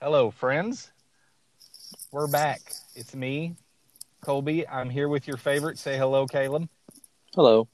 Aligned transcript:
Hello, 0.00 0.30
friends. 0.30 0.90
We're 2.12 2.28
back. 2.28 2.60
It's 2.94 3.14
me, 3.14 3.56
Colby. 4.22 4.66
I'm 4.68 4.90
here 4.90 5.08
with 5.08 5.26
your 5.26 5.36
favorite. 5.36 5.78
Say 5.78 5.96
hello, 5.96 6.26
Caleb. 6.26 6.68
Hello. 7.34 7.68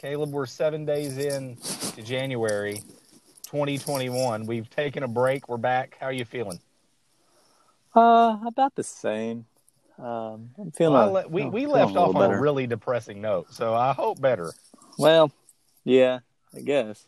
Caleb, 0.00 0.30
we're 0.32 0.46
seven 0.46 0.84
days 0.84 1.18
in 1.18 1.56
to 1.94 2.02
January 2.02 2.76
2021. 3.44 4.46
We've 4.46 4.68
taken 4.70 5.02
a 5.02 5.08
break. 5.08 5.48
We're 5.48 5.56
back. 5.58 5.96
How 6.00 6.06
are 6.06 6.12
you 6.12 6.24
feeling? 6.24 6.58
Uh, 7.94 8.38
about 8.46 8.74
the 8.74 8.82
same. 8.84 9.46
Um, 9.98 10.50
I'm 10.58 10.70
feeling. 10.72 10.94
Well, 10.94 11.16
I 11.16 11.20
a- 11.20 11.24
le- 11.24 11.28
we 11.28 11.42
feeling- 11.42 11.52
we 11.52 11.66
left 11.66 11.96
off 11.96 12.16
on 12.16 12.32
a 12.32 12.40
really 12.40 12.66
depressing 12.66 13.20
note, 13.20 13.52
so 13.52 13.74
I 13.74 13.92
hope 13.92 14.20
better. 14.20 14.52
Well, 14.98 15.30
yeah, 15.84 16.20
I 16.54 16.60
guess. 16.60 17.04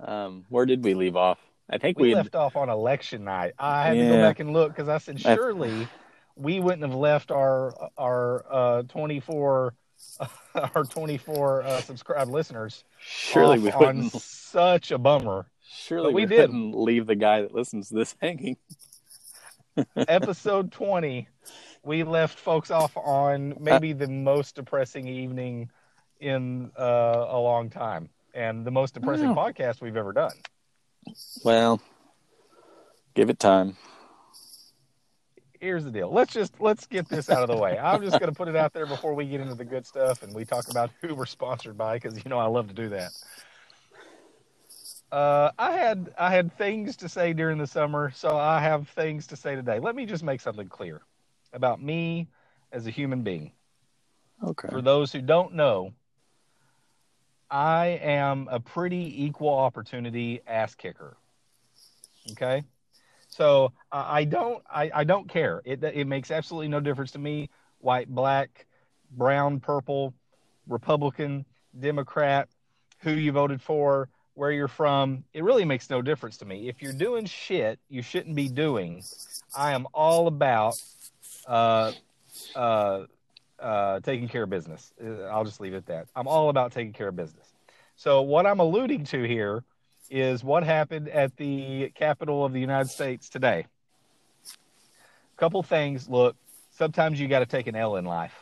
Um, 0.00 0.44
where 0.48 0.66
did 0.66 0.84
we 0.84 0.94
leave 0.94 1.16
off? 1.16 1.38
I 1.70 1.78
think 1.78 1.98
We 1.98 2.08
we. 2.08 2.14
left 2.14 2.34
off 2.34 2.56
on 2.56 2.68
election 2.70 3.24
night. 3.24 3.52
I 3.58 3.84
had 3.88 3.94
to 3.94 4.04
go 4.04 4.20
back 4.22 4.40
and 4.40 4.52
look 4.52 4.72
because 4.74 4.88
I 4.88 4.98
said 4.98 5.20
I- 5.24 5.34
surely 5.34 5.86
we 6.36 6.60
wouldn't 6.60 6.82
have 6.82 6.94
left 6.94 7.30
our 7.30 7.74
our 7.98 8.44
uh, 8.50 8.82
24 8.84 9.74
our 10.54 10.84
24 10.84 11.62
uh, 11.64 11.80
subscribed 11.80 12.30
listeners 12.30 12.84
surely 13.00 13.58
off 13.58 13.64
we 13.64 13.70
on 13.72 13.96
wouldn't. 13.96 14.12
such 14.12 14.90
a 14.92 14.98
bummer. 14.98 15.46
Surely 15.70 16.06
but 16.08 16.14
we 16.14 16.22
we, 16.22 16.26
did. 16.26 16.40
wouldn't 16.50 16.74
leave 16.74 17.06
the 17.06 17.14
guy 17.16 17.42
that 17.42 17.54
listens 17.54 17.88
to 17.88 17.94
this 17.96 18.14
hanging. 18.22 18.56
Episode 19.96 20.72
20, 20.72 21.28
we 21.84 22.02
left 22.02 22.38
folks 22.38 22.70
off 22.70 22.96
on 22.96 23.54
maybe 23.60 23.92
the 23.92 24.08
most 24.08 24.56
depressing 24.56 25.06
evening 25.06 25.70
in 26.20 26.70
uh, 26.78 27.26
a 27.28 27.38
long 27.38 27.70
time 27.70 28.08
and 28.34 28.64
the 28.66 28.70
most 28.72 28.94
depressing 28.94 29.34
podcast 29.34 29.80
we've 29.80 29.96
ever 29.96 30.12
done. 30.12 30.32
Well, 31.44 31.80
give 33.14 33.30
it 33.30 33.38
time. 33.38 33.76
here's 35.60 35.84
the 35.84 35.90
deal. 35.90 36.12
Let's 36.12 36.32
just 36.32 36.60
let's 36.60 36.86
get 36.86 37.08
this 37.08 37.30
out 37.30 37.42
of 37.42 37.48
the 37.48 37.56
way. 37.56 37.78
I'm 37.78 38.02
just 38.02 38.18
going 38.18 38.32
to 38.32 38.36
put 38.36 38.48
it 38.48 38.56
out 38.56 38.72
there 38.72 38.86
before 38.86 39.14
we 39.14 39.26
get 39.26 39.40
into 39.40 39.54
the 39.54 39.64
good 39.64 39.86
stuff 39.86 40.22
and 40.22 40.34
we 40.34 40.44
talk 40.44 40.68
about 40.70 40.90
who 41.02 41.14
we're 41.14 41.26
sponsored 41.26 41.76
by 41.76 41.96
because 41.96 42.16
you 42.16 42.30
know 42.30 42.38
I 42.38 42.46
love 42.46 42.68
to 42.68 42.74
do 42.74 42.90
that. 42.90 43.10
Uh, 45.10 45.50
I 45.58 45.72
had 45.72 46.12
I 46.18 46.30
had 46.30 46.56
things 46.58 46.96
to 46.98 47.08
say 47.08 47.32
during 47.32 47.58
the 47.58 47.66
summer, 47.66 48.12
so 48.14 48.36
I 48.36 48.60
have 48.60 48.88
things 48.90 49.28
to 49.28 49.36
say 49.36 49.54
today. 49.54 49.78
Let 49.78 49.96
me 49.96 50.06
just 50.06 50.22
make 50.22 50.40
something 50.40 50.68
clear 50.68 51.00
about 51.52 51.82
me 51.82 52.28
as 52.72 52.86
a 52.86 52.90
human 52.90 53.22
being. 53.22 53.52
Okay. 54.44 54.68
For 54.68 54.82
those 54.82 55.12
who 55.12 55.20
don't 55.20 55.54
know, 55.54 55.92
I 57.50 57.86
am 58.02 58.48
a 58.50 58.60
pretty 58.60 59.24
equal 59.24 59.54
opportunity 59.54 60.40
ass 60.46 60.74
kicker. 60.74 61.16
Okay, 62.32 62.62
so 63.28 63.72
I 63.90 64.24
don't 64.24 64.62
I, 64.70 64.90
I 64.94 65.04
don't 65.04 65.28
care. 65.28 65.62
It 65.64 65.82
it 65.82 66.06
makes 66.06 66.30
absolutely 66.30 66.68
no 66.68 66.80
difference 66.80 67.12
to 67.12 67.18
me. 67.18 67.48
White, 67.78 68.08
black, 68.08 68.66
brown, 69.12 69.60
purple, 69.60 70.12
Republican, 70.66 71.46
Democrat, 71.78 72.48
who 72.98 73.12
you 73.12 73.32
voted 73.32 73.62
for, 73.62 74.08
where 74.34 74.52
you're 74.52 74.68
from. 74.68 75.24
It 75.32 75.42
really 75.42 75.64
makes 75.64 75.88
no 75.88 76.02
difference 76.02 76.36
to 76.38 76.44
me. 76.44 76.68
If 76.68 76.82
you're 76.82 76.92
doing 76.92 77.24
shit 77.24 77.78
you 77.88 78.02
shouldn't 78.02 78.36
be 78.36 78.48
doing, 78.48 79.02
I 79.56 79.72
am 79.72 79.86
all 79.94 80.26
about 80.26 80.80
uh, 81.46 81.92
uh, 82.54 83.04
uh, 83.60 84.00
taking 84.00 84.28
care 84.28 84.44
of 84.44 84.50
business. 84.50 84.92
Uh, 85.02 85.22
I'll 85.24 85.44
just 85.44 85.60
leave 85.60 85.74
it 85.74 85.78
at 85.78 85.86
that. 85.86 86.08
I'm 86.14 86.28
all 86.28 86.48
about 86.48 86.72
taking 86.72 86.92
care 86.92 87.08
of 87.08 87.16
business. 87.16 87.46
So 87.96 88.22
what 88.22 88.46
I'm 88.46 88.60
alluding 88.60 89.04
to 89.06 89.22
here 89.22 89.64
is 90.10 90.42
what 90.42 90.62
happened 90.62 91.08
at 91.08 91.36
the 91.36 91.90
capital 91.94 92.44
of 92.44 92.52
the 92.52 92.60
United 92.60 92.88
States 92.88 93.28
today. 93.28 93.66
A 94.46 95.40
Couple 95.40 95.62
things. 95.62 96.08
Look, 96.08 96.36
sometimes 96.70 97.20
you 97.20 97.28
got 97.28 97.40
to 97.40 97.46
take 97.46 97.66
an 97.66 97.76
L 97.76 97.96
in 97.96 98.04
life. 98.04 98.34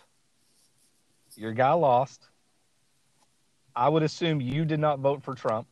Your 1.37 1.53
guy 1.53 1.73
lost. 1.73 2.29
I 3.75 3.89
would 3.89 4.03
assume 4.03 4.41
you 4.41 4.65
did 4.65 4.81
not 4.81 5.01
vote 5.01 5.23
for 5.23 5.35
Trump. 5.35 5.67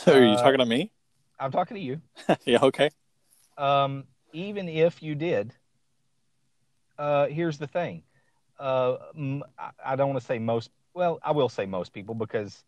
So 0.00 0.12
are 0.16 0.24
you 0.24 0.34
uh, 0.34 0.42
talking 0.42 0.58
to 0.58 0.66
me? 0.66 0.90
I'm 1.38 1.52
talking 1.52 1.76
to 1.76 1.82
you. 1.82 2.00
yeah. 2.44 2.58
Okay. 2.62 2.90
um, 3.56 4.04
even 4.32 4.68
if 4.68 5.02
you 5.02 5.14
did, 5.14 5.52
uh, 7.00 7.26
here's 7.28 7.56
the 7.58 7.66
thing. 7.66 8.02
Uh, 8.58 8.96
I 9.84 9.96
don't 9.96 10.08
want 10.08 10.20
to 10.20 10.26
say 10.26 10.38
most. 10.38 10.70
Well, 10.92 11.18
I 11.22 11.32
will 11.32 11.48
say 11.48 11.64
most 11.64 11.94
people 11.94 12.14
because, 12.14 12.62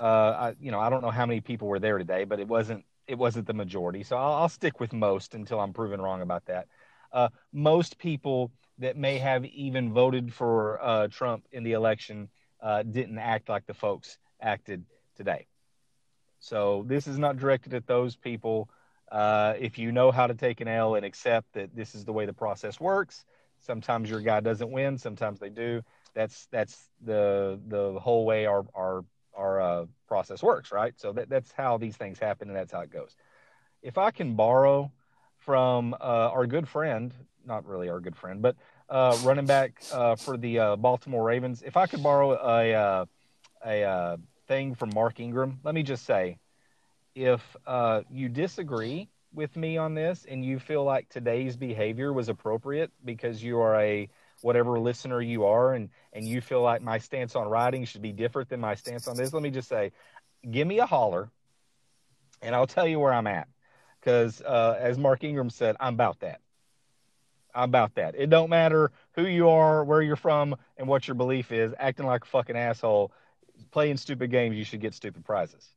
uh, 0.00 0.04
I, 0.04 0.54
you 0.58 0.70
know, 0.70 0.80
I 0.80 0.88
don't 0.88 1.02
know 1.02 1.10
how 1.10 1.26
many 1.26 1.40
people 1.42 1.68
were 1.68 1.78
there 1.78 1.98
today, 1.98 2.24
but 2.24 2.40
it 2.40 2.48
wasn't. 2.48 2.84
It 3.06 3.18
wasn't 3.18 3.46
the 3.46 3.54
majority. 3.54 4.02
So 4.02 4.16
I'll, 4.16 4.32
I'll 4.32 4.48
stick 4.48 4.80
with 4.80 4.92
most 4.92 5.34
until 5.34 5.60
I'm 5.60 5.72
proven 5.72 6.00
wrong 6.00 6.22
about 6.22 6.46
that. 6.46 6.66
Uh, 7.12 7.28
most 7.52 7.98
people 7.98 8.50
that 8.78 8.96
may 8.96 9.18
have 9.18 9.44
even 9.44 9.92
voted 9.92 10.32
for 10.34 10.82
uh, 10.82 11.08
Trump 11.08 11.46
in 11.52 11.62
the 11.62 11.72
election 11.72 12.28
uh, 12.60 12.82
didn't 12.82 13.18
act 13.18 13.48
like 13.48 13.66
the 13.66 13.74
folks 13.74 14.18
acted 14.40 14.84
today. 15.16 15.46
So 16.40 16.84
this 16.88 17.06
is 17.06 17.16
not 17.16 17.36
directed 17.36 17.74
at 17.74 17.86
those 17.86 18.16
people 18.16 18.68
uh, 19.10 19.54
if 19.58 19.78
you 19.78 19.92
know 19.92 20.10
how 20.10 20.26
to 20.26 20.34
take 20.34 20.60
an 20.60 20.68
L 20.68 20.96
and 20.96 21.06
accept 21.06 21.52
that 21.52 21.74
this 21.76 21.94
is 21.94 22.04
the 22.04 22.12
way 22.12 22.26
the 22.26 22.32
process 22.32 22.80
works, 22.80 23.24
sometimes 23.66 24.08
your 24.08 24.20
guy 24.20 24.40
doesn't 24.40 24.70
win, 24.70 24.96
sometimes 24.96 25.40
they 25.40 25.50
do. 25.50 25.82
That's 26.14 26.46
that's 26.50 26.88
the 27.04 27.60
the 27.66 27.98
whole 28.00 28.24
way 28.24 28.46
our 28.46 28.64
our 28.74 29.04
our 29.34 29.60
uh, 29.60 29.86
process 30.08 30.42
works, 30.42 30.72
right? 30.72 30.94
So 30.96 31.12
that, 31.12 31.28
that's 31.28 31.52
how 31.52 31.76
these 31.76 31.96
things 31.96 32.18
happen, 32.18 32.48
and 32.48 32.56
that's 32.56 32.72
how 32.72 32.80
it 32.80 32.90
goes. 32.90 33.14
If 33.82 33.98
I 33.98 34.10
can 34.10 34.34
borrow 34.34 34.90
from 35.38 35.94
uh, 35.94 35.96
our 36.32 36.46
good 36.46 36.66
friend, 36.66 37.12
not 37.44 37.66
really 37.66 37.88
our 37.88 38.00
good 38.00 38.16
friend, 38.16 38.40
but 38.40 38.56
uh, 38.88 39.18
running 39.22 39.46
back 39.46 39.82
uh, 39.92 40.16
for 40.16 40.36
the 40.36 40.58
uh, 40.58 40.76
Baltimore 40.76 41.22
Ravens, 41.22 41.62
if 41.64 41.76
I 41.76 41.86
could 41.86 42.02
borrow 42.02 42.32
a 42.32 43.06
a 43.64 43.82
uh, 43.82 44.16
thing 44.46 44.74
from 44.74 44.90
Mark 44.94 45.18
Ingram, 45.20 45.60
let 45.64 45.74
me 45.74 45.82
just 45.82 46.04
say, 46.04 46.38
if 47.14 47.42
you 48.10 48.28
disagree 48.28 49.08
with 49.36 49.54
me 49.56 49.76
on 49.76 49.94
this 49.94 50.26
and 50.28 50.44
you 50.44 50.58
feel 50.58 50.82
like 50.82 51.08
today's 51.08 51.56
behavior 51.56 52.12
was 52.12 52.28
appropriate 52.28 52.90
because 53.04 53.42
you 53.42 53.60
are 53.60 53.78
a 53.80 54.08
whatever 54.40 54.80
listener 54.80 55.20
you 55.20 55.44
are 55.44 55.74
and 55.74 55.90
and 56.12 56.26
you 56.26 56.40
feel 56.40 56.62
like 56.62 56.82
my 56.82 56.98
stance 56.98 57.36
on 57.36 57.46
writing 57.46 57.84
should 57.84 58.02
be 58.02 58.12
different 58.12 58.48
than 58.48 58.60
my 58.60 58.74
stance 58.74 59.06
on 59.06 59.16
this 59.16 59.32
let 59.32 59.42
me 59.42 59.50
just 59.50 59.68
say 59.68 59.92
give 60.50 60.66
me 60.66 60.78
a 60.78 60.86
holler 60.86 61.30
and 62.42 62.54
i'll 62.54 62.66
tell 62.66 62.88
you 62.88 62.98
where 62.98 63.12
i'm 63.12 63.26
at 63.26 63.46
because 64.00 64.40
uh, 64.40 64.76
as 64.80 64.98
mark 64.98 65.22
ingram 65.22 65.50
said 65.50 65.76
i'm 65.80 65.94
about 65.94 66.20
that. 66.20 66.40
I'm 67.54 67.70
about 67.70 67.94
that. 67.94 68.14
It 68.14 68.28
don't 68.28 68.50
matter 68.50 68.92
who 69.12 69.26
you 69.26 69.48
are 69.48 69.82
where 69.82 70.02
you're 70.02 70.16
from 70.16 70.56
and 70.76 70.86
what 70.86 71.08
your 71.08 71.14
belief 71.14 71.50
is 71.52 71.72
acting 71.78 72.04
like 72.04 72.24
a 72.24 72.26
fucking 72.26 72.54
asshole 72.54 73.12
playing 73.70 73.96
stupid 73.96 74.30
games 74.30 74.56
you 74.56 74.64
should 74.64 74.80
get 74.80 74.92
stupid 74.92 75.24
prizes 75.24 75.75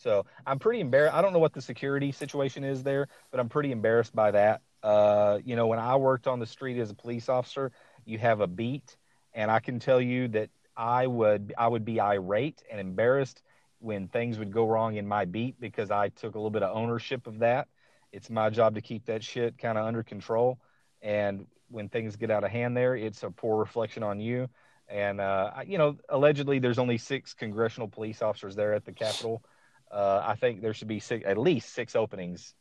so 0.00 0.24
I'm 0.46 0.58
pretty 0.58 0.80
embarrassed. 0.80 1.14
I 1.14 1.22
don't 1.22 1.32
know 1.32 1.38
what 1.38 1.52
the 1.52 1.60
security 1.60 2.10
situation 2.10 2.64
is 2.64 2.82
there, 2.82 3.08
but 3.30 3.38
I'm 3.38 3.48
pretty 3.48 3.70
embarrassed 3.70 4.14
by 4.14 4.30
that. 4.30 4.62
Uh, 4.82 5.38
you 5.44 5.56
know, 5.56 5.66
when 5.66 5.78
I 5.78 5.96
worked 5.96 6.26
on 6.26 6.40
the 6.40 6.46
street 6.46 6.78
as 6.78 6.90
a 6.90 6.94
police 6.94 7.28
officer, 7.28 7.70
you 8.06 8.18
have 8.18 8.40
a 8.40 8.46
beat, 8.46 8.96
and 9.34 9.50
I 9.50 9.60
can 9.60 9.78
tell 9.78 10.00
you 10.00 10.28
that 10.28 10.48
I 10.76 11.06
would 11.06 11.52
I 11.58 11.68
would 11.68 11.84
be 11.84 12.00
irate 12.00 12.62
and 12.70 12.80
embarrassed 12.80 13.42
when 13.78 14.08
things 14.08 14.38
would 14.38 14.52
go 14.52 14.66
wrong 14.66 14.96
in 14.96 15.06
my 15.06 15.26
beat 15.26 15.60
because 15.60 15.90
I 15.90 16.08
took 16.08 16.34
a 16.34 16.38
little 16.38 16.50
bit 16.50 16.62
of 16.62 16.74
ownership 16.74 17.26
of 17.26 17.40
that. 17.40 17.68
It's 18.12 18.30
my 18.30 18.48
job 18.50 18.74
to 18.76 18.80
keep 18.80 19.06
that 19.06 19.22
shit 19.22 19.58
kind 19.58 19.76
of 19.76 19.86
under 19.86 20.02
control, 20.02 20.58
and 21.02 21.46
when 21.68 21.90
things 21.90 22.16
get 22.16 22.30
out 22.30 22.42
of 22.42 22.50
hand, 22.50 22.76
there, 22.76 22.96
it's 22.96 23.22
a 23.22 23.30
poor 23.30 23.58
reflection 23.58 24.02
on 24.02 24.18
you. 24.18 24.48
And 24.88 25.20
uh, 25.20 25.52
you 25.66 25.76
know, 25.76 25.98
allegedly, 26.08 26.58
there's 26.58 26.78
only 26.78 26.96
six 26.96 27.34
congressional 27.34 27.86
police 27.86 28.22
officers 28.22 28.56
there 28.56 28.72
at 28.72 28.86
the 28.86 28.92
Capitol. 28.92 29.42
Uh, 29.90 30.22
I 30.24 30.36
think 30.36 30.60
there 30.62 30.74
should 30.74 30.88
be 30.88 31.00
six, 31.00 31.24
at 31.26 31.36
least 31.38 31.72
six 31.74 31.96
openings 31.96 32.54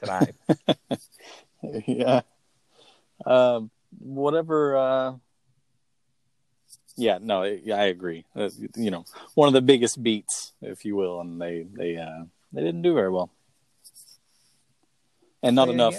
tonight. 0.00 0.34
yeah. 1.86 2.22
Um, 3.26 3.70
whatever. 3.98 4.76
Uh, 4.76 5.12
yeah, 6.96 7.18
no, 7.20 7.42
I- 7.42 7.84
agree. 7.86 8.24
Uh, 8.34 8.50
you 8.76 8.90
know, 8.90 9.04
one 9.34 9.48
of 9.48 9.54
the 9.54 9.62
biggest 9.62 10.02
beats, 10.02 10.52
if 10.62 10.84
you 10.84 10.96
will, 10.96 11.20
and 11.20 11.40
they 11.40 11.66
they 11.70 11.96
uh, 11.96 12.24
they 12.52 12.62
didn't 12.62 12.82
do 12.82 12.94
very 12.94 13.10
well, 13.10 13.30
and 15.42 15.56
not 15.56 15.68
Say 15.68 15.74
enough. 15.74 15.94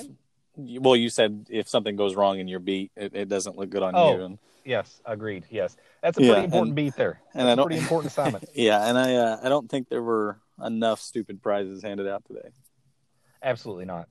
Well, 0.57 0.95
you 0.95 1.10
said 1.10 1.48
if 1.50 1.68
something 1.69 1.95
goes 1.95 2.16
wrong 2.16 2.39
in 2.39 2.48
your 2.48 2.60
beat, 2.60 2.92
it, 2.95 3.16
it 3.16 3.30
doesn't 3.30 3.57
look 3.57 3.69
good 3.69 3.81
on 3.84 3.94
Oh. 3.95 4.16
you. 4.18 4.24
And, 4.25 4.38
yes, 4.66 5.01
agreed. 5.06 5.45
Yes, 5.50 5.75
that's 6.01 6.18
a 6.18 6.22
Yeah, 6.24 6.34
pretty 6.34 6.45
important 6.45 6.68
and- 6.69 6.75
beat 6.75 6.95
there. 6.95 7.22
and 7.34 7.48
That's 7.48 7.50
I 7.50 7.54
a 7.54 7.56
don't- 7.56 7.66
pretty 7.68 7.81
important 7.81 8.12
assignment. 8.12 8.50
yeah, 8.54 8.88
and 8.88 8.98
I 8.98 9.16
uh, 9.16 9.39
I 9.44 9.50
don't 9.50 9.69
think 9.69 9.89
there 9.89 10.04
were 10.04 10.39
enough 10.63 11.00
stupid 11.02 11.42
prizes 11.42 11.84
handed 11.84 12.08
out 12.08 12.24
today. 12.25 12.50
Absolutely 13.42 13.86
not. 13.86 14.08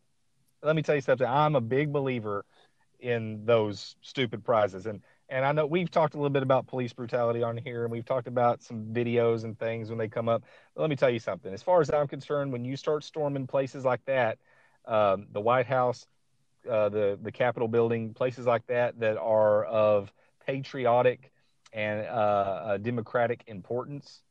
Let 0.62 0.76
me 0.76 0.82
tell 0.82 0.94
you 0.94 1.00
something. 1.00 1.26
I'm 1.26 1.56
a 1.56 1.60
big 1.60 1.92
believer 1.92 2.44
in 2.98 3.46
those 3.46 3.96
stupid 4.02 4.44
prizes, 4.44 4.86
and 4.86 5.02
And 5.28 5.44
I 5.44 5.52
know 5.52 5.64
we've 5.64 5.90
talked 5.90 6.14
a 6.14 6.16
little 6.18 6.28
bit 6.30 6.42
about 6.42 6.66
police 6.66 6.92
brutality 6.92 7.42
on 7.42 7.56
here, 7.56 7.84
and 7.84 7.92
we've 7.92 8.04
talked 8.04 8.26
about 8.26 8.62
some 8.62 8.92
videos 8.92 9.44
and 9.44 9.56
things 9.58 9.88
when 9.88 9.98
they 9.98 10.08
come 10.08 10.28
up. 10.28 10.42
But 10.74 10.82
let 10.82 10.90
me 10.90 10.96
tell 10.96 11.08
you 11.08 11.20
something. 11.20 11.54
As 11.54 11.62
far 11.62 11.80
as 11.80 11.90
I'm 11.90 12.08
concerned, 12.08 12.52
when 12.52 12.64
you 12.64 12.76
start 12.76 13.04
storming 13.04 13.46
places 13.46 13.84
like 13.84 14.04
that, 14.06 14.38
um, 14.86 15.28
the 15.30 15.40
White 15.40 15.66
House, 15.66 16.06
uh, 16.68 16.88
the 16.88 17.18
the 17.22 17.32
Capitol 17.32 17.68
building, 17.68 18.12
places 18.12 18.44
like 18.46 18.66
that 18.66 18.98
that 19.00 19.16
are 19.18 19.64
of 19.64 20.12
patriotic 20.46 21.30
and 21.72 22.06
uh, 22.06 22.76
democratic 22.78 23.44
importance, 23.46 24.22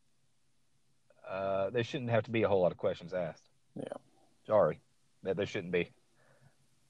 uh, 1.30 1.70
there 1.70 1.84
shouldn't 1.84 2.10
have 2.10 2.24
to 2.24 2.32
be 2.32 2.44
a 2.44 2.48
whole 2.48 2.62
lot 2.62 2.72
of 2.72 2.78
questions 2.78 3.14
asked. 3.14 3.44
Yeah. 3.76 3.98
Sorry, 4.48 4.80
that 5.24 5.38
there 5.38 5.46
shouldn't 5.46 5.72
be. 5.72 5.92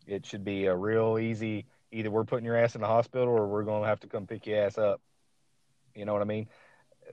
It 0.08 0.26
should 0.26 0.44
be 0.44 0.66
a 0.66 0.76
real 0.76 1.20
easy. 1.20 1.66
Either 1.92 2.10
we're 2.10 2.24
putting 2.24 2.46
your 2.46 2.56
ass 2.56 2.76
in 2.76 2.82
the 2.82 2.88
hospital, 2.88 3.28
or 3.28 3.48
we're 3.48 3.64
going 3.64 3.84
to 3.84 3.88
have 3.88 4.00
to 4.02 4.08
come 4.08 4.28
pick 4.28 4.48
your 4.48 4.64
ass 4.64 4.78
up. 4.78 5.02
You 5.94 6.06
know 6.06 6.14
what 6.14 6.22
I 6.22 6.26
mean? 6.26 6.48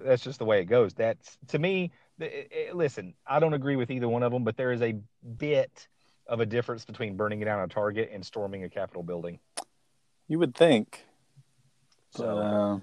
That's 0.00 0.22
just 0.22 0.38
the 0.38 0.44
way 0.44 0.60
it 0.60 0.66
goes. 0.66 0.94
That's 0.94 1.38
to 1.48 1.58
me. 1.58 1.92
It, 2.18 2.48
it, 2.50 2.76
listen, 2.76 3.14
I 3.26 3.40
don't 3.40 3.54
agree 3.54 3.76
with 3.76 3.90
either 3.90 4.08
one 4.08 4.22
of 4.22 4.32
them, 4.32 4.44
but 4.44 4.56
there 4.56 4.72
is 4.72 4.80
a 4.80 4.96
bit 5.38 5.88
of 6.26 6.40
a 6.40 6.46
difference 6.46 6.84
between 6.84 7.16
burning 7.16 7.40
down 7.40 7.60
a 7.60 7.68
target 7.68 8.10
and 8.12 8.24
storming 8.24 8.64
a 8.64 8.68
Capitol 8.68 9.02
building. 9.02 9.38
You 10.28 10.38
would 10.38 10.54
think. 10.54 11.04
So, 12.10 12.38
uh, 12.38 12.78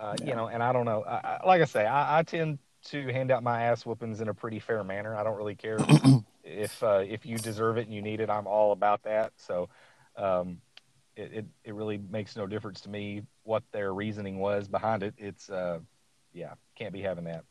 uh, 0.00 0.14
yeah. 0.20 0.26
you 0.26 0.34
know, 0.34 0.48
and 0.48 0.62
I 0.62 0.72
don't 0.72 0.86
know. 0.86 1.02
I, 1.02 1.40
I, 1.42 1.46
like 1.46 1.60
I 1.60 1.66
say, 1.66 1.86
I, 1.86 2.20
I, 2.20 2.22
tend 2.22 2.58
to 2.90 3.12
hand 3.12 3.30
out 3.30 3.42
my 3.42 3.64
ass 3.64 3.84
whoopings 3.84 4.20
in 4.20 4.28
a 4.28 4.34
pretty 4.34 4.58
fair 4.58 4.82
manner. 4.84 5.16
I 5.16 5.22
don't 5.22 5.36
really 5.36 5.54
care 5.54 5.78
if 6.44 6.82
uh, 6.82 7.04
if 7.06 7.26
you 7.26 7.38
deserve 7.38 7.78
it 7.78 7.86
and 7.86 7.94
you 7.94 8.02
need 8.02 8.20
it. 8.20 8.30
I'm 8.30 8.46
all 8.46 8.72
about 8.72 9.02
that. 9.04 9.32
So, 9.36 9.68
um, 10.16 10.60
it, 11.16 11.32
it, 11.32 11.46
it 11.64 11.74
really 11.74 11.98
makes 11.98 12.36
no 12.36 12.46
difference 12.46 12.80
to 12.82 12.88
me 12.88 13.22
what 13.44 13.62
their 13.72 13.92
reasoning 13.92 14.38
was 14.38 14.68
behind 14.68 15.02
it. 15.02 15.14
It's 15.18 15.50
uh, 15.50 15.80
yeah, 16.32 16.54
can't 16.76 16.92
be 16.92 17.02
having 17.02 17.24
that. 17.24 17.44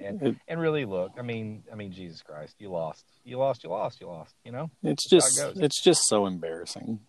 And 0.00 0.38
and 0.46 0.60
really 0.60 0.84
look, 0.84 1.12
I 1.18 1.22
mean, 1.22 1.64
I 1.72 1.74
mean, 1.74 1.90
Jesus 1.90 2.22
Christ, 2.22 2.54
you 2.58 2.70
lost, 2.70 3.04
you 3.24 3.36
lost, 3.36 3.64
you 3.64 3.70
lost, 3.70 4.00
you 4.00 4.06
lost. 4.06 4.34
You 4.44 4.52
know, 4.52 4.70
it's 4.82 5.08
That's 5.10 5.34
just 5.36 5.56
it 5.56 5.64
it's 5.64 5.82
just 5.82 6.02
so 6.06 6.26
embarrassing. 6.26 7.00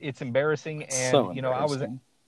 It's 0.00 0.20
embarrassing, 0.20 0.82
and 0.84 1.10
so 1.10 1.30
you 1.30 1.40
know, 1.40 1.50
I 1.50 1.64
was 1.64 1.82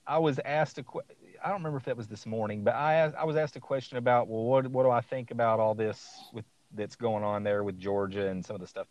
I 0.07 0.17
was 0.17 0.39
asked 0.43 0.79
a 0.79 0.83
question 0.83 1.15
I 1.43 1.49
don't 1.49 1.57
remember 1.57 1.77
if 1.77 1.85
that 1.85 1.97
was 1.97 2.07
this 2.07 2.25
morning, 2.25 2.63
but 2.63 2.75
I 2.75 3.05
I 3.17 3.25
was 3.25 3.35
asked 3.35 3.55
a 3.55 3.59
question 3.59 3.97
about 3.97 4.27
well, 4.27 4.43
what 4.43 4.67
what 4.67 4.83
do 4.83 4.89
I 4.89 5.01
think 5.01 5.31
about 5.31 5.59
all 5.59 5.75
this 5.75 6.07
with 6.33 6.45
that's 6.73 6.95
going 6.95 7.23
on 7.23 7.43
there 7.43 7.63
with 7.63 7.79
Georgia 7.79 8.27
and 8.27 8.45
some 8.45 8.55
of 8.55 8.61
the 8.61 8.67
stuff. 8.67 8.87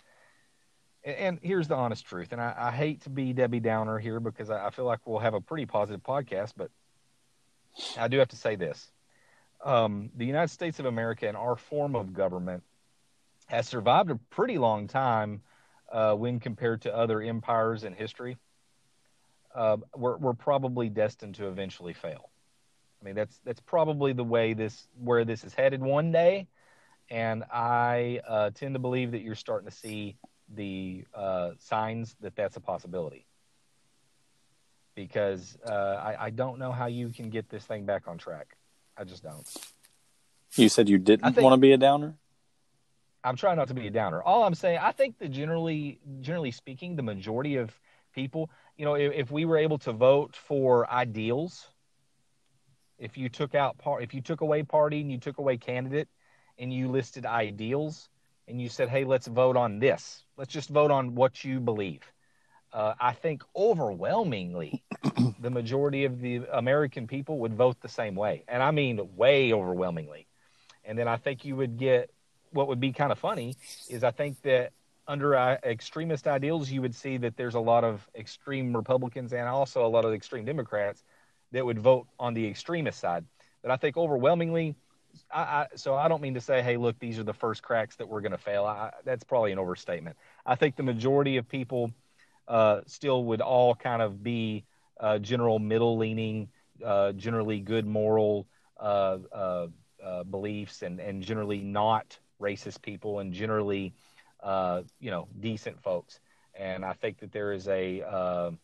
And, 1.05 1.17
and 1.17 1.39
here's 1.43 1.69
the 1.69 1.77
honest 1.77 2.07
truth, 2.07 2.33
and 2.33 2.41
I, 2.41 2.55
I, 2.57 2.71
hate 2.73 3.03
to 3.03 3.11
be 3.11 3.33
Debbie 3.33 3.61
Downer 3.61 3.99
here 3.99 4.21
because 4.21 4.51
I, 4.51 4.67
I, 4.67 4.71
feel 4.71 4.85
like 4.85 5.01
we'll 5.05 5.21
have 5.21 5.35
a 5.35 5.41
pretty 5.41 5.67
positive 5.67 6.03
podcast, 6.03 6.55
but 6.57 6.71
I 7.97 8.09
do 8.09 8.19
have 8.19 8.29
to 8.29 8.37
say 8.37 8.57
this: 8.57 8.91
um, 9.65 10.11
the 10.17 10.27
United 10.27 10.49
States 10.49 10.79
of 10.79 10.87
America 10.87 11.29
and 11.29 11.37
our 11.37 11.57
form 11.57 11.95
of 11.95 12.13
government 12.13 12.63
has 13.47 13.67
survived 13.67 14.11
a 14.11 14.17
pretty 14.31 14.59
long 14.59 14.89
time 14.89 15.43
uh, 15.91 16.15
when 16.15 16.41
compared 16.41 16.83
to 16.83 16.95
other 16.95 17.23
empires 17.23 17.85
in 17.85 17.95
history. 17.95 18.37
Uh, 19.55 19.79
we're, 19.97 20.19
we're 20.19 20.35
probably 20.35 20.91
destined 20.91 21.35
to 21.37 21.49
eventually 21.49 21.95
fail. 21.95 22.29
I 23.01 23.05
mean, 23.05 23.15
that's 23.15 23.39
that's 23.45 23.61
probably 23.61 24.13
the 24.13 24.25
way 24.25 24.55
this 24.55 24.89
where 25.01 25.25
this 25.25 25.45
is 25.45 25.55
headed 25.55 25.81
one 25.81 26.11
day, 26.11 26.49
and 27.11 27.45
I 27.53 28.21
uh, 28.27 28.51
tend 28.51 28.75
to 28.75 28.81
believe 28.81 29.13
that 29.13 29.23
you're 29.23 29.35
starting 29.35 29.69
to 29.71 29.77
see 29.77 30.17
the 30.55 31.05
uh, 31.15 31.51
signs 31.59 32.17
that 32.21 32.35
that's 32.35 32.57
a 32.57 32.61
possibility. 32.61 33.27
Because 34.95 35.57
uh, 35.65 35.71
I, 35.71 36.25
I, 36.27 36.31
don't 36.31 36.59
know 36.59 36.73
how 36.73 36.87
you 36.87 37.11
can 37.11 37.31
get 37.31 37.49
this 37.49 37.65
thing 37.65 37.85
back 37.85 38.09
on 38.09 38.19
track. 38.19 38.57
I 38.97 39.05
just 39.05 39.23
don't. 39.23 39.47
You 40.57 40.69
said 40.69 40.89
you 40.89 40.99
didn't 40.99 41.37
want 41.37 41.53
to 41.53 41.59
be 41.59 41.71
a 41.73 41.77
downer. 41.77 42.15
I'm 43.23 43.37
trying 43.37 43.59
not 43.59 43.69
to 43.69 43.75
be 43.75 43.87
a 43.87 43.91
downer. 43.91 44.21
All 44.21 44.43
I'm 44.43 44.57
saying, 44.57 44.79
I 44.83 44.91
think 44.91 45.19
that 45.19 45.31
generally, 45.31 46.01
generally 46.21 46.51
speaking, 46.51 46.97
the 46.97 47.03
majority 47.03 47.57
of 47.57 47.79
people, 48.13 48.51
you 48.77 48.85
know, 48.85 48.95
if, 48.95 49.13
if 49.13 49.31
we 49.31 49.45
were 49.45 49.59
able 49.59 49.79
to 49.79 49.93
vote 49.93 50.35
for 50.35 50.91
ideals 50.91 51.69
if 52.99 53.17
you 53.17 53.29
took 53.29 53.55
out 53.55 53.79
part 53.79 54.03
if 54.03 54.13
you 54.15 54.21
took 54.21 54.41
away 54.41 54.63
party 54.63 55.01
and 55.01 55.11
you 55.11 55.19
took 55.19 55.39
away 55.39 55.57
candidate 55.57 56.09
and 56.59 56.73
you 56.73 56.89
listed 56.89 57.25
ideals 57.25 58.09
and 58.47 58.61
you 58.61 58.69
said 58.69 58.89
hey 58.89 59.05
let's 59.05 59.27
vote 59.27 59.57
on 59.57 59.79
this. 59.79 60.25
Let's 60.37 60.53
just 60.53 60.69
vote 60.71 60.91
on 60.91 61.15
what 61.15 61.45
you 61.45 61.61
believe. 61.61 62.03
Uh, 62.73 62.95
i 63.01 63.13
think 63.13 63.43
overwhelmingly 63.57 64.83
the 65.41 65.51
majority 65.51 66.05
of 66.05 66.21
the 66.21 66.43
american 66.53 67.07
people 67.07 67.39
would 67.39 67.55
vote 67.55 67.81
the 67.81 67.89
same 67.89 68.15
way. 68.15 68.45
And 68.49 68.63
i 68.63 68.71
mean 68.71 69.01
way 69.17 69.53
overwhelmingly. 69.53 70.27
And 70.85 70.99
then 70.99 71.09
i 71.09 71.17
think 71.17 71.45
you 71.45 71.57
would 71.57 71.79
get 71.79 72.11
what 72.53 72.69
would 72.69 72.81
be 72.81 72.93
kind 72.93 73.13
of 73.13 73.19
funny 73.19 73.57
is 73.89 74.05
i 74.05 74.11
think 74.11 74.41
that 74.43 74.73
under 75.07 75.35
uh, 75.35 75.57
extremist 75.65 76.27
ideals 76.27 76.71
you 76.71 76.83
would 76.83 76.95
see 76.95 77.17
that 77.17 77.37
there's 77.37 77.55
a 77.55 77.61
lot 77.61 77.85
of 77.85 78.07
extreme 78.15 78.77
republicans 78.77 79.33
and 79.33 79.49
also 79.49 79.85
a 79.85 79.89
lot 79.89 80.05
of 80.05 80.13
extreme 80.13 80.45
democrats 80.45 81.03
that 81.53 81.65
would 81.65 81.79
vote 81.79 82.07
on 82.19 82.35
the 82.35 82.47
extremist 82.47 83.01
side. 83.01 83.25
But 83.63 83.71
I 83.71 83.77
think 83.77 83.97
overwhelmingly, 83.97 84.75
I, 85.33 85.41
I, 85.41 85.67
so 85.75 85.95
I 85.95 86.09
don't 86.09 86.23
mean 86.23 86.35
to 86.35 86.41
say, 86.41 86.63
hey, 86.63 86.77
look, 86.77 86.99
these 86.99 87.19
are 87.19 87.25
the 87.25 87.35
first 87.35 87.63
cracks 87.63 87.97
that 87.97 88.09
we're 88.09 88.21
going 88.21 88.33
to 88.33 88.39
fail. 88.39 88.65
I, 88.65 88.93
that's 89.05 89.25
probably 89.25 89.53
an 89.53 89.59
overstatement. 89.59 90.17
I 90.47 90.55
think 90.55 90.77
the 90.77 90.83
majority 90.83 91.39
of 91.39 91.49
people 91.49 91.93
uh, 92.47 92.83
still 92.87 93.25
would 93.25 93.41
all 93.41 93.75
kind 93.75 94.03
of 94.03 94.23
be 94.23 94.65
uh, 95.01 95.19
general 95.19 95.59
middle 95.59 95.97
leaning, 95.97 96.49
uh, 96.85 97.13
generally 97.13 97.61
good 97.61 97.87
moral 97.87 98.47
uh, 98.79 99.19
uh, 99.33 99.67
uh, 100.05 100.25
beliefs, 100.25 100.83
and, 100.83 101.01
and 101.01 101.23
generally 101.23 101.61
not 101.61 102.19
racist 102.41 102.83
people, 102.83 103.19
and 103.19 103.33
generally, 103.33 103.93
you 105.01 105.11
know, 105.11 105.29
decent 105.41 105.83
folks. 105.83 106.21
And 106.55 106.85
I 106.85 106.93
think 106.93 107.19
that 107.19 107.33
there 107.33 107.53
is 107.53 107.67
a 107.69 108.57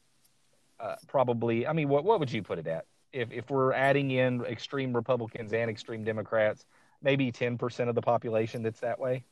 uh, 0.81 0.97
probably. 1.07 1.67
I 1.67 1.73
mean, 1.73 1.89
what 1.89 2.05
what 2.05 2.21
would 2.21 2.33
you 2.33 2.43
put 2.43 2.59
it 2.59 2.67
at? 2.67 2.87
If 3.13 3.33
if 3.33 3.51
we're 3.51 3.73
adding 3.73 4.11
in 4.11 4.45
extreme 4.45 4.95
Republicans 4.95 5.53
and 5.53 5.71
extreme 5.71 6.05
Democrats, 6.05 6.65
maybe 7.03 7.33
ten 7.33 7.59
percent 7.59 7.89
of 7.89 7.95
the 7.95 8.03
population 8.03 8.63
that's 8.63 8.81
that 8.81 8.99
way 8.99 9.25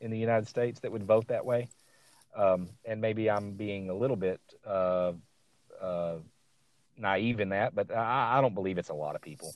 in 0.00 0.10
the 0.10 0.18
United 0.18 0.48
States 0.48 0.80
that 0.80 0.92
would 0.92 1.04
vote 1.04 1.28
that 1.28 1.46
way. 1.46 1.68
Um, 2.34 2.70
and 2.84 3.00
maybe 3.00 3.30
I'm 3.30 3.52
being 3.52 3.90
a 3.90 3.94
little 3.94 4.16
bit 4.16 4.40
uh, 4.66 5.12
uh, 5.80 6.16
naive 6.96 7.40
in 7.40 7.50
that, 7.50 7.74
but 7.74 7.94
I, 7.94 8.38
I, 8.38 8.40
don't 8.40 8.54
believe 8.54 8.78
it's 8.78 8.88
a 8.88 8.94
lot 8.94 9.16
of 9.16 9.22
people. 9.22 9.54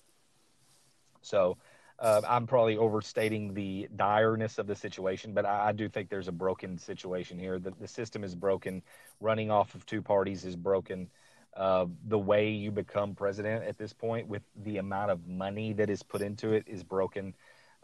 So 1.23 1.57
uh, 1.99 2.21
I'm 2.29 2.47
probably 2.47 2.77
overstating 2.77 3.55
the 3.55 3.89
direness 3.97 4.59
of 4.59 4.67
the 4.67 4.75
situation, 4.75 5.33
but 5.33 5.47
I, 5.47 5.69
I 5.69 5.73
do 5.73 5.89
think 5.89 6.11
there's 6.11 6.29
a 6.29 6.33
broken 6.33 6.77
situation 6.77 7.39
here. 7.39 7.59
The, 7.59 7.73
the 7.81 7.89
system 7.89 8.23
is 8.23 8.35
broken. 8.35 8.83
Running 9.21 9.51
off 9.51 9.75
of 9.75 9.87
two 9.87 10.03
parties 10.03 10.45
is 10.45 10.57
broken. 10.57 11.09
Uh, 11.57 11.87
the 12.09 12.19
way 12.19 12.51
you 12.51 12.71
become 12.71 13.15
president 13.15 13.65
at 13.65 13.79
this 13.79 13.93
point, 13.93 14.29
with 14.29 14.43
the 14.65 14.77
amount 14.77 15.11
of 15.11 15.27
money 15.27 15.73
that 15.73 15.89
is 15.89 16.03
put 16.03 16.21
into 16.21 16.53
it, 16.53 16.65
is 16.67 16.83
broken. 16.83 17.35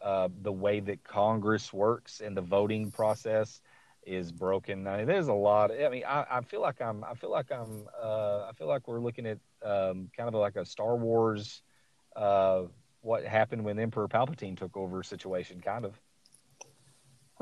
Uh, 0.02 0.28
the 0.42 0.52
way 0.52 0.80
that 0.80 1.02
Congress 1.04 1.72
works 1.72 2.20
and 2.20 2.36
the 2.36 2.42
voting 2.42 2.90
process 2.90 3.62
is 4.04 4.32
broken. 4.32 4.86
I 4.86 4.98
mean, 4.98 5.06
there's 5.06 5.28
a 5.28 5.32
lot. 5.32 5.70
I 5.70 5.88
mean, 5.88 6.02
I, 6.06 6.26
I 6.30 6.40
feel 6.42 6.60
like 6.60 6.80
I'm. 6.80 7.04
I 7.04 7.14
feel 7.14 7.30
like 7.30 7.50
I'm. 7.50 7.86
Uh, 8.00 8.46
I 8.48 8.52
feel 8.58 8.66
like 8.66 8.86
we're 8.88 9.00
looking 9.00 9.26
at 9.26 9.38
um, 9.64 10.10
kind 10.16 10.28
of 10.28 10.34
like 10.34 10.56
a 10.56 10.64
Star 10.66 10.96
Wars 10.96 11.62
uh, 12.16 12.64
what 13.00 13.24
happened 13.24 13.64
when 13.64 13.78
Emperor 13.78 14.08
Palpatine 14.08 14.56
took 14.56 14.76
over 14.76 15.02
situation, 15.02 15.60
kind 15.60 15.84
of. 15.84 16.00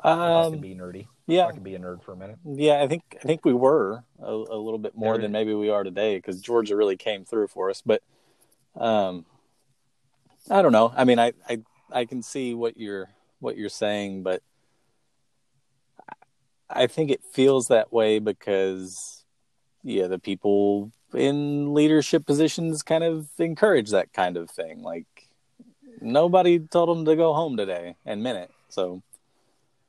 Um, 0.02 0.21
I 0.21 0.50
can 0.50 0.61
be 0.61 0.75
nerdy. 0.75 1.07
Yeah, 1.26 1.47
I 1.47 1.52
can 1.52 1.62
be 1.62 1.75
a 1.75 1.78
nerd 1.78 2.02
for 2.02 2.12
a 2.12 2.16
minute. 2.16 2.38
Yeah, 2.45 2.83
I 2.83 2.88
think 2.88 3.02
I 3.16 3.23
think 3.23 3.45
we 3.45 3.52
were 3.52 4.02
a, 4.21 4.30
a 4.30 4.59
little 4.59 4.78
bit 4.78 4.97
more 4.97 5.19
than 5.19 5.33
maybe 5.33 5.54
we 5.54 5.69
are 5.69 5.85
today 5.85 6.16
because 6.16 6.40
Georgia 6.40 6.76
really 6.76 6.97
came 6.97 7.25
through 7.25 7.49
for 7.49 7.71
us. 7.71 7.83
But 7.85 8.02
um, 8.76 9.26
I 10.50 10.62
don't 10.62 10.73
know. 10.73 10.92
I 10.97 11.04
mean, 11.04 11.19
I, 11.19 11.33
I 11.49 11.61
I 11.92 12.04
can 12.04 12.23
see 12.23 12.54
what 12.54 12.78
you're 12.78 13.11
what 13.40 13.57
you're 13.57 13.69
saying, 13.69 14.23
but 14.23 14.42
I 16.69 16.87
think 16.87 17.11
it 17.11 17.23
feels 17.33 17.69
that 17.69 17.92
way 17.92 18.19
because 18.19 19.25
yeah, 19.83 20.07
the 20.07 20.19
people 20.19 20.92
in 21.12 21.75
leadership 21.75 22.26
positions 22.26 22.83
kind 22.83 23.04
of 23.04 23.28
encourage 23.38 23.90
that 23.90 24.12
kind 24.12 24.37
of 24.37 24.50
thing. 24.50 24.83
Like 24.83 25.07
nobody 26.00 26.59
told 26.59 26.88
them 26.88 27.04
to 27.04 27.16
go 27.16 27.35
home 27.35 27.57
today 27.57 27.97
and 28.07 28.26
it. 28.26 28.50
So 28.69 29.02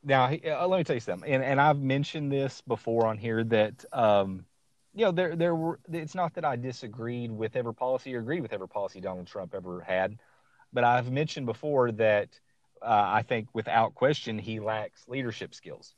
now 0.03 0.25
uh, 0.25 0.67
let 0.67 0.77
me 0.77 0.84
tell 0.84 0.96
you 0.96 1.00
something, 1.00 1.31
and 1.31 1.43
and 1.43 1.60
I've 1.60 1.79
mentioned 1.79 2.31
this 2.31 2.62
before 2.62 3.05
on 3.05 3.17
here 3.17 3.43
that 3.46 3.86
um, 3.93 4.46
you 4.93 5.05
know 5.05 5.12
there 5.12 5.36
there 5.36 5.55
were 5.55 5.79
it's 5.91 6.15
not 6.15 6.34
that 6.36 6.46
I 6.46 6.55
disagreed 6.55 7.31
with 7.31 7.55
every 7.55 7.74
policy 7.74 8.15
or 8.15 8.20
agreed 8.20 8.41
with 8.41 8.53
every 8.53 8.67
policy 8.67 9.00
Donald 9.00 9.27
Trump 9.27 9.53
ever 9.53 9.81
had, 9.81 10.17
but 10.74 10.84
I've 10.84 11.12
mentioned 11.12 11.46
before 11.46 11.91
that 11.93 12.29
uh, 12.81 13.03
I 13.08 13.22
think 13.22 13.50
without 13.53 13.93
question 13.93 14.39
he 14.39 14.60
lacks 14.60 15.08
leadership 15.08 15.53
skills. 15.53 15.93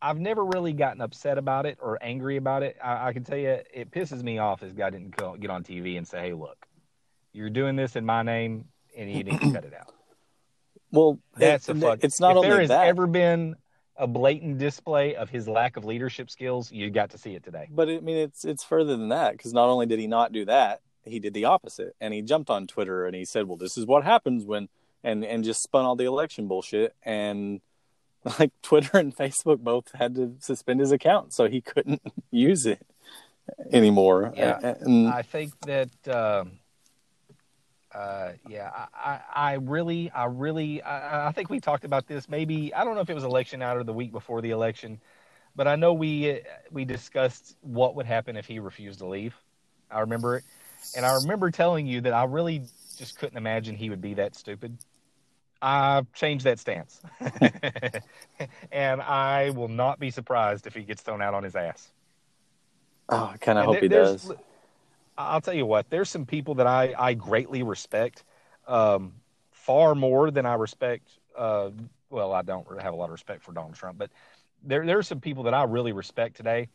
I've 0.00 0.18
never 0.18 0.44
really 0.44 0.72
gotten 0.72 1.00
upset 1.00 1.38
about 1.38 1.66
it 1.66 1.78
or 1.80 1.98
angry 2.00 2.36
about 2.36 2.62
it. 2.62 2.76
I, 2.82 3.08
I 3.08 3.12
can 3.12 3.24
tell 3.24 3.38
you, 3.38 3.58
it 3.72 3.90
pisses 3.90 4.22
me 4.22 4.38
off 4.38 4.62
if 4.62 4.76
guy 4.76 4.90
didn't 4.90 5.16
go, 5.16 5.36
get 5.36 5.50
on 5.50 5.64
TV 5.64 5.98
and 5.98 6.06
say, 6.06 6.20
"Hey, 6.20 6.32
look, 6.34 6.66
you're 7.32 7.50
doing 7.50 7.74
this 7.74 7.96
in 7.96 8.04
my 8.04 8.22
name, 8.22 8.66
and 8.96 9.10
you 9.10 9.24
need 9.24 9.40
to 9.40 9.52
cut 9.52 9.64
it 9.64 9.74
out." 9.74 9.97
Well, 10.90 11.18
That's 11.36 11.68
it- 11.68 11.76
a 11.76 11.80
fuck. 11.80 12.04
It's 12.04 12.20
not 12.20 12.32
if 12.32 12.36
only 12.38 12.48
there 12.48 12.60
has 12.60 12.68
that, 12.70 12.86
ever 12.86 13.06
been 13.06 13.56
a 13.96 14.06
blatant 14.06 14.58
display 14.58 15.14
of 15.16 15.28
his 15.28 15.48
lack 15.48 15.76
of 15.76 15.84
leadership 15.84 16.30
skills, 16.30 16.70
you 16.70 16.88
got 16.90 17.10
to 17.10 17.18
see 17.18 17.34
it 17.34 17.42
today. 17.42 17.66
but 17.70 17.88
I 17.88 17.98
mean, 18.00 18.16
it's 18.16 18.44
it's 18.44 18.62
further 18.64 18.96
than 18.96 19.08
that 19.08 19.32
because 19.32 19.52
not 19.52 19.68
only 19.68 19.86
did 19.86 19.98
he 19.98 20.06
not 20.06 20.32
do 20.32 20.44
that, 20.44 20.80
he 21.04 21.18
did 21.18 21.34
the 21.34 21.46
opposite, 21.46 21.96
and 22.00 22.14
he 22.14 22.22
jumped 22.22 22.48
on 22.50 22.66
Twitter 22.66 23.06
and 23.06 23.14
he 23.16 23.24
said, 23.24 23.48
"Well, 23.48 23.56
this 23.56 23.76
is 23.76 23.86
what 23.86 24.04
happens 24.04 24.44
when," 24.44 24.68
and 25.02 25.24
and 25.24 25.42
just 25.42 25.62
spun 25.62 25.84
all 25.84 25.96
the 25.96 26.04
election 26.04 26.46
bullshit, 26.48 26.94
and 27.02 27.60
like 28.38 28.52
Twitter 28.62 28.98
and 28.98 29.16
Facebook 29.16 29.58
both 29.58 29.90
had 29.94 30.14
to 30.14 30.34
suspend 30.38 30.80
his 30.80 30.92
account, 30.92 31.32
so 31.32 31.48
he 31.48 31.60
couldn't 31.60 32.02
use 32.30 32.66
it 32.66 32.86
anymore. 33.72 34.32
Yeah. 34.36 34.74
and 34.80 35.08
I 35.08 35.22
think 35.22 35.58
that, 35.66 35.88
um, 36.08 36.57
uh, 37.94 38.32
yeah, 38.48 38.70
I, 38.74 38.86
I, 38.94 39.20
I 39.34 39.52
really, 39.54 40.10
I 40.10 40.26
really, 40.26 40.82
I, 40.82 41.28
I 41.28 41.32
think 41.32 41.48
we 41.50 41.60
talked 41.60 41.84
about 41.84 42.06
this. 42.06 42.28
Maybe 42.28 42.72
I 42.74 42.84
don't 42.84 42.94
know 42.94 43.00
if 43.00 43.10
it 43.10 43.14
was 43.14 43.24
election 43.24 43.62
out 43.62 43.76
or 43.76 43.84
the 43.84 43.92
week 43.92 44.12
before 44.12 44.40
the 44.42 44.50
election, 44.50 45.00
but 45.56 45.66
I 45.66 45.76
know 45.76 45.94
we 45.94 46.30
uh, 46.32 46.36
we 46.70 46.84
discussed 46.84 47.56
what 47.62 47.94
would 47.96 48.06
happen 48.06 48.36
if 48.36 48.46
he 48.46 48.58
refused 48.58 48.98
to 49.00 49.06
leave. 49.06 49.34
I 49.90 50.00
remember 50.00 50.36
it, 50.36 50.44
and 50.94 51.06
I 51.06 51.14
remember 51.14 51.50
telling 51.50 51.86
you 51.86 52.02
that 52.02 52.12
I 52.12 52.24
really 52.24 52.62
just 52.98 53.18
couldn't 53.18 53.38
imagine 53.38 53.74
he 53.76 53.88
would 53.90 54.02
be 54.02 54.14
that 54.14 54.34
stupid. 54.34 54.76
I've 55.60 56.12
changed 56.12 56.44
that 56.44 56.58
stance, 56.60 57.00
and 58.70 59.00
I 59.00 59.50
will 59.50 59.68
not 59.68 59.98
be 59.98 60.10
surprised 60.10 60.66
if 60.66 60.74
he 60.74 60.82
gets 60.82 61.02
thrown 61.02 61.20
out 61.22 61.34
on 61.34 61.42
his 61.42 61.56
ass. 61.56 61.90
oh, 63.08 63.30
I 63.32 63.36
kind 63.38 63.58
of 63.58 63.64
hope 63.64 63.80
he 63.80 63.88
there- 63.88 64.04
there's- 64.04 64.26
does. 64.26 64.32
I'll 65.18 65.40
tell 65.40 65.54
you 65.54 65.66
what. 65.66 65.90
There's 65.90 66.08
some 66.08 66.24
people 66.24 66.54
that 66.56 66.66
I 66.66 66.94
I 66.96 67.14
greatly 67.14 67.62
respect, 67.62 68.24
um, 68.66 69.14
far 69.50 69.94
more 69.94 70.30
than 70.30 70.46
I 70.46 70.54
respect. 70.54 71.10
Uh, 71.36 71.70
well, 72.08 72.32
I 72.32 72.42
don't 72.42 72.66
have 72.80 72.94
a 72.94 72.96
lot 72.96 73.06
of 73.06 73.10
respect 73.12 73.42
for 73.42 73.52
Donald 73.52 73.74
Trump, 73.74 73.98
but 73.98 74.10
there 74.62 74.86
there 74.86 74.98
are 74.98 75.02
some 75.02 75.20
people 75.20 75.42
that 75.44 75.54
I 75.54 75.64
really 75.64 75.92
respect 75.92 76.36
today 76.36 76.68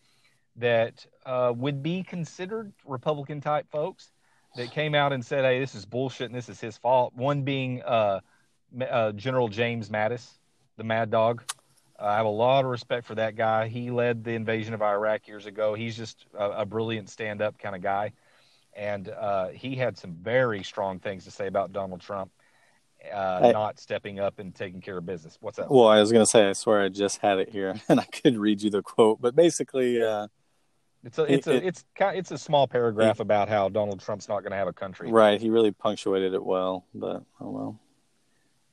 that 0.58 1.06
uh, 1.26 1.54
would 1.56 1.82
be 1.82 2.04
considered 2.04 2.74
Republican 2.86 3.42
type 3.42 3.66
folks 3.72 4.12
that 4.56 4.72
came 4.72 4.94
out 4.94 5.14
and 5.14 5.26
said, 5.26 5.46
"Hey, 5.46 5.60
this 5.60 5.74
is 5.74 5.86
bullshit 5.86 6.28
and 6.28 6.36
this 6.36 6.50
is 6.50 6.60
his 6.60 6.78
fault." 6.78 7.14
One 7.16 7.44
being 7.44 7.82
uh, 7.82 8.20
uh, 8.88 9.14
General 9.14 9.48
James 9.48 9.90
Mattis, 9.90 10.28
the 10.78 10.84
Mad 10.84 11.10
Dog. 11.10 11.44
I 12.00 12.18
have 12.18 12.26
a 12.26 12.30
lot 12.30 12.66
of 12.66 12.72
respect 12.72 13.06
for 13.06 13.16
that 13.16 13.36
guy. 13.36 13.68
He 13.68 13.90
led 13.90 14.24
the 14.24 14.32
invasion 14.32 14.74
of 14.74 14.82
Iraq 14.82 15.28
years 15.28 15.46
ago. 15.46 15.74
He's 15.74 15.96
just 15.96 16.26
a, 16.38 16.62
a 16.62 16.66
brilliant 16.66 17.10
stand-up 17.10 17.58
kind 17.60 17.76
of 17.76 17.82
guy, 17.82 18.12
and 18.76 19.10
uh, 19.10 19.48
he 19.50 19.76
had 19.76 19.98
some 19.98 20.14
very 20.22 20.64
strong 20.64 21.00
things 21.00 21.26
to 21.26 21.32
say 21.32 21.48
about 21.48 21.72
Donald 21.74 22.02
Trump 22.02 22.32
uh, 23.12 23.40
Hey. 23.42 23.52
not 23.52 23.80
stepping 23.80 24.20
up 24.20 24.40
and 24.40 24.56
taking 24.56 24.80
care 24.82 24.98
of 24.98 25.06
business. 25.06 25.38
What's 25.42 25.60
up? 25.60 25.70
Well, 25.70 25.88
I 25.88 26.00
was 26.00 26.12
going 26.12 26.24
to 26.24 26.30
say, 26.30 26.48
I 26.50 26.54
swear 26.54 26.82
I 26.82 26.90
just 26.90 27.18
had 27.20 27.40
it 27.40 27.50
here, 27.50 27.76
and 27.90 28.00
I 28.00 28.06
could 28.06 28.38
read 28.38 28.62
you 28.62 28.70
the 28.70 28.82
quote, 28.82 29.22
but 29.22 29.36
basically, 29.36 30.02
uh, 30.02 30.28
It's 31.04 31.18
a 31.20 31.24
it's 31.24 31.48
a 31.48 31.56
it- 31.56 31.64
it's 31.66 31.86
kind 31.96 32.18
it's 32.18 32.32
a 32.32 32.38
small 32.38 32.66
paragraph 32.68 33.20
about 33.20 33.50
how 33.50 33.68
Donald 33.70 34.00
Trump's 34.00 34.30
not 34.30 34.40
going 34.40 34.52
to 34.52 34.58
have 34.58 34.68
a 34.70 34.74
country. 34.74 35.12
right, 35.12 35.40
he 35.42 35.50
really 35.50 35.72
punctuated 35.72 36.34
it 36.34 36.44
well, 36.44 36.86
but 36.94 37.24
oh 37.42 37.50
well. 37.50 37.80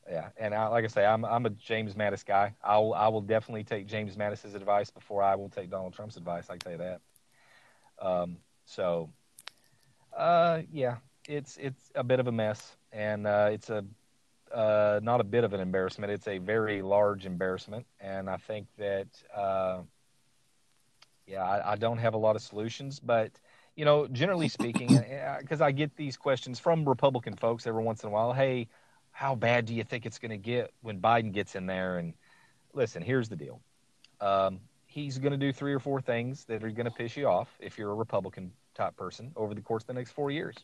Yeah, 0.08 0.30
and 0.38 0.54
I, 0.54 0.66
like 0.68 0.84
I 0.84 0.88
say, 0.88 1.04
I'm 1.04 1.24
I'm 1.24 1.46
a 1.46 1.50
James 1.50 1.94
Mattis 1.94 2.24
guy. 2.24 2.54
I'll 2.64 2.94
I 2.94 3.06
will 3.08 3.20
definitely 3.20 3.62
take 3.64 3.86
James 3.86 4.16
Mattis's 4.16 4.54
advice 4.54 4.90
before 4.90 5.22
I 5.22 5.34
will 5.36 5.48
take 5.48 5.70
Donald 5.70 5.92
Trump's 5.94 6.16
advice. 6.16 6.46
I 6.50 6.54
can 6.54 6.58
tell 6.60 6.72
you 6.72 6.78
that. 6.78 7.00
Um, 8.04 8.38
so, 8.64 9.10
uh, 10.16 10.62
yeah, 10.72 10.96
it's 11.28 11.56
it's 11.56 11.90
a 11.94 12.04
bit 12.04 12.20
of 12.20 12.26
a 12.26 12.32
mess, 12.32 12.76
and 12.92 13.26
uh, 13.26 13.50
it's 13.52 13.70
a 13.70 13.84
uh, 14.52 15.00
not 15.02 15.20
a 15.20 15.24
bit 15.24 15.44
of 15.44 15.52
an 15.52 15.60
embarrassment. 15.60 16.12
It's 16.12 16.26
a 16.26 16.38
very 16.38 16.82
large 16.82 17.26
embarrassment, 17.26 17.86
and 18.00 18.28
I 18.28 18.36
think 18.36 18.66
that 18.78 19.08
uh, 19.34 19.80
yeah, 21.26 21.44
I, 21.44 21.72
I 21.72 21.76
don't 21.76 21.98
have 21.98 22.14
a 22.14 22.18
lot 22.18 22.36
of 22.36 22.42
solutions, 22.42 22.98
but 23.00 23.30
you 23.76 23.84
know, 23.84 24.06
generally 24.08 24.48
speaking, 24.48 24.88
because 25.40 25.60
I 25.60 25.72
get 25.72 25.96
these 25.96 26.16
questions 26.16 26.58
from 26.58 26.88
Republican 26.88 27.36
folks 27.36 27.66
every 27.66 27.82
once 27.82 28.02
in 28.02 28.08
a 28.08 28.12
while. 28.12 28.32
Hey, 28.32 28.68
how 29.12 29.34
bad 29.34 29.66
do 29.66 29.74
you 29.74 29.84
think 29.84 30.06
it's 30.06 30.18
going 30.18 30.30
to 30.30 30.38
get 30.38 30.72
when 30.82 31.00
Biden 31.00 31.32
gets 31.32 31.54
in 31.54 31.66
there? 31.66 31.98
And 31.98 32.14
listen, 32.72 33.02
here's 33.02 33.28
the 33.28 33.36
deal. 33.36 33.60
Um, 34.20 34.60
he's 34.86 35.18
going 35.18 35.32
to 35.32 35.38
do 35.38 35.52
three 35.52 35.72
or 35.72 35.78
four 35.78 36.00
things 36.00 36.44
that 36.46 36.64
are 36.64 36.70
going 36.70 36.86
to 36.86 36.90
piss 36.90 37.16
you 37.16 37.26
off 37.26 37.48
if 37.60 37.78
you're 37.78 37.92
a 37.92 37.94
Republican 37.94 38.52
person 38.96 39.32
over 39.36 39.54
the 39.54 39.60
course 39.60 39.82
of 39.82 39.88
the 39.88 39.94
next 39.94 40.12
four 40.12 40.30
years. 40.30 40.56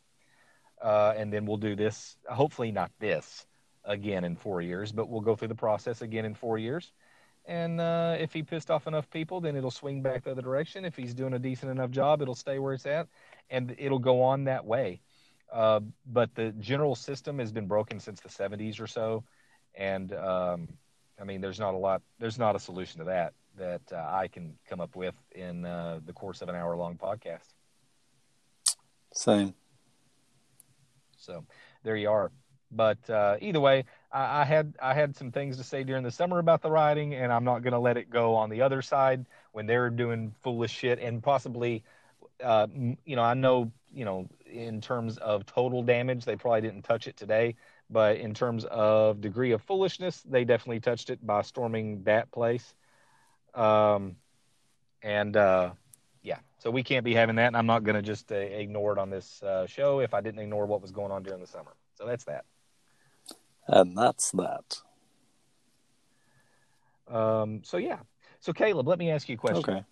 Uh, 0.82 1.14
and 1.16 1.32
then 1.32 1.46
we'll 1.46 1.56
do 1.56 1.74
this, 1.74 2.16
hopefully 2.28 2.70
not 2.70 2.90
this 2.98 3.46
again 3.84 4.24
in 4.24 4.36
four 4.36 4.60
years, 4.60 4.92
but 4.92 5.08
we'll 5.08 5.20
go 5.20 5.36
through 5.36 5.48
the 5.48 5.54
process 5.54 6.02
again 6.02 6.24
in 6.24 6.34
four 6.34 6.58
years. 6.58 6.92
And 7.46 7.80
uh, 7.80 8.16
if 8.18 8.32
he 8.32 8.42
pissed 8.42 8.70
off 8.70 8.86
enough 8.86 9.08
people, 9.10 9.40
then 9.40 9.56
it'll 9.56 9.70
swing 9.70 10.02
back 10.02 10.24
the 10.24 10.32
other 10.32 10.42
direction. 10.42 10.84
If 10.84 10.96
he's 10.96 11.14
doing 11.14 11.32
a 11.32 11.38
decent 11.38 11.70
enough 11.70 11.90
job, 11.90 12.20
it'll 12.20 12.34
stay 12.34 12.58
where 12.58 12.74
it's 12.74 12.86
at, 12.86 13.06
and 13.50 13.74
it'll 13.78 14.00
go 14.00 14.22
on 14.22 14.44
that 14.44 14.64
way. 14.64 15.00
Uh, 15.52 15.80
but 16.04 16.34
the 16.34 16.50
general 16.58 16.96
system 16.96 17.38
has 17.38 17.52
been 17.52 17.66
broken 17.68 18.00
since 18.00 18.20
the 18.20 18.28
70s 18.28 18.80
or 18.80 18.88
so, 18.88 19.22
and 19.76 20.12
um, 20.12 20.68
I 21.20 21.24
mean, 21.24 21.40
there's 21.40 21.60
not 21.60 21.74
a 21.74 21.78
lot. 21.78 22.02
There's 22.18 22.38
not 22.38 22.56
a 22.56 22.58
solution 22.58 22.98
to 22.98 23.04
that 23.04 23.32
that 23.56 23.80
uh, 23.92 23.96
I 23.96 24.28
can 24.28 24.58
come 24.68 24.80
up 24.80 24.96
with 24.96 25.14
in 25.32 25.64
uh, 25.64 26.00
the 26.04 26.12
course 26.12 26.42
of 26.42 26.48
an 26.48 26.54
hour-long 26.54 26.98
podcast. 26.98 27.54
Same. 29.16 29.54
So 31.16 31.44
there 31.82 31.96
you 31.96 32.10
are. 32.10 32.30
But 32.70 33.08
uh, 33.08 33.36
either 33.40 33.60
way, 33.60 33.84
I, 34.12 34.42
I 34.42 34.44
had 34.44 34.74
I 34.80 34.92
had 34.92 35.16
some 35.16 35.32
things 35.32 35.56
to 35.56 35.64
say 35.64 35.84
during 35.84 36.02
the 36.02 36.10
summer 36.10 36.38
about 36.38 36.60
the 36.60 36.70
riding, 36.70 37.14
and 37.14 37.32
I'm 37.32 37.44
not 37.44 37.62
going 37.62 37.72
to 37.72 37.78
let 37.78 37.96
it 37.96 38.10
go 38.10 38.34
on 38.34 38.50
the 38.50 38.60
other 38.60 38.82
side 38.82 39.24
when 39.52 39.66
they're 39.66 39.88
doing 39.88 40.34
foolish 40.42 40.72
shit 40.72 40.98
and 40.98 41.22
possibly, 41.22 41.82
uh, 42.42 42.66
you 43.04 43.16
know, 43.16 43.22
I 43.22 43.34
know 43.34 43.72
you 43.92 44.04
know 44.04 44.28
in 44.44 44.80
terms 44.80 45.16
of 45.16 45.46
total 45.46 45.82
damage, 45.82 46.24
they 46.24 46.36
probably 46.36 46.60
didn't 46.60 46.82
touch 46.82 47.06
it 47.06 47.16
today, 47.16 47.56
but 47.88 48.18
in 48.18 48.34
terms 48.34 48.66
of 48.66 49.20
degree 49.22 49.52
of 49.52 49.62
foolishness, 49.62 50.22
they 50.28 50.44
definitely 50.44 50.80
touched 50.80 51.08
it 51.08 51.24
by 51.26 51.40
storming 51.42 52.02
that 52.02 52.30
place. 52.30 52.74
Um, 53.54 54.16
and 55.02 55.36
uh, 55.36 55.70
so 56.58 56.70
we 56.70 56.82
can't 56.82 57.04
be 57.04 57.14
having 57.14 57.36
that, 57.36 57.48
and 57.48 57.56
I'm 57.56 57.66
not 57.66 57.84
going 57.84 57.96
to 57.96 58.02
just 58.02 58.32
uh, 58.32 58.36
ignore 58.36 58.92
it 58.92 58.98
on 58.98 59.10
this 59.10 59.42
uh, 59.42 59.66
show 59.66 60.00
if 60.00 60.14
I 60.14 60.20
didn't 60.20 60.40
ignore 60.40 60.66
what 60.66 60.82
was 60.82 60.90
going 60.90 61.12
on 61.12 61.22
during 61.22 61.40
the 61.40 61.46
summer. 61.46 61.72
So 61.94 62.06
that's 62.06 62.24
that. 62.24 62.44
And 63.68 63.96
that's 63.96 64.30
that. 64.32 64.80
Um, 67.08 67.62
so 67.64 67.76
yeah. 67.76 67.98
So 68.40 68.52
Caleb, 68.52 68.88
let 68.88 68.98
me 68.98 69.10
ask 69.10 69.28
you 69.28 69.34
a 69.34 69.38
question. 69.38 69.58
Okay. 69.58 69.84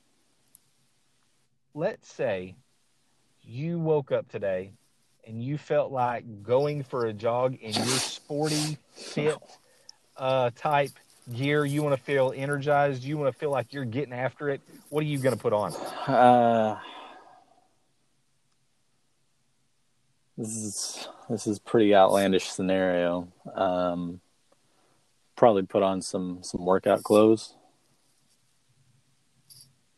Let's 1.75 2.12
say 2.12 2.56
you 3.42 3.78
woke 3.78 4.12
up 4.12 4.28
today 4.28 4.73
and 5.26 5.42
you 5.42 5.59
felt 5.59 5.90
like 5.90 6.42
going 6.42 6.83
for 6.83 7.06
a 7.06 7.12
jog 7.12 7.54
in 7.54 7.73
your 7.75 7.87
sporty, 7.87 8.78
fit 8.92 9.37
uh, 10.16 10.50
type 10.54 10.92
gear. 11.33 11.64
You 11.64 11.83
want 11.83 11.97
to 11.97 12.02
feel 12.02 12.33
energized. 12.35 13.04
You 13.04 13.19
want 13.19 13.33
to 13.33 13.38
feel 13.38 13.50
like 13.50 13.73
you're 13.73 13.85
getting 13.85 14.12
after 14.12 14.50
it. 14.50 14.61
What 14.90 15.02
are 15.02 15.07
you 15.07 15.19
going 15.19 15.35
to 15.35 15.40
put 15.40 15.52
on? 15.52 15.73
Uh, 16.07 16.78
this 20.37 20.49
is 20.49 21.09
this 21.28 21.47
is 21.47 21.59
pretty 21.59 21.95
outlandish 21.95 22.50
scenario. 22.50 23.28
Um, 23.54 24.21
probably 25.37 25.62
put 25.62 25.83
on 25.83 26.02
some 26.02 26.40
some 26.43 26.64
workout 26.64 27.02
clothes. 27.02 27.54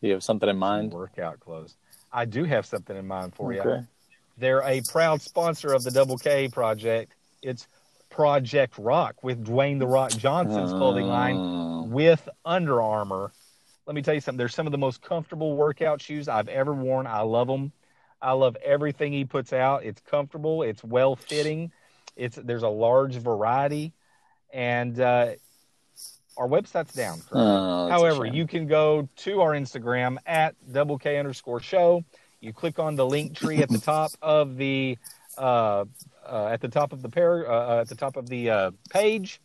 Do 0.00 0.08
you 0.08 0.12
have 0.12 0.22
something 0.22 0.48
in 0.48 0.58
mind? 0.58 0.92
Workout 0.92 1.40
clothes. 1.40 1.74
I 2.12 2.24
do 2.24 2.44
have 2.44 2.66
something 2.66 2.96
in 2.96 3.06
mind 3.06 3.34
for 3.34 3.52
you. 3.52 3.86
They're 4.38 4.62
a 4.62 4.82
proud 4.82 5.22
sponsor 5.22 5.72
of 5.72 5.82
the 5.82 5.90
Double 5.90 6.18
K 6.18 6.48
project. 6.48 7.12
It's 7.42 7.66
Project 8.10 8.78
Rock 8.78 9.22
with 9.22 9.44
Dwayne 9.44 9.78
the 9.78 9.86
Rock 9.86 10.10
Johnson's 10.12 10.72
clothing 10.72 11.06
line 11.06 11.36
Uh, 11.36 11.82
with 11.84 12.28
Under 12.44 12.80
Armour. 12.80 13.32
Let 13.86 13.94
me 13.94 14.02
tell 14.02 14.14
you 14.14 14.20
something. 14.20 14.38
They're 14.38 14.48
some 14.48 14.66
of 14.66 14.72
the 14.72 14.78
most 14.78 15.02
comfortable 15.02 15.56
workout 15.56 16.00
shoes 16.00 16.28
I've 16.28 16.48
ever 16.48 16.72
worn. 16.74 17.06
I 17.06 17.20
love 17.20 17.46
them. 17.46 17.72
I 18.20 18.32
love 18.32 18.56
everything 18.64 19.12
he 19.12 19.24
puts 19.24 19.52
out. 19.52 19.84
It's 19.84 20.00
comfortable. 20.00 20.62
It's 20.62 20.82
well 20.82 21.14
fitting. 21.16 21.70
It's 22.16 22.36
there's 22.36 22.62
a 22.62 22.68
large 22.68 23.16
variety, 23.16 23.92
and 24.52 24.98
uh, 24.98 25.32
our 26.36 26.48
website's 26.48 26.94
down. 26.94 27.20
oh, 27.32 27.88
However, 27.88 28.24
you 28.24 28.46
can 28.46 28.66
go 28.66 29.08
to 29.16 29.40
our 29.42 29.50
Instagram 29.52 30.16
at 30.26 30.54
double 30.72 30.98
K 30.98 31.18
underscore 31.18 31.60
show. 31.60 32.04
You 32.40 32.52
click 32.52 32.78
on 32.78 32.96
the 32.96 33.06
link 33.06 33.36
tree 33.36 33.58
at 33.58 33.68
the 33.68 33.78
top 33.78 34.12
of 34.22 34.56
the 34.56 34.98
uh, 35.36 35.84
uh, 36.28 36.48
at 36.48 36.60
the 36.60 36.68
top 36.68 36.92
of 36.92 37.02
the 37.02 37.08
pair 37.08 37.50
uh, 37.50 37.78
uh, 37.78 37.80
at 37.80 37.88
the 37.88 37.94
top 37.94 38.16
of 38.16 38.28
the 38.28 38.50
uh, 38.50 38.70
page, 38.90 39.40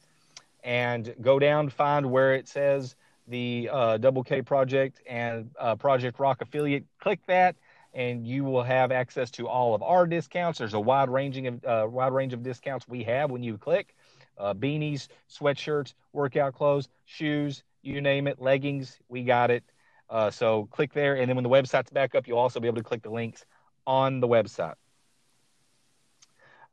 and 0.64 1.14
go 1.22 1.40
down 1.40 1.70
find 1.70 2.12
where 2.12 2.34
it 2.34 2.48
says 2.48 2.96
the 3.28 3.70
uh, 3.72 3.98
Double 3.98 4.24
K 4.24 4.42
Project 4.42 5.02
and 5.08 5.52
Project 5.80 6.20
Rock 6.20 6.42
affiliate. 6.42 6.84
Click 7.00 7.20
that, 7.28 7.56
and 7.94 8.26
you 8.28 8.44
will 8.44 8.64
have 8.64 8.92
access 8.92 9.32
to 9.32 9.48
all 9.48 9.74
of 9.74 9.82
our 9.84 10.06
discounts. 10.06 10.60
There's 10.60 10.74
a 10.74 10.80
wide 10.80 11.10
ranging 11.10 11.48
of 11.48 11.92
wide 11.94 12.14
range 12.14 12.34
of 12.34 12.44
discounts 12.44 12.88
we 12.88 13.04
have 13.04 13.32
when 13.32 13.44
you 13.44 13.58
click. 13.58 13.96
Beanies, 14.40 15.08
sweatshirts, 15.30 15.94
workout 16.14 16.56
clothes, 16.56 16.90
shoes, 17.06 17.64
you 17.84 18.02
name 18.02 18.28
it, 18.28 18.42
leggings, 18.42 18.98
we 19.08 19.24
got 19.24 19.52
it. 19.52 19.64
Uh, 20.10 20.30
so 20.30 20.68
click 20.72 20.92
there, 20.94 21.16
and 21.16 21.30
then 21.30 21.36
when 21.36 21.44
the 21.44 21.50
website's 21.50 21.90
back 21.90 22.16
up, 22.16 22.28
you'll 22.28 22.38
also 22.38 22.60
be 22.60 22.68
able 22.68 22.78
to 22.78 22.84
click 22.84 23.02
the 23.02 23.10
links 23.10 23.46
on 23.88 24.20
the 24.20 24.28
website. 24.28 24.74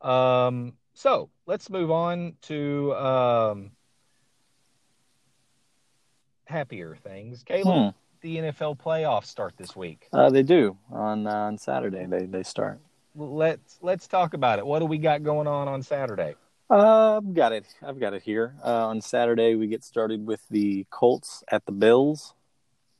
Um, 0.00 0.74
so 0.94 1.30
let's 1.46 1.70
move 1.70 1.90
on 1.90 2.34
to 2.42 2.94
um, 2.94 3.70
happier 6.46 6.96
things. 6.96 7.42
Caleb, 7.44 7.92
Hmm. 7.94 7.98
the 8.20 8.36
NFL 8.38 8.78
playoffs 8.78 9.26
start 9.26 9.54
this 9.56 9.76
week. 9.76 10.08
Uh, 10.12 10.30
they 10.30 10.42
do 10.42 10.76
on 10.90 11.26
uh, 11.26 11.30
on 11.32 11.58
Saturday. 11.58 12.06
They 12.06 12.26
they 12.26 12.42
start. 12.42 12.80
Let's 13.14 13.78
let's 13.82 14.06
talk 14.06 14.34
about 14.34 14.58
it. 14.58 14.66
What 14.66 14.78
do 14.80 14.86
we 14.86 14.98
got 14.98 15.22
going 15.22 15.46
on 15.46 15.68
on 15.68 15.82
Saturday? 15.82 16.34
Uh, 16.70 17.16
I've 17.16 17.32
got 17.34 17.52
it. 17.52 17.64
I've 17.82 17.98
got 17.98 18.12
it 18.12 18.22
here. 18.22 18.54
Uh, 18.62 18.88
on 18.88 19.00
Saturday, 19.00 19.54
we 19.54 19.68
get 19.68 19.82
started 19.82 20.26
with 20.26 20.42
the 20.50 20.86
Colts 20.90 21.42
at 21.50 21.64
the 21.66 21.72
Bills. 21.72 22.34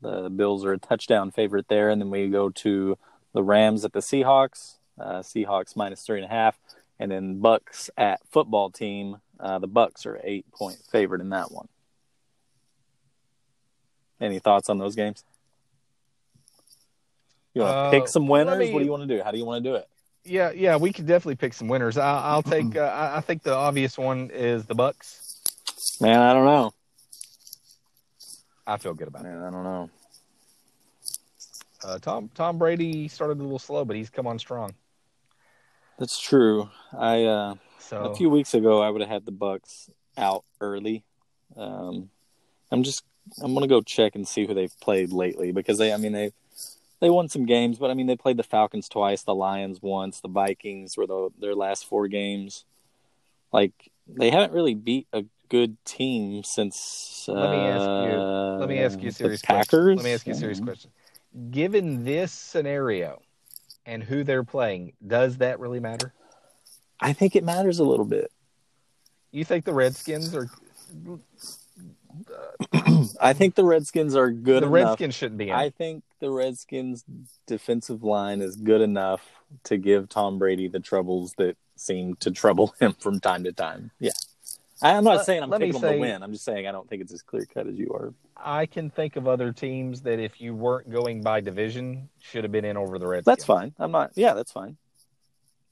The 0.00 0.31
Bills 0.31 0.64
are 0.64 0.73
a 0.73 0.78
touchdown 0.78 1.31
favorite 1.31 1.67
there, 1.69 1.90
and 1.90 2.00
then 2.00 2.09
we 2.11 2.28
go 2.28 2.49
to 2.50 2.97
the 3.35 3.43
Rams 3.43 3.85
at 3.85 3.93
the 3.93 4.00
Seahawks. 4.00 4.76
Uh, 4.99 5.21
Seahawks 5.21 5.76
minus 5.76 6.02
three 6.02 6.17
and 6.21 6.25
a 6.25 6.35
half, 6.35 6.59
and 6.99 7.11
then 7.11 7.40
Bucks 7.40 7.90
at 7.97 8.21
football 8.31 8.71
team. 8.71 9.19
Uh, 9.38 9.59
the 9.59 9.67
Bucks 9.69 10.05
are 10.07 10.21
eight 10.25 10.50
point 10.52 10.78
favorite 10.90 11.21
in 11.21 11.31
that 11.31 11.52
one. 11.52 11.69
Any 14.21 14.38
thoughts 14.40 14.69
on 14.69 14.78
those 14.78 14.97
games? 14.97 15.23
You 17.55 17.62
want 17.62 17.73
to 17.73 17.78
Uh, 17.78 17.90
pick 17.90 18.09
some 18.09 18.26
winners? 18.26 18.59
me- 18.59 18.73
What 18.73 18.81
do 18.81 18.85
you 18.85 18.90
want 18.90 19.09
to 19.09 19.17
do? 19.17 19.23
How 19.23 19.31
do 19.31 19.38
you 19.38 19.45
want 19.45 19.62
to 19.62 19.71
do 19.71 19.76
it? 19.76 19.88
Yeah, 20.25 20.50
yeah, 20.50 20.76
we 20.76 20.93
could 20.93 21.07
definitely 21.07 21.37
pick 21.37 21.55
some 21.55 21.69
winners. 21.69 21.97
I, 21.97 22.21
I'll 22.23 22.43
take. 22.57 22.76
Uh, 22.76 22.81
I 22.81 23.19
I 23.19 23.21
think 23.21 23.43
the 23.43 23.55
obvious 23.55 23.97
one 23.97 24.31
is 24.33 24.67
the 24.67 24.75
Bucks. 24.75 25.40
Man, 26.00 26.21
I 26.21 26.35
don't 26.35 26.45
know. 26.45 26.73
I 28.67 28.76
feel 28.76 28.93
good 28.95 29.09
about 29.09 29.25
it. 29.25 29.28
I 29.28 29.50
don't 29.50 29.64
know. 29.64 29.90
Uh, 31.83 31.99
Tom 32.00 32.28
Tom 32.35 32.59
Brady 32.59 33.09
started 33.09 33.38
a 33.38 33.43
little 33.43 33.59
slow, 33.61 33.85
but 33.85 33.97
he's 33.97 34.11
come 34.11 34.26
on 34.26 34.38
strong. 34.38 34.75
That's 35.99 36.21
true. 36.21 36.71
I 36.97 37.25
uh, 37.25 37.55
So 37.78 37.99
a 37.99 38.14
few 38.14 38.31
weeks 38.31 38.55
ago 38.55 38.81
I 38.81 38.90
would 38.90 39.00
have 39.00 39.11
had 39.11 39.26
the 39.26 39.33
Bucks 39.33 39.90
out 40.17 40.45
early. 40.61 41.05
Um, 41.57 42.11
I'm 42.71 42.83
just 42.83 43.02
I'm 43.43 43.52
gonna 43.55 43.67
go 43.67 43.81
check 43.83 44.14
and 44.14 44.26
see 44.26 44.47
who 44.47 44.55
they've 44.55 44.78
played 44.81 45.12
lately 45.12 45.52
because 45.52 45.78
they 45.78 45.93
I 45.93 45.97
mean 45.97 46.12
they 46.12 46.33
they 47.00 47.11
won 47.11 47.28
some 47.28 47.47
games, 47.47 47.78
but 47.78 47.90
I 47.90 47.95
mean 47.95 48.07
they 48.07 48.17
played 48.17 48.37
the 48.37 48.43
Falcons 48.43 48.88
twice, 48.88 49.23
the 49.23 49.35
Lions 49.35 49.81
once, 49.83 50.21
the 50.21 50.28
Vikings 50.28 50.97
were 50.97 51.07
the, 51.07 51.31
their 51.38 51.55
last 51.55 51.87
four 51.87 52.09
games. 52.09 52.64
Like 53.52 53.73
they 54.07 54.31
haven't 54.31 54.52
really 54.52 54.75
beat 54.75 55.07
a 55.12 55.25
good 55.49 55.76
team 55.85 56.45
since. 56.45 57.25
Let 57.28 57.50
me 57.50 57.67
ask 57.67 57.87
you- 57.87 58.21
uh, 58.21 58.59
let 58.59 58.69
me 58.69 58.78
ask 58.78 59.02
you 59.02 59.09
a 59.09 59.12
serious 59.12 59.43
Packers. 59.43 59.67
question. 59.69 59.97
Let 59.97 60.05
me 60.05 60.12
ask 60.12 60.26
you 60.26 60.33
a 60.33 60.37
serious 60.37 60.59
Um, 60.61 60.64
question. 60.64 60.90
Given 61.50 62.05
this 62.05 62.33
scenario 62.33 63.21
and 63.88 64.04
who 64.04 64.23
they're 64.23 64.45
playing, 64.45 64.92
does 65.04 65.38
that 65.38 65.59
really 65.59 65.80
matter? 65.80 66.12
I 67.00 67.14
think 67.14 67.35
it 67.35 67.42
matters 67.42 67.78
a 67.78 67.85
little 67.85 68.04
bit. 68.04 68.30
You 69.33 69.45
think 69.45 69.64
the 69.64 69.73
Redskins 69.73 70.35
are 70.35 70.49
I 73.21 73.33
think 73.33 73.54
the 73.54 73.64
Redskins 73.64 74.14
are 74.14 74.30
good 74.30 74.62
the 74.62 74.66
enough. 74.66 74.90
Redskins 74.90 75.14
shouldn't 75.14 75.38
be 75.38 75.49
in? 75.49 75.54
I 75.54 75.71
think 75.71 76.02
the 76.21 76.30
Redskins' 76.30 77.04
defensive 77.47 78.02
line 78.02 78.40
is 78.42 78.57
good 78.57 78.80
enough 78.80 79.23
to 79.64 79.76
give 79.76 80.09
Tom 80.09 80.38
Brady 80.38 80.68
the 80.68 80.80
troubles 80.80 81.35
that 81.38 81.57
seem 81.76 82.16
to 82.16 82.30
trouble 82.30 82.75
him 82.80 82.95
from 82.99 83.21
time 83.21 83.45
to 83.45 83.52
time. 83.52 83.90
Yeah. 84.00 84.11
I'm 84.83 85.05
not 85.05 85.17
Let- 85.19 85.27
saying 85.27 85.43
I'm 85.43 85.51
picking 85.51 85.73
them 85.73 85.81
say- 85.81 85.95
to 85.95 85.99
win. 86.01 86.23
I'm 86.23 86.33
just 86.33 86.45
saying 86.45 86.67
I 86.67 86.73
don't 86.73 86.89
think 86.89 87.03
it's 87.03 87.13
as 87.13 87.23
clear 87.23 87.45
cut 87.53 87.67
as 87.67 87.77
you 87.77 87.91
are. 87.93 88.15
I 88.37 88.67
can 88.67 88.91
think 88.91 89.17
of 89.17 89.27
other 89.27 89.53
teams 89.53 90.03
that 90.03 90.19
if 90.21 90.41
you 90.41 90.55
weren't 90.55 90.91
going 90.91 91.23
by 91.23 91.41
division 91.41 92.09
should 92.21 92.45
have 92.45 92.53
been 92.53 92.64
in 92.64 92.77
over 92.77 92.99
the 92.99 93.07
Redskins. 93.07 93.25
That's 93.37 93.45
fine. 93.45 93.75
I'm 93.79 93.91
not. 93.91 94.12
Yeah, 94.14 94.35
that's 94.35 94.53
fine. 94.53 94.77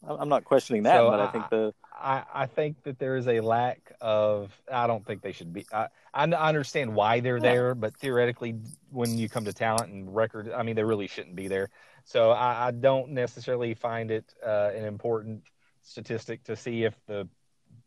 I'm 0.07 0.21
I'm 0.23 0.29
not 0.29 0.45
questioning 0.45 0.83
that, 0.85 0.97
So 0.99 1.11
but 1.11 1.21
I 1.21 1.25
I- 1.25 1.29
think 1.29 1.51
the 1.51 1.75
I, 1.99 2.25
I 2.35 2.47
think 2.47 2.83
that 2.83 2.99
there 2.99 3.17
is 3.17 3.27
a 3.27 3.41
lack 3.41 3.93
of. 4.03 4.53
I 4.71 4.87
don't 4.87 5.05
think 5.07 5.23
they 5.23 5.33
should 5.33 5.53
be. 5.55 5.65
I, 5.73 5.89
I 6.13 6.25
understand 6.25 6.95
why 6.95 7.21
they're 7.21 7.41
there, 7.41 7.75
but 7.75 7.97
theoretically, 7.97 8.57
when 8.91 9.17
you 9.17 9.31
come 9.31 9.47
to 9.47 9.53
talent 9.55 9.91
and 9.91 10.15
record, 10.15 10.53
I 10.53 10.63
mean, 10.63 10.77
they 10.77 10.85
really 10.85 11.07
shouldn't 11.07 11.37
be 11.37 11.49
there. 11.49 11.71
So 12.05 12.33
I, 12.33 12.67
I 12.67 12.71
don't 12.73 13.13
necessarily 13.13 13.73
find 13.73 14.11
it 14.11 14.27
uh, 14.45 14.73
an 14.75 14.85
important 14.85 15.43
statistic 15.83 16.45
to 16.45 16.55
see 16.55 16.85
if 16.85 16.95
the 17.07 17.27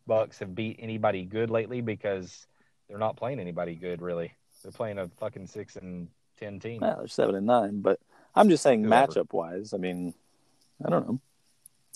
Bucks 0.09 0.39
have 0.39 0.53
beat 0.55 0.77
anybody 0.79 1.23
good 1.23 1.49
lately 1.49 1.79
because 1.79 2.47
they're 2.89 2.97
not 2.97 3.15
playing 3.15 3.39
anybody 3.39 3.75
good 3.75 4.01
really. 4.01 4.33
They're 4.63 4.71
playing 4.73 4.97
a 4.97 5.07
fucking 5.19 5.47
six 5.47 5.77
and 5.77 6.09
ten 6.37 6.59
team. 6.59 6.81
well, 6.81 6.97
they're 6.97 7.07
seven 7.07 7.35
and 7.35 7.45
nine. 7.45 7.79
But 7.81 7.99
I'm 8.35 8.49
just 8.49 8.63
saying 8.63 8.83
Whoever. 8.83 9.13
matchup 9.13 9.31
wise. 9.31 9.73
I 9.73 9.77
mean, 9.77 10.13
I 10.85 10.89
don't 10.89 11.07
know. 11.07 11.19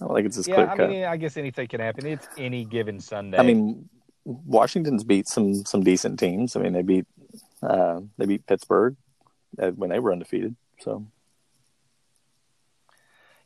I 0.01 0.05
don't 0.05 0.15
think 0.15 0.27
it's 0.27 0.37
as 0.37 0.47
yeah, 0.47 0.55
clear 0.55 0.69
I 0.69 0.77
cut. 0.77 0.89
mean, 0.89 1.03
I 1.03 1.17
guess 1.17 1.35
anything 1.37 1.67
can 1.67 1.81
happen. 1.81 2.05
It's 2.05 2.27
any 2.37 2.63
given 2.65 2.99
Sunday. 2.99 3.37
I 3.37 3.43
mean, 3.43 3.89
Washington's 4.25 5.03
beat 5.03 5.27
some 5.27 5.65
some 5.65 5.83
decent 5.83 6.19
teams. 6.19 6.55
I 6.55 6.61
mean, 6.61 6.73
they 6.73 6.83
beat 6.83 7.05
uh, 7.61 7.99
they 8.17 8.25
beat 8.25 8.45
Pittsburgh 8.45 8.95
uh, 9.59 9.71
when 9.71 9.89
they 9.89 9.99
were 9.99 10.13
undefeated. 10.13 10.55
So 10.79 11.05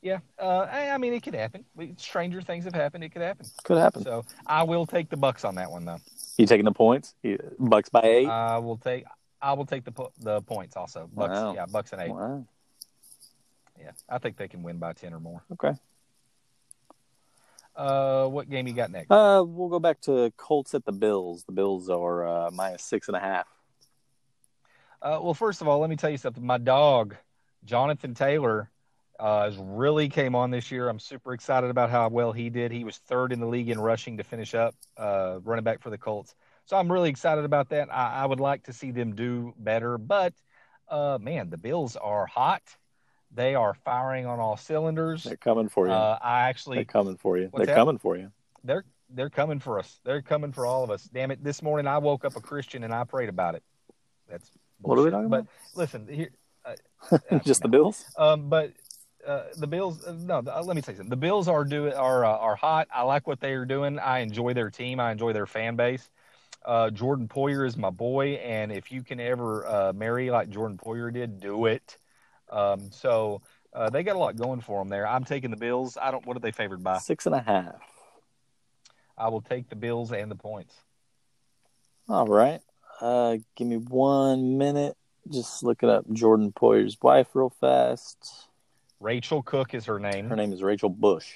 Yeah, 0.07 0.19
uh, 0.39 0.67
I, 0.71 0.91
I 0.91 0.97
mean 0.97 1.13
it 1.13 1.21
could 1.21 1.35
happen. 1.35 1.65
We, 1.75 1.93
stranger 1.97 2.41
things 2.41 2.63
have 2.63 2.73
happened. 2.73 3.03
It 3.03 3.09
could 3.09 3.21
happen. 3.21 3.45
could 3.65 3.77
happen. 3.77 4.03
So 4.03 4.23
I 4.45 4.63
will 4.63 4.85
take 4.85 5.09
the 5.09 5.17
Bucks 5.17 5.43
on 5.43 5.55
that 5.55 5.69
one 5.69 5.83
though. 5.83 5.99
You 6.37 6.45
taking 6.45 6.63
the 6.63 6.71
points? 6.71 7.13
You, 7.23 7.37
Bucks 7.59 7.89
by 7.89 8.01
eight. 8.03 8.27
I 8.27 8.57
will 8.59 8.77
take. 8.77 9.03
I 9.41 9.51
will 9.51 9.65
take 9.65 9.83
the 9.83 10.09
the 10.19 10.41
points 10.43 10.77
also. 10.77 11.09
Bucks. 11.13 11.31
Wow. 11.31 11.55
Yeah, 11.55 11.65
Bucks 11.65 11.91
and 11.91 12.01
eight. 12.01 12.11
wow. 12.11 12.45
Yeah, 13.77 13.91
I 14.07 14.17
think 14.17 14.37
they 14.37 14.47
can 14.47 14.63
win 14.63 14.77
by 14.77 14.93
ten 14.93 15.13
or 15.13 15.19
more. 15.19 15.43
Okay. 15.51 15.73
Uh, 17.75 18.27
what 18.27 18.49
game 18.49 18.65
you 18.65 18.73
got 18.73 18.89
next? 18.89 19.11
Uh, 19.11 19.43
we'll 19.45 19.69
go 19.69 19.79
back 19.79 19.99
to 20.01 20.31
Colts 20.37 20.73
at 20.73 20.85
the 20.85 20.93
Bills. 20.93 21.43
The 21.43 21.51
Bills 21.51 21.89
are 21.89 22.25
uh, 22.25 22.51
minus 22.51 22.83
six 22.83 23.09
and 23.09 23.17
a 23.17 23.19
half. 23.19 23.45
Uh, 25.01 25.19
well, 25.21 25.33
first 25.33 25.61
of 25.61 25.67
all, 25.67 25.79
let 25.79 25.89
me 25.89 25.97
tell 25.97 26.09
you 26.09 26.17
something. 26.17 26.43
My 26.43 26.57
dog, 26.57 27.15
Jonathan 27.65 28.13
Taylor, 28.13 28.71
uh, 29.19 29.45
has 29.45 29.57
really 29.57 30.09
came 30.09 30.35
on 30.35 30.51
this 30.51 30.71
year. 30.71 30.89
I'm 30.89 30.99
super 30.99 31.33
excited 31.33 31.69
about 31.69 31.89
how 31.89 32.07
well 32.09 32.31
he 32.31 32.49
did. 32.49 32.71
He 32.71 32.83
was 32.83 32.97
third 32.97 33.31
in 33.31 33.39
the 33.39 33.47
league 33.47 33.69
in 33.69 33.79
rushing 33.79 34.17
to 34.17 34.23
finish 34.23 34.53
up, 34.53 34.75
uh, 34.97 35.39
running 35.43 35.63
back 35.63 35.81
for 35.81 35.89
the 35.89 35.97
Colts. 35.97 36.35
So 36.65 36.77
I'm 36.77 36.91
really 36.91 37.09
excited 37.09 37.45
about 37.45 37.69
that. 37.69 37.87
I, 37.93 38.23
I 38.23 38.25
would 38.25 38.39
like 38.39 38.63
to 38.63 38.73
see 38.73 38.91
them 38.91 39.15
do 39.15 39.53
better, 39.57 39.97
but 39.97 40.33
uh, 40.89 41.17
man, 41.21 41.49
the 41.49 41.57
Bills 41.57 41.95
are 41.95 42.25
hot. 42.25 42.61
They 43.33 43.55
are 43.55 43.73
firing 43.73 44.25
on 44.25 44.39
all 44.39 44.55
cylinders. 44.57 45.23
They're 45.23 45.35
coming 45.37 45.67
for 45.69 45.87
you. 45.87 45.93
Uh, 45.93 46.17
I 46.21 46.53
They're 46.67 46.85
coming 46.85 47.17
for 47.17 47.37
you. 47.37 47.49
They're 47.53 47.65
that? 47.65 47.75
coming 47.75 47.97
for 47.97 48.17
you. 48.17 48.31
they're 48.63 48.85
they're 49.09 49.29
coming 49.29 49.59
for 49.59 49.79
us. 49.79 49.99
They're 50.03 50.21
coming 50.21 50.51
for 50.51 50.65
all 50.65 50.83
of 50.83 50.91
us. 50.91 51.03
Damn 51.13 51.31
it! 51.31 51.43
This 51.43 51.61
morning 51.61 51.87
I 51.87 51.97
woke 51.97 52.25
up 52.25 52.35
a 52.35 52.41
Christian 52.41 52.83
and 52.83 52.93
I 52.93 53.03
prayed 53.05 53.29
about 53.29 53.55
it. 53.55 53.63
That's 54.29 54.49
What 54.81 54.97
are 54.97 55.03
we 55.03 55.09
bullshit. 55.09 55.13
talking 55.13 55.29
But 55.29 55.45
listen, 55.75 56.07
here, 56.07 56.29
Just 57.45 57.61
the 57.61 57.67
Bills. 57.69 58.05
um, 58.17 58.49
but 58.49 58.71
uh, 59.27 59.43
the 59.57 59.67
Bills. 59.67 60.03
Uh, 60.05 60.13
no, 60.17 60.41
uh, 60.47 60.63
let 60.63 60.75
me 60.75 60.81
say 60.81 60.93
something. 60.93 61.09
The 61.09 61.17
Bills 61.17 61.47
are 61.47 61.63
do 61.63 61.91
are 61.91 62.25
uh, 62.25 62.37
are 62.37 62.55
hot. 62.55 62.87
I 62.93 63.03
like 63.03 63.27
what 63.27 63.39
they 63.39 63.53
are 63.53 63.65
doing. 63.65 63.99
I 63.99 64.19
enjoy 64.19 64.53
their 64.53 64.69
team. 64.69 64.99
I 64.99 65.11
enjoy 65.11 65.33
their 65.33 65.45
fan 65.45 65.75
base. 65.75 66.09
Uh, 66.65 66.89
Jordan 66.89 67.27
Poyer 67.27 67.65
is 67.65 67.77
my 67.77 67.89
boy, 67.89 68.33
and 68.35 68.71
if 68.71 68.91
you 68.91 69.03
can 69.03 69.19
ever 69.19 69.67
uh, 69.67 69.93
marry 69.93 70.29
like 70.31 70.49
Jordan 70.49 70.77
Poyer 70.77 71.13
did, 71.13 71.39
do 71.39 71.65
it. 71.65 71.97
Um, 72.49 72.91
so 72.91 73.41
uh, 73.73 73.89
they 73.89 74.03
got 74.03 74.15
a 74.15 74.19
lot 74.19 74.35
going 74.35 74.61
for 74.61 74.81
them 74.81 74.89
there. 74.89 75.07
I'm 75.07 75.23
taking 75.23 75.51
the 75.51 75.57
Bills. 75.57 75.97
I 76.01 76.11
don't. 76.11 76.25
What 76.25 76.37
are 76.37 76.41
they 76.41 76.51
favored 76.51 76.83
by? 76.83 76.97
Six 76.99 77.25
and 77.25 77.35
a 77.35 77.41
half. 77.41 77.75
I 79.17 79.29
will 79.29 79.41
take 79.41 79.69
the 79.69 79.75
Bills 79.75 80.11
and 80.11 80.29
the 80.31 80.35
points. 80.35 80.75
All 82.07 82.27
right. 82.27 82.61
Uh, 83.01 83.37
give 83.55 83.67
me 83.67 83.77
one 83.77 84.57
minute. 84.57 84.95
Just 85.29 85.63
looking 85.63 85.89
up 85.89 86.09
Jordan 86.13 86.53
Poyer's 86.53 86.97
wife 87.01 87.27
real 87.33 87.49
fast. 87.49 88.46
Rachel 88.99 89.43
Cook 89.43 89.73
is 89.73 89.85
her 89.85 89.99
name. 89.99 90.27
Her 90.29 90.35
name 90.35 90.53
is 90.53 90.63
Rachel 90.63 90.89
Bush. 90.89 91.27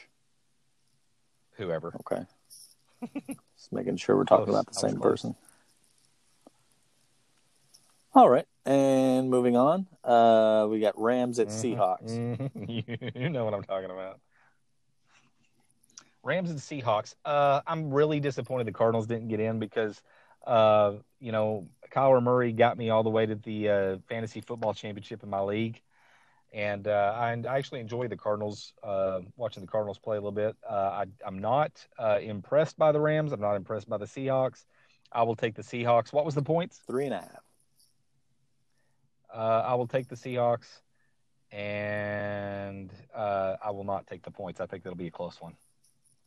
Whoever. 1.58 1.94
Okay. 2.02 2.24
Just 3.58 3.72
making 3.72 3.98
sure 3.98 4.16
we're 4.18 4.24
talking 4.24 4.46
Close. 4.46 4.56
about 4.56 4.68
the 4.68 4.74
same 4.80 4.98
close. 4.98 5.12
person. 5.22 5.36
All 8.14 8.30
right. 8.30 8.46
And 8.66 9.30
moving 9.30 9.56
on, 9.56 9.88
uh, 10.04 10.68
we 10.70 10.80
got 10.80 11.00
Rams 11.00 11.40
at 11.40 11.48
Mhm. 11.48 11.78
Seahawks. 11.78 13.16
You 13.16 13.30
know 13.30 13.46
what 13.46 13.54
I'm 13.54 13.64
talking 13.64 13.90
about. 13.90 14.20
Rams 16.24 16.52
and 16.52 16.60
Seahawks. 16.60 17.16
Uh, 17.26 17.62
I'm 17.66 17.92
really 17.92 18.20
disappointed 18.20 18.68
the 18.68 18.72
Cardinals 18.72 19.08
didn't 19.08 19.28
get 19.30 19.40
in 19.40 19.60
because 19.60 20.02
Uh, 20.46 20.94
you 21.20 21.32
know, 21.32 21.68
Kyler 21.92 22.22
Murray 22.22 22.52
got 22.52 22.76
me 22.76 22.90
all 22.90 23.04
the 23.04 23.12
way 23.12 23.28
to 23.28 23.36
the 23.36 23.70
uh, 23.70 23.98
fantasy 24.10 24.42
football 24.42 24.74
championship 24.74 25.22
in 25.22 25.30
my 25.30 25.40
league, 25.42 25.80
and 26.54 26.88
uh, 26.88 27.14
I, 27.16 27.32
I, 27.32 27.58
actually 27.58 27.80
enjoy 27.80 28.08
the 28.08 28.18
Cardinals. 28.18 28.74
Uh, 28.84 29.22
watching 29.38 29.62
the 29.62 29.68
Cardinals 29.68 29.98
play 29.98 30.18
a 30.18 30.20
little 30.20 30.32
bit. 30.32 30.56
Uh, 30.70 31.06
I, 31.24 31.28
am 31.28 31.40
not 31.40 31.72
uh, 31.98 32.20
impressed 32.22 32.78
by 32.78 32.92
the 32.92 33.00
Rams. 33.00 33.32
I'm 33.32 33.40
not 33.40 33.56
impressed 33.56 33.88
by 33.88 33.98
the 33.98 34.06
Seahawks. 34.06 34.66
I 35.12 35.24
will 35.24 35.36
take 35.36 35.56
the 35.56 35.62
Seahawks. 35.62 36.12
What 36.12 36.26
was 36.26 36.36
the 36.36 36.42
points? 36.42 36.82
Three 36.88 37.06
and 37.06 37.14
a 37.14 37.20
half. 37.20 37.44
Uh, 39.34 39.64
I 39.66 39.76
will 39.76 39.88
take 39.88 40.10
the 40.10 40.16
Seahawks, 40.16 40.68
and 41.54 42.92
I 43.16 43.72
will 43.72 43.86
not 43.86 44.08
take 44.08 44.24
the 44.24 44.32
points. 44.32 44.60
I 44.60 44.66
think 44.66 44.84
that'll 44.84 44.98
be 44.98 45.08
a 45.08 45.12
close 45.12 45.40
one. 45.40 45.54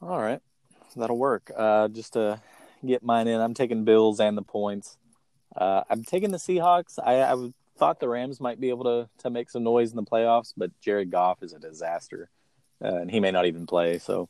All 0.01 0.21
right, 0.21 0.41
that'll 0.97 1.19
work. 1.19 1.51
just 1.93 2.15
to 2.15 2.41
get 2.85 3.03
mine 3.03 3.29
in, 3.29 3.41
I'm 3.43 3.53
taking 3.53 3.85
Bills 3.85 4.21
and 4.21 4.39
the 4.39 4.43
points. 4.43 4.97
I'm 5.55 6.03
taking 6.03 6.31
the 6.31 6.39
Seahawks. 6.39 6.99
I, 6.99 7.21
I 7.21 7.51
thought 7.77 8.01
the 8.01 8.09
Rams 8.09 8.41
might 8.41 8.61
be 8.61 8.71
able 8.71 8.85
to 8.85 9.09
to 9.19 9.31
make 9.31 9.51
some 9.51 9.65
noise 9.65 9.91
in 9.91 9.97
the 9.97 10.03
playoffs, 10.03 10.53
but 10.57 10.71
Jared 10.81 11.11
Goff 11.11 11.43
is 11.43 11.53
a 11.53 11.59
disaster, 11.59 12.31
uh, 12.83 12.97
and 12.97 13.11
he 13.11 13.21
may 13.21 13.31
not 13.31 13.47
even 13.47 13.67
play. 13.67 13.99
So, 13.99 14.29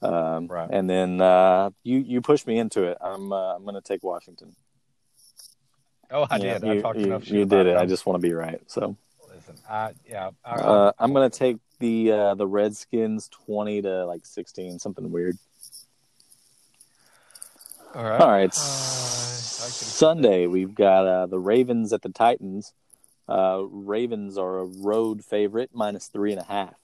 um, 0.00 0.46
right. 0.46 0.68
And 0.70 0.88
then 0.88 1.20
uh, 1.20 1.70
you 1.82 1.98
you 1.98 2.20
pushed 2.20 2.46
me 2.46 2.58
into 2.58 2.84
it. 2.84 2.98
I'm 3.00 3.32
uh, 3.32 3.54
I'm 3.54 3.62
going 3.62 3.74
to 3.74 3.80
take 3.80 4.02
Washington. 4.02 4.54
Oh, 6.10 6.26
I 6.30 6.36
yeah, 6.36 6.58
did. 6.58 6.66
You, 6.66 6.72
I 6.72 6.80
talked 6.80 6.98
you, 6.98 7.06
enough 7.06 7.28
you 7.28 7.44
did 7.44 7.66
it. 7.66 7.76
I 7.76 7.86
just 7.86 8.06
want 8.06 8.20
to 8.20 8.26
be 8.26 8.34
right. 8.34 8.60
So. 8.66 8.96
Listen, 9.34 9.54
I 9.68 9.92
yeah. 10.06 10.30
I, 10.44 10.54
uh, 10.56 10.92
I'm 10.98 11.14
going 11.14 11.30
to 11.30 11.38
take 11.38 11.56
the 11.78 12.12
uh, 12.12 12.34
the 12.34 12.46
Redskins 12.46 13.28
twenty 13.28 13.80
to 13.80 14.04
like 14.04 14.26
sixteen, 14.26 14.78
something 14.78 15.10
weird. 15.10 15.38
All 17.94 18.04
right. 18.04 18.20
All 18.20 18.30
right. 18.30 18.54
Sunday, 19.68 20.46
we've 20.46 20.74
got 20.74 21.06
uh, 21.06 21.26
the 21.26 21.38
Ravens 21.38 21.92
at 21.92 22.02
the 22.02 22.08
Titans. 22.08 22.72
Uh, 23.28 23.62
Ravens 23.70 24.36
are 24.38 24.58
a 24.58 24.64
road 24.64 25.24
favorite, 25.24 25.70
minus 25.72 26.08
three 26.08 26.32
and 26.32 26.40
a 26.40 26.44
half. 26.44 26.74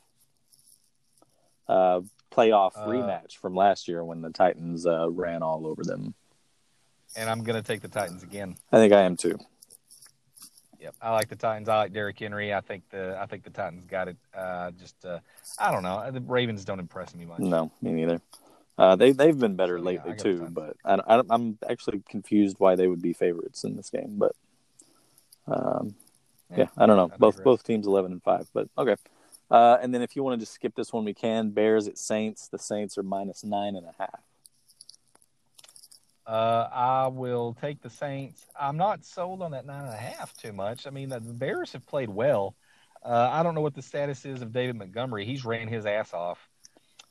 Uh, 1.68 2.00
playoff 2.32 2.72
uh, 2.76 2.86
rematch 2.86 3.36
from 3.36 3.54
last 3.54 3.88
year 3.88 4.04
when 4.04 4.22
the 4.22 4.30
Titans 4.30 4.86
uh, 4.86 5.10
ran 5.10 5.42
all 5.42 5.66
over 5.66 5.82
them. 5.82 6.14
And 7.16 7.28
I'm 7.28 7.42
going 7.42 7.60
to 7.60 7.66
take 7.66 7.80
the 7.80 7.88
Titans 7.88 8.22
again. 8.22 8.56
I 8.72 8.76
think 8.76 8.92
I 8.92 9.02
am 9.02 9.16
too. 9.16 9.38
Yep, 10.80 10.94
I 11.02 11.10
like 11.10 11.28
the 11.28 11.36
Titans. 11.36 11.68
I 11.68 11.76
like 11.76 11.92
Derrick 11.92 12.18
Henry. 12.18 12.54
I 12.54 12.60
think 12.60 12.84
the 12.90 13.18
I 13.20 13.26
think 13.26 13.42
the 13.42 13.50
Titans 13.50 13.84
got 13.84 14.06
it. 14.06 14.16
Uh, 14.32 14.70
just 14.70 14.94
I 15.58 15.72
don't 15.72 15.82
know. 15.82 16.08
The 16.10 16.20
Ravens 16.20 16.64
don't 16.64 16.78
impress 16.78 17.14
me 17.16 17.24
much. 17.24 17.40
No, 17.40 17.72
me 17.82 17.90
neither. 17.90 18.20
Uh, 18.78 18.94
they 18.94 19.10
they've 19.10 19.38
been 19.38 19.56
better 19.56 19.80
lately 19.80 20.12
yeah, 20.12 20.22
too, 20.22 20.48
but 20.50 20.76
I, 20.84 21.22
am 21.30 21.58
actually 21.68 22.00
confused 22.08 22.56
why 22.60 22.76
they 22.76 22.86
would 22.86 23.02
be 23.02 23.12
favorites 23.12 23.64
in 23.64 23.74
this 23.74 23.90
game. 23.90 24.14
But 24.16 24.36
um, 25.48 25.96
yeah, 26.50 26.58
yeah, 26.58 26.66
I 26.76 26.86
don't 26.86 26.96
know. 26.96 27.10
Both 27.18 27.42
both 27.42 27.64
teams 27.64 27.88
eleven 27.88 28.12
and 28.12 28.22
five, 28.22 28.48
but 28.54 28.68
okay. 28.78 28.94
Uh, 29.50 29.78
and 29.82 29.92
then 29.92 30.02
if 30.02 30.14
you 30.14 30.22
want 30.22 30.38
to 30.38 30.42
just 30.42 30.52
skip 30.52 30.74
this 30.76 30.92
one, 30.92 31.04
we 31.04 31.14
can. 31.14 31.50
Bears 31.50 31.88
at 31.88 31.98
Saints. 31.98 32.48
The 32.48 32.58
Saints 32.58 32.98
are 32.98 33.02
minus 33.02 33.42
nine 33.42 33.74
and 33.74 33.86
a 33.86 33.94
half. 33.98 34.20
Uh, 36.26 36.68
I 36.70 37.06
will 37.08 37.56
take 37.60 37.80
the 37.80 37.90
Saints. 37.90 38.46
I'm 38.58 38.76
not 38.76 39.04
sold 39.04 39.42
on 39.42 39.52
that 39.52 39.66
nine 39.66 39.86
and 39.86 39.94
a 39.94 39.96
half 39.96 40.36
too 40.36 40.52
much. 40.52 40.86
I 40.86 40.90
mean, 40.90 41.08
the 41.08 41.20
Bears 41.20 41.72
have 41.72 41.86
played 41.86 42.10
well. 42.10 42.54
Uh, 43.02 43.28
I 43.32 43.42
don't 43.42 43.54
know 43.54 43.60
what 43.60 43.74
the 43.74 43.82
status 43.82 44.24
is 44.24 44.42
of 44.42 44.52
David 44.52 44.76
Montgomery. 44.76 45.24
He's 45.24 45.44
ran 45.44 45.66
his 45.66 45.86
ass 45.86 46.12
off. 46.12 46.47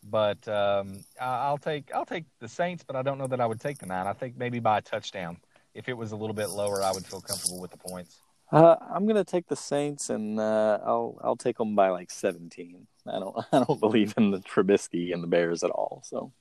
But 0.09 0.47
um, 0.47 1.03
I'll 1.19 1.57
take 1.57 1.91
I'll 1.93 2.05
take 2.05 2.25
the 2.39 2.47
Saints, 2.47 2.83
but 2.83 2.95
I 2.95 3.01
don't 3.01 3.17
know 3.17 3.27
that 3.27 3.41
I 3.41 3.45
would 3.45 3.59
take 3.59 3.79
the 3.79 3.85
nine. 3.85 4.07
I 4.07 4.13
think 4.13 4.37
maybe 4.37 4.59
by 4.59 4.79
a 4.79 4.81
touchdown. 4.81 5.37
If 5.73 5.89
it 5.89 5.93
was 5.93 6.11
a 6.11 6.15
little 6.15 6.33
bit 6.33 6.49
lower, 6.49 6.81
I 6.81 6.91
would 6.91 7.05
feel 7.05 7.21
comfortable 7.21 7.59
with 7.59 7.71
the 7.71 7.77
points. 7.77 8.19
Uh, 8.51 8.75
I'm 8.89 9.05
gonna 9.05 9.25
take 9.25 9.47
the 9.47 9.55
Saints, 9.55 10.09
and 10.09 10.39
uh, 10.39 10.79
I'll 10.85 11.19
I'll 11.23 11.35
take 11.35 11.57
them 11.57 11.75
by 11.75 11.89
like 11.89 12.09
17. 12.09 12.87
I 13.05 13.19
don't 13.19 13.35
I 13.51 13.63
don't 13.63 13.79
believe 13.79 14.13
in 14.17 14.31
the 14.31 14.39
Trubisky 14.39 15.13
and 15.13 15.21
the 15.21 15.27
Bears 15.27 15.63
at 15.63 15.71
all. 15.71 16.01
So, 16.05 16.31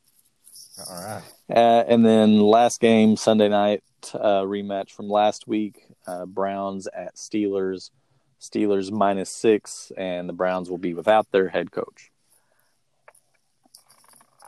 all 0.89 1.05
right. 1.05 1.23
Uh, 1.51 1.85
and 1.89 2.05
then 2.05 2.41
last 2.41 2.81
game 2.81 3.17
Sunday 3.17 3.49
night 3.49 3.83
uh, 4.15 4.43
rematch 4.43 4.93
from 4.93 5.09
last 5.09 5.49
week: 5.49 5.83
uh, 6.07 6.27
Browns 6.27 6.87
at 6.87 7.17
Steelers. 7.17 7.91
Steelers 8.39 8.93
minus 8.93 9.31
six, 9.31 9.91
and 9.97 10.29
the 10.29 10.33
Browns 10.35 10.71
will 10.71 10.79
be 10.79 10.93
without 10.93 11.31
their 11.33 11.49
head 11.49 11.73
coach. 11.73 12.11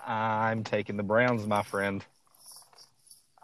I'm 0.09 0.65
taking 0.65 0.97
the 0.97 1.03
Browns, 1.03 1.47
my 1.47 1.63
friend. 1.63 2.05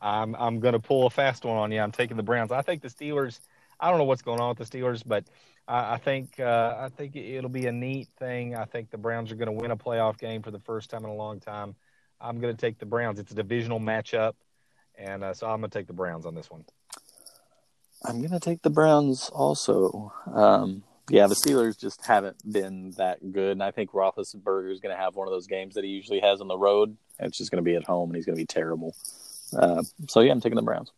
I'm 0.00 0.35
I'm 0.35 0.61
going 0.61 0.72
to 0.72 0.81
pull 0.81 1.07
a 1.07 1.11
fast 1.11 1.44
one 1.44 1.57
on 1.57 1.70
you. 1.70 1.81
I'm 1.81 1.92
taking 1.92 2.16
the 2.16 2.22
Browns. 2.22 2.53
I 2.53 2.62
think 2.62 2.83
the 2.83 2.88
Steelers. 2.88 3.40
I 3.79 3.90
don't 3.90 3.98
know 3.98 4.05
what's 4.05 4.22
going 4.22 4.40
on 4.40 4.48
with 4.57 4.59
the 4.59 4.79
Steelers, 4.79 5.03
but 5.05 5.24
I, 5.68 5.94
I 5.94 5.98
think 5.98 6.40
uh, 6.40 6.77
I 6.79 6.88
think 6.88 7.16
it'll 7.16 7.50
be 7.50 7.66
a 7.66 7.72
neat 7.72 8.09
thing. 8.18 8.57
I 8.57 8.64
think 8.64 8.90
the 8.90 8.98
Browns 8.98 9.31
are 9.31 9.35
going 9.35 9.46
to 9.46 9.53
win 9.53 9.70
a 9.70 9.77
playoff 9.77 10.18
game 10.18 10.42
for 10.42 10.50
the 10.50 10.61
first 10.61 10.88
time 10.88 11.05
in 11.05 11.11
a 11.11 11.14
long 11.14 11.38
time. 11.38 11.74
I'm 12.20 12.40
going 12.40 12.55
to 12.55 12.61
take 12.61 12.79
the 12.79 12.87
Browns. 12.87 13.18
It's 13.18 13.33
a 13.33 13.35
divisional 13.35 13.81
matchup, 13.81 14.33
and 14.96 15.22
uh, 15.22 15.35
so 15.35 15.46
I'm 15.46 15.61
going 15.61 15.70
to 15.70 15.79
take 15.79 15.87
the 15.87 15.92
Browns 15.92 16.24
on 16.24 16.35
this 16.35 16.50
one. 16.50 16.64
I'm 18.07 18.18
going 18.18 18.31
to 18.31 18.40
take 18.40 18.62
the 18.62 18.70
Browns 18.70 19.29
also. 19.29 20.12
Um, 20.33 20.83
yeah, 21.11 21.27
the 21.27 21.35
Steelers 21.35 21.79
just 21.79 22.05
haven't 22.07 22.37
been 22.51 22.93
that 22.97 23.33
good, 23.33 23.53
and 23.53 23.62
I 23.62 23.71
think 23.71 23.93
Roethlisberger 23.93 24.73
is 24.73 24.81
going 24.81 24.95
to 24.95 25.01
have 25.01 25.14
one 25.14 25.29
of 25.29 25.33
those 25.33 25.47
games 25.47 25.75
that 25.75 25.85
he 25.85 25.90
usually 25.90 26.21
has 26.21 26.40
on 26.40 26.49
the 26.49 26.57
road. 26.57 26.97
And 27.19 27.29
it's 27.29 27.38
just 27.38 27.51
going 27.51 27.62
to 27.62 27.69
be 27.69 27.77
at 27.77 27.85
home, 27.85 28.11
and 28.11 28.17
he's 28.17 28.27
going 28.27 28.37
to 28.37 28.43
be 28.43 28.47
terrible. 28.47 28.97
Uh, 29.57 29.83
so 30.09 30.21
yeah, 30.21 30.33
I'm 30.33 30.40
taking 30.40 30.57
the 30.57 30.62
Browns. 30.62 30.90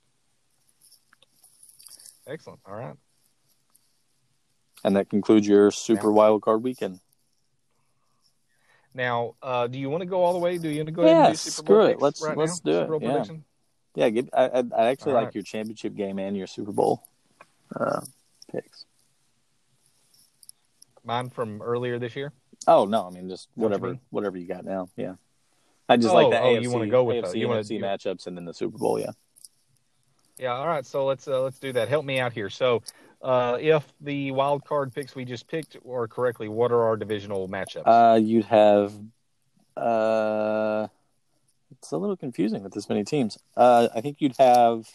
Excellent. 2.26 2.60
All 2.66 2.74
right. 2.74 2.94
And 4.84 4.96
that 4.96 5.10
concludes 5.10 5.46
your 5.46 5.70
Super 5.70 6.08
now, 6.08 6.12
Wild 6.12 6.42
Card 6.42 6.62
weekend. 6.62 7.00
Now, 8.94 9.34
uh, 9.42 9.66
do 9.66 9.78
you 9.78 9.90
want 9.90 10.02
to 10.02 10.06
go 10.06 10.22
all 10.22 10.32
the 10.32 10.38
way? 10.38 10.56
Do 10.56 10.68
you 10.68 10.78
want 10.78 10.88
to 10.88 10.92
go 10.92 11.04
yeah, 11.04 11.10
ahead 11.10 11.26
and 11.26 11.34
do 11.34 11.38
Super 11.38 11.66
Bowl 11.66 11.76
screw 11.76 11.92
it. 11.92 12.00
Let's 12.00 12.22
right 12.22 12.36
let's 12.36 12.64
now? 12.64 12.72
do 12.72 12.78
Super 12.78 12.94
it. 12.94 13.02
yeah. 13.02 13.10
Prediction? 13.10 13.44
Yeah, 13.94 14.08
get, 14.10 14.28
I, 14.32 14.64
I 14.76 14.86
actually 14.88 15.12
all 15.12 15.18
like 15.18 15.24
right. 15.26 15.34
your 15.34 15.42
championship 15.42 15.94
game 15.94 16.18
and 16.18 16.36
your 16.36 16.46
Super 16.46 16.72
Bowl 16.72 17.02
uh, 17.78 18.00
picks. 18.50 18.85
Mine 21.06 21.30
from 21.30 21.62
earlier 21.62 21.98
this 21.98 22.16
year. 22.16 22.32
Oh 22.66 22.84
no, 22.84 23.06
I 23.06 23.10
mean 23.10 23.28
just 23.28 23.48
whatever 23.54 23.92
you 23.92 24.00
whatever 24.10 24.36
you 24.36 24.46
got 24.46 24.64
now. 24.64 24.88
Yeah, 24.96 25.14
I 25.88 25.96
just 25.96 26.08
oh, 26.08 26.14
like 26.14 26.30
the 26.30 26.40
oh, 26.40 26.54
AFC, 26.54 26.62
you 26.62 26.70
want 26.70 26.84
to 26.84 26.90
go 26.90 27.04
with 27.04 27.24
AFC, 27.24 27.32
the, 27.32 27.38
you 27.38 27.46
NFC 27.46 27.50
wanna, 27.50 27.64
see 27.64 27.78
matchups 27.78 28.26
and 28.26 28.36
then 28.36 28.44
the 28.44 28.54
Super 28.54 28.78
Bowl. 28.78 28.98
Yeah. 28.98 29.10
Yeah. 30.38 30.54
All 30.54 30.66
right. 30.66 30.84
So 30.84 31.06
let's 31.06 31.28
uh, 31.28 31.42
let's 31.42 31.58
do 31.58 31.72
that. 31.72 31.88
Help 31.88 32.04
me 32.04 32.18
out 32.18 32.32
here. 32.32 32.50
So, 32.50 32.82
uh, 33.22 33.58
if 33.60 33.84
the 34.00 34.32
wild 34.32 34.64
card 34.64 34.92
picks 34.94 35.14
we 35.14 35.24
just 35.24 35.48
picked 35.48 35.76
are 35.88 36.08
correctly, 36.08 36.48
what 36.48 36.72
are 36.72 36.82
our 36.82 36.96
divisional 36.96 37.48
matchups? 37.48 37.84
Uh, 37.86 38.16
you'd 38.16 38.46
have. 38.46 38.92
Uh, 39.76 40.88
it's 41.70 41.92
a 41.92 41.96
little 41.96 42.16
confusing 42.16 42.62
with 42.62 42.72
this 42.72 42.88
many 42.88 43.04
teams. 43.04 43.38
Uh, 43.56 43.88
I 43.94 44.00
think 44.00 44.20
you'd 44.20 44.36
have 44.38 44.88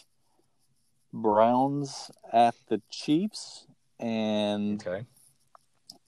Browns 1.12 2.10
at 2.32 2.54
the 2.68 2.82
Chiefs 2.90 3.66
and 4.00 4.84
okay. 4.86 5.06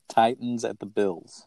Titans 0.09 0.65
at 0.65 0.79
the 0.79 0.87
Bills. 0.87 1.47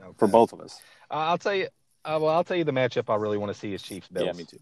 Okay. 0.00 0.14
For 0.18 0.28
both 0.28 0.52
of 0.52 0.60
us. 0.60 0.80
Uh, 1.10 1.14
I'll 1.14 1.38
tell 1.38 1.54
you. 1.54 1.68
Uh, 2.04 2.18
well, 2.20 2.34
I'll 2.34 2.44
tell 2.44 2.56
you 2.56 2.64
the 2.64 2.72
matchup 2.72 3.08
I 3.08 3.16
really 3.16 3.38
want 3.38 3.52
to 3.52 3.58
see 3.58 3.72
is 3.72 3.82
Chiefs 3.82 4.08
Bills. 4.08 4.26
Yeah, 4.26 4.32
me 4.32 4.44
too. 4.44 4.58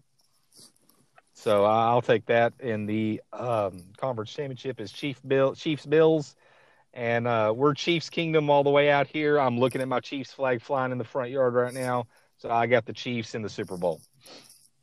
So 1.33 1.65
uh, 1.65 1.69
I'll 1.69 2.01
take 2.01 2.25
that 2.27 2.53
in 2.59 2.85
the 2.85 3.21
um, 3.33 3.83
conference 3.97 4.31
championship 4.31 4.79
is 4.79 4.91
Chief 4.91 5.19
Bill 5.27 5.55
Chiefs 5.55 5.85
Bills, 5.85 6.35
and 6.93 7.27
uh, 7.27 7.53
we're 7.55 7.73
Chiefs 7.73 8.09
Kingdom 8.09 8.49
all 8.49 8.63
the 8.63 8.69
way 8.69 8.89
out 8.89 9.07
here. 9.07 9.37
I'm 9.37 9.59
looking 9.59 9.81
at 9.81 9.87
my 9.87 9.99
Chiefs 9.99 10.31
flag 10.31 10.61
flying 10.61 10.91
in 10.91 10.97
the 10.97 11.03
front 11.03 11.31
yard 11.31 11.53
right 11.53 11.73
now. 11.73 12.07
So 12.37 12.49
I 12.49 12.67
got 12.67 12.85
the 12.85 12.93
Chiefs 12.93 13.35
in 13.35 13.41
the 13.41 13.49
Super 13.49 13.77
Bowl. 13.77 13.99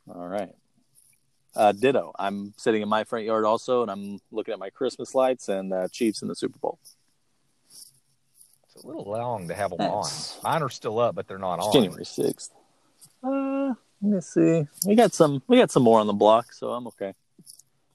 All 0.07 0.27
right. 0.27 0.53
Uh, 1.55 1.71
ditto. 1.71 2.11
I'm 2.17 2.53
sitting 2.57 2.81
in 2.81 2.89
my 2.89 3.03
front 3.03 3.25
yard 3.25 3.45
also, 3.45 3.81
and 3.81 3.91
I'm 3.91 4.19
looking 4.31 4.53
at 4.53 4.59
my 4.59 4.69
Christmas 4.69 5.15
lights 5.15 5.49
and 5.49 5.73
uh, 5.73 5.87
Chiefs 5.89 6.21
in 6.21 6.27
the 6.27 6.35
Super 6.35 6.59
Bowl. 6.59 6.79
It's 8.81 8.85
a 8.85 8.87
little 8.87 9.11
long 9.11 9.47
to 9.47 9.53
have 9.53 9.69
them 9.69 9.77
That's... 9.77 10.37
on. 10.43 10.51
Mine 10.51 10.63
are 10.63 10.69
still 10.69 10.97
up, 10.97 11.13
but 11.13 11.27
they're 11.27 11.37
not 11.37 11.59
it's 11.59 11.67
on. 11.67 11.73
January 11.73 12.03
sixth. 12.03 12.51
Uh, 13.23 13.75
let 14.01 14.11
me 14.15 14.21
see. 14.21 14.65
We 14.87 14.95
got 14.95 15.13
some. 15.13 15.43
We 15.47 15.57
got 15.57 15.69
some 15.69 15.83
more 15.83 15.99
on 15.99 16.07
the 16.07 16.13
block, 16.13 16.51
so 16.51 16.71
I'm 16.71 16.87
okay. 16.87 17.13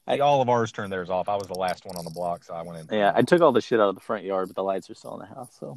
I, 0.07 0.19
all 0.19 0.41
of 0.41 0.49
ours 0.49 0.71
turned 0.71 0.93
theirs 0.93 1.11
off. 1.11 1.29
I 1.29 1.35
was 1.35 1.49
the 1.49 1.55
last 1.55 1.85
one 1.85 1.97
on 1.97 2.05
the 2.05 2.13
block, 2.13 2.45
so 2.45 2.55
I 2.55 2.63
went 2.63 2.89
in. 2.89 2.97
Yeah, 2.97 3.11
I 3.13 3.23
took 3.23 3.41
all 3.41 3.51
the 3.51 3.61
shit 3.61 3.81
out 3.81 3.89
of 3.89 3.97
the 3.97 4.01
front 4.01 4.23
yard, 4.23 4.49
but 4.49 4.55
the 4.55 4.63
lights 4.63 4.89
are 4.89 4.95
still 4.95 5.15
in 5.15 5.21
the 5.29 5.35
house. 5.35 5.57
So, 5.59 5.77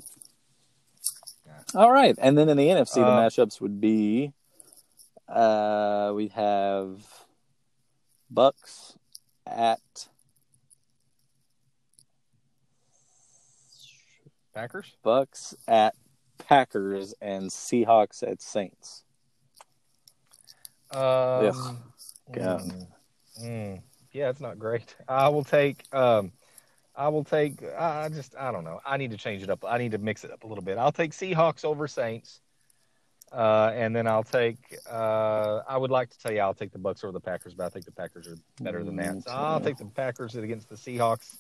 yeah. 1.47 1.81
all 1.81 1.91
right. 1.91 2.15
And 2.21 2.37
then 2.37 2.47
in 2.47 2.55
the 2.55 2.67
NFC, 2.67 2.95
the 2.95 3.05
uh, 3.05 3.19
matchups 3.19 3.59
would 3.59 3.81
be, 3.81 4.31
uh, 5.27 6.11
we 6.13 6.27
have 6.27 7.01
Bucks 8.29 8.95
at 9.47 9.79
Packers? 14.59 14.97
Bucks 15.03 15.55
at 15.67 15.95
Packers 16.37 17.13
and 17.21 17.49
Seahawks 17.49 18.23
at 18.23 18.41
Saints. 18.41 19.03
Um, 20.91 20.99
God. 22.31 22.61
Mm. 22.61 22.87
Mm. 23.41 23.81
Yeah, 24.11 24.29
it's 24.29 24.41
not 24.41 24.59
great. 24.59 24.95
I 25.07 25.29
will 25.29 25.43
take. 25.43 25.83
Um, 25.93 26.31
I 26.95 27.07
will 27.07 27.23
take. 27.23 27.63
I 27.63 28.05
I 28.05 28.09
just. 28.09 28.35
I 28.37 28.51
don't 28.51 28.63
know. 28.63 28.81
I 28.85 28.97
need 28.97 29.11
to 29.11 29.17
change 29.17 29.43
it 29.43 29.49
up. 29.49 29.63
I 29.65 29.77
need 29.77 29.91
to 29.91 29.97
mix 29.97 30.23
it 30.23 30.31
up 30.31 30.43
a 30.43 30.47
little 30.47 30.63
bit. 30.63 30.77
I'll 30.77 30.91
take 30.91 31.11
Seahawks 31.11 31.63
over 31.63 31.87
Saints. 31.87 32.41
Uh, 33.31 33.71
and 33.75 33.95
then 33.95 34.07
I'll 34.07 34.23
take. 34.23 34.57
Uh, 34.89 35.61
I 35.67 35.77
would 35.77 35.91
like 35.91 36.09
to 36.09 36.19
tell 36.19 36.31
you 36.31 36.39
I'll 36.39 36.55
take 36.55 36.71
the 36.71 36.79
Bucks 36.79 37.03
over 37.03 37.13
the 37.13 37.19
Packers, 37.19 37.53
but 37.53 37.67
I 37.67 37.69
think 37.69 37.85
the 37.85 37.91
Packers 37.91 38.27
are 38.27 38.37
better 38.59 38.83
than 38.83 38.95
that. 38.95 39.23
So 39.23 39.31
I'll 39.31 39.61
take 39.61 39.77
the 39.77 39.85
Packers 39.85 40.35
against 40.35 40.67
the 40.67 40.75
Seahawks. 40.75 41.37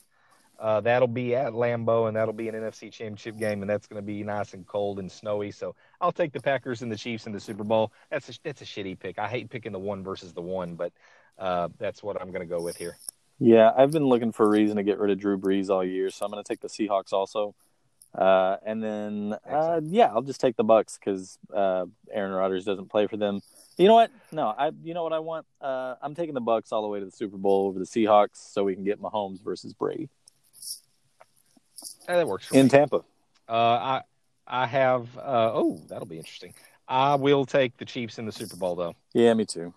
Uh, 0.59 0.81
that'll 0.81 1.07
be 1.07 1.35
at 1.35 1.53
Lambeau, 1.53 2.07
and 2.07 2.17
that'll 2.17 2.33
be 2.33 2.49
an 2.49 2.55
NFC 2.55 2.91
Championship 2.91 3.37
game, 3.37 3.61
and 3.61 3.69
that's 3.69 3.87
going 3.87 4.01
to 4.01 4.05
be 4.05 4.23
nice 4.23 4.53
and 4.53 4.67
cold 4.67 4.99
and 4.99 5.09
snowy. 5.09 5.51
So 5.51 5.73
I'll 6.01 6.11
take 6.11 6.33
the 6.33 6.41
Packers 6.41 6.81
and 6.81 6.91
the 6.91 6.97
Chiefs 6.97 7.27
in 7.27 7.31
the 7.31 7.39
Super 7.39 7.63
Bowl. 7.63 7.93
That's 8.11 8.29
a, 8.29 8.33
that's 8.43 8.61
a 8.61 8.65
shitty 8.65 8.99
pick. 8.99 9.19
I 9.19 9.27
hate 9.27 9.49
picking 9.49 9.71
the 9.71 9.79
one 9.79 10.03
versus 10.03 10.33
the 10.33 10.41
one, 10.41 10.75
but 10.75 10.91
uh, 11.37 11.69
that's 11.77 12.03
what 12.03 12.21
I'm 12.21 12.31
going 12.31 12.41
to 12.41 12.45
go 12.45 12.61
with 12.61 12.75
here. 12.75 12.97
Yeah, 13.39 13.71
I've 13.75 13.91
been 13.91 14.05
looking 14.05 14.33
for 14.33 14.45
a 14.45 14.49
reason 14.49 14.75
to 14.75 14.83
get 14.83 14.99
rid 14.99 15.11
of 15.11 15.19
Drew 15.19 15.37
Brees 15.37 15.69
all 15.69 15.83
year, 15.83 16.09
so 16.09 16.25
I'm 16.25 16.31
going 16.31 16.43
to 16.43 16.47
take 16.47 16.59
the 16.59 16.67
Seahawks 16.67 17.13
also. 17.13 17.55
Uh, 18.13 18.57
and 18.65 18.83
then, 18.83 19.35
uh, 19.49 19.79
yeah, 19.83 20.07
I'll 20.07 20.23
just 20.23 20.41
take 20.41 20.57
the 20.57 20.63
Bucks 20.65 20.97
because 20.97 21.37
uh, 21.53 21.85
Aaron 22.11 22.33
Rodgers 22.33 22.65
doesn't 22.65 22.89
play 22.89 23.07
for 23.07 23.15
them. 23.15 23.39
You 23.77 23.87
know 23.87 23.93
what? 23.93 24.11
No, 24.33 24.47
I. 24.47 24.71
You 24.83 24.93
know 24.93 25.03
what 25.03 25.13
I 25.13 25.19
want? 25.19 25.45
Uh, 25.61 25.95
I'm 26.01 26.15
taking 26.15 26.33
the 26.33 26.41
Bucks 26.41 26.73
all 26.73 26.81
the 26.81 26.89
way 26.89 26.99
to 26.99 27.05
the 27.05 27.11
Super 27.11 27.37
Bowl 27.37 27.67
over 27.67 27.79
the 27.79 27.85
Seahawks, 27.85 28.51
so 28.51 28.65
we 28.65 28.75
can 28.75 28.83
get 28.83 28.99
Mahomes 28.99 29.41
versus 29.41 29.73
Brady 29.73 30.09
Uh, 32.09 32.17
that 32.17 32.27
works 32.27 32.47
for 32.47 32.55
in 32.55 32.65
me. 32.65 32.69
Tampa. 32.69 33.03
Uh, 33.47 33.51
I 33.51 34.01
I 34.47 34.65
have. 34.65 35.15
Uh, 35.15 35.51
oh, 35.53 35.79
that'll 35.87 36.07
be 36.07 36.17
interesting. 36.17 36.55
I 36.87 37.15
will 37.15 37.45
take 37.45 37.77
the 37.77 37.85
Chiefs 37.85 38.17
in 38.17 38.25
the 38.25 38.31
Super 38.31 38.55
Bowl, 38.55 38.75
though. 38.75 38.95
Yeah, 39.13 39.33
me 39.35 39.45
too. 39.45 39.73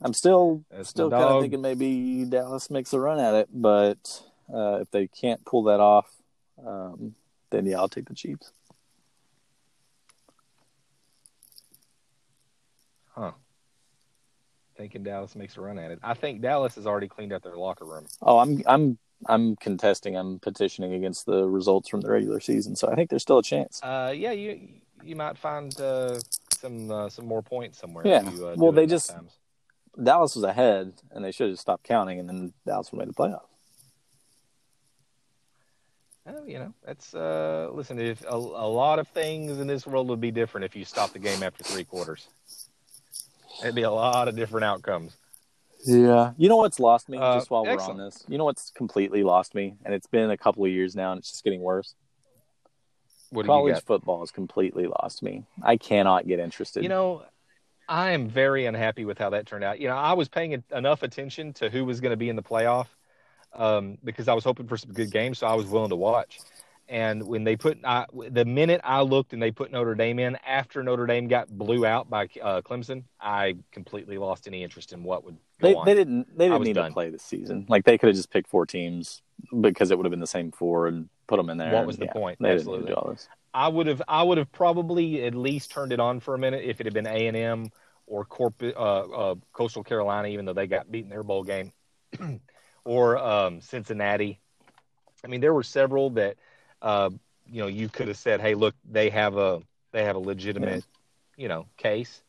I'm 0.00 0.14
still 0.14 0.64
That's 0.70 0.88
still 0.88 1.10
kind 1.10 1.24
of 1.24 1.42
thinking 1.42 1.60
maybe 1.60 2.24
Dallas 2.24 2.70
makes 2.70 2.94
a 2.94 3.00
run 3.00 3.18
at 3.18 3.34
it, 3.34 3.48
but 3.52 3.98
uh, 4.52 4.78
if 4.80 4.90
they 4.90 5.08
can't 5.08 5.44
pull 5.44 5.64
that 5.64 5.80
off, 5.80 6.08
um, 6.64 7.14
then 7.50 7.66
yeah, 7.66 7.76
I'll 7.78 7.88
take 7.88 8.08
the 8.08 8.14
Chiefs. 8.14 8.50
Huh. 13.14 13.32
Thinking 14.76 15.02
Dallas 15.02 15.34
makes 15.34 15.56
a 15.56 15.60
run 15.60 15.78
at 15.78 15.90
it. 15.90 15.98
I 16.02 16.14
think 16.14 16.40
Dallas 16.40 16.76
has 16.76 16.86
already 16.86 17.08
cleaned 17.08 17.32
out 17.32 17.42
their 17.42 17.56
locker 17.56 17.84
room. 17.84 18.06
Oh, 18.22 18.38
I'm 18.38 18.62
I'm 18.64 18.98
I'm 19.26 19.56
contesting. 19.56 20.16
I'm 20.16 20.38
petitioning 20.38 20.92
against 20.94 21.26
the 21.26 21.44
results 21.48 21.88
from 21.88 22.00
the 22.00 22.10
regular 22.10 22.40
season, 22.40 22.76
so 22.76 22.88
I 22.88 22.94
think 22.94 23.10
there's 23.10 23.22
still 23.22 23.38
a 23.38 23.42
chance. 23.42 23.80
Uh, 23.82 24.12
yeah, 24.16 24.32
you 24.32 24.68
you 25.02 25.16
might 25.16 25.36
find 25.36 25.78
uh, 25.80 26.20
some 26.58 26.90
uh, 26.90 27.08
some 27.08 27.26
more 27.26 27.42
points 27.42 27.78
somewhere. 27.78 28.06
Yeah. 28.06 28.30
You, 28.30 28.48
uh, 28.48 28.54
Well, 28.56 28.72
they 28.72 28.86
just- 28.86 29.10
times. 29.10 29.32
Dallas 30.00 30.36
was 30.36 30.44
ahead, 30.44 30.92
and 31.10 31.24
they 31.24 31.32
should 31.32 31.48
have 31.48 31.58
stopped 31.58 31.82
counting, 31.82 32.20
and 32.20 32.28
then 32.28 32.52
Dallas 32.64 32.92
would 32.92 33.00
have 33.00 33.08
made 33.08 33.14
the 33.16 33.20
playoffs. 33.20 33.42
Oh, 36.28 36.44
you 36.46 36.58
know, 36.58 36.74
that's 36.86 37.14
uh, 37.14 37.68
listen. 37.72 37.98
If 37.98 38.22
a, 38.24 38.34
a 38.34 38.68
lot 38.68 38.98
of 39.00 39.08
things 39.08 39.58
in 39.58 39.66
this 39.66 39.86
world 39.86 40.08
would 40.08 40.20
be 40.20 40.30
different 40.30 40.66
if 40.66 40.76
you 40.76 40.84
stopped 40.84 41.14
the 41.14 41.18
game 41.18 41.42
after 41.42 41.64
three 41.64 41.84
quarters, 41.84 42.28
it'd 43.62 43.74
be 43.74 43.82
a 43.82 43.90
lot 43.90 44.28
of 44.28 44.36
different 44.36 44.64
outcomes. 44.64 45.16
Yeah. 45.84 46.32
You 46.36 46.48
know 46.48 46.56
what's 46.56 46.80
lost 46.80 47.08
me? 47.08 47.18
Uh, 47.18 47.36
just 47.36 47.50
while 47.50 47.64
we're 47.64 47.80
on 47.80 47.98
this, 47.98 48.24
you 48.28 48.38
know 48.38 48.44
what's 48.44 48.70
completely 48.70 49.22
lost 49.22 49.54
me, 49.54 49.76
and 49.84 49.94
it's 49.94 50.06
been 50.06 50.30
a 50.30 50.36
couple 50.36 50.64
of 50.64 50.70
years 50.70 50.96
now, 50.96 51.12
and 51.12 51.18
it's 51.18 51.30
just 51.30 51.44
getting 51.44 51.60
worse. 51.60 51.94
What 53.30 53.46
College 53.46 53.82
football 53.84 54.20
has 54.20 54.30
completely 54.30 54.86
lost 54.86 55.22
me. 55.22 55.44
I 55.62 55.76
cannot 55.76 56.26
get 56.26 56.38
interested. 56.38 56.82
You 56.82 56.88
know, 56.88 57.24
I 57.88 58.12
am 58.12 58.28
very 58.28 58.66
unhappy 58.66 59.04
with 59.04 59.18
how 59.18 59.30
that 59.30 59.46
turned 59.46 59.64
out. 59.64 59.80
You 59.80 59.88
know, 59.88 59.96
I 59.96 60.14
was 60.14 60.28
paying 60.28 60.62
enough 60.74 61.02
attention 61.02 61.52
to 61.54 61.68
who 61.68 61.84
was 61.84 62.00
going 62.00 62.10
to 62.10 62.16
be 62.16 62.30
in 62.30 62.36
the 62.36 62.42
playoff 62.42 62.86
um, 63.54 63.98
because 64.02 64.28
I 64.28 64.34
was 64.34 64.44
hoping 64.44 64.66
for 64.66 64.76
some 64.76 64.92
good 64.92 65.10
games, 65.10 65.38
so 65.38 65.46
I 65.46 65.54
was 65.54 65.66
willing 65.66 65.90
to 65.90 65.96
watch. 65.96 66.38
And 66.88 67.26
when 67.26 67.44
they 67.44 67.56
put 67.56 67.78
I, 67.84 68.06
the 68.30 68.44
minute 68.44 68.80
I 68.82 69.02
looked 69.02 69.34
and 69.34 69.42
they 69.42 69.50
put 69.50 69.70
Notre 69.70 69.94
Dame 69.94 70.18
in 70.18 70.36
after 70.46 70.82
Notre 70.82 71.06
Dame 71.06 71.28
got 71.28 71.48
blew 71.48 71.84
out 71.84 72.08
by 72.08 72.28
uh, 72.42 72.62
Clemson, 72.62 73.04
I 73.20 73.56
completely 73.72 74.16
lost 74.16 74.46
any 74.46 74.62
interest 74.62 74.92
in 74.92 75.02
what 75.02 75.24
would 75.24 75.36
they 75.60 75.74
they 75.84 75.94
didn't 75.94 76.36
they 76.36 76.48
didn't 76.48 76.62
need 76.62 76.74
done. 76.74 76.90
to 76.90 76.94
play 76.94 77.10
this 77.10 77.22
season. 77.22 77.66
Like 77.68 77.84
they 77.84 77.98
could 77.98 78.08
have 78.08 78.16
just 78.16 78.30
picked 78.30 78.48
four 78.48 78.64
teams 78.64 79.22
because 79.60 79.90
it 79.90 79.98
would 79.98 80.06
have 80.06 80.10
been 80.10 80.20
the 80.20 80.26
same 80.26 80.50
four 80.50 80.86
and 80.86 81.08
put 81.26 81.36
them 81.36 81.50
in 81.50 81.58
there. 81.58 81.72
What 81.72 81.78
and, 81.78 81.86
was 81.86 81.98
the 81.98 82.06
yeah, 82.06 82.12
point? 82.12 82.38
They 82.40 82.52
Absolutely. 82.52 82.86
didn't 82.86 82.88
need 82.88 82.94
to 82.94 83.00
do 83.00 83.06
all 83.06 83.12
this. 83.12 83.28
I 83.52 83.68
would 83.68 83.86
have 83.86 84.02
I 84.08 84.22
would 84.22 84.38
have 84.38 84.50
probably 84.52 85.24
at 85.24 85.34
least 85.34 85.70
turned 85.70 85.92
it 85.92 86.00
on 86.00 86.20
for 86.20 86.34
a 86.34 86.38
minute 86.38 86.64
if 86.64 86.80
it 86.80 86.86
had 86.86 86.94
been 86.94 87.06
A 87.06 87.26
and 87.26 87.36
M 87.36 87.70
or 88.06 88.24
Corp, 88.24 88.62
uh, 88.62 88.68
uh, 88.68 89.34
Coastal 89.52 89.84
Carolina, 89.84 90.28
even 90.28 90.44
though 90.44 90.52
they 90.54 90.66
got 90.66 90.90
beaten 90.90 91.10
their 91.10 91.22
bowl 91.22 91.44
game, 91.44 91.72
or 92.84 93.18
um, 93.18 93.60
Cincinnati. 93.60 94.40
I 95.24 95.28
mean, 95.28 95.40
there 95.40 95.52
were 95.52 95.62
several 95.62 96.10
that 96.10 96.36
uh, 96.82 97.10
you 97.50 97.60
know 97.60 97.66
you 97.66 97.88
could 97.88 98.08
have 98.08 98.16
said, 98.18 98.40
"Hey, 98.40 98.54
look, 98.54 98.74
they 98.88 99.10
have 99.10 99.36
a 99.36 99.60
they 99.92 100.04
have 100.04 100.16
a 100.16 100.20
legitimate 100.20 100.84
you 101.36 101.48
know 101.48 101.66
case," 101.76 102.22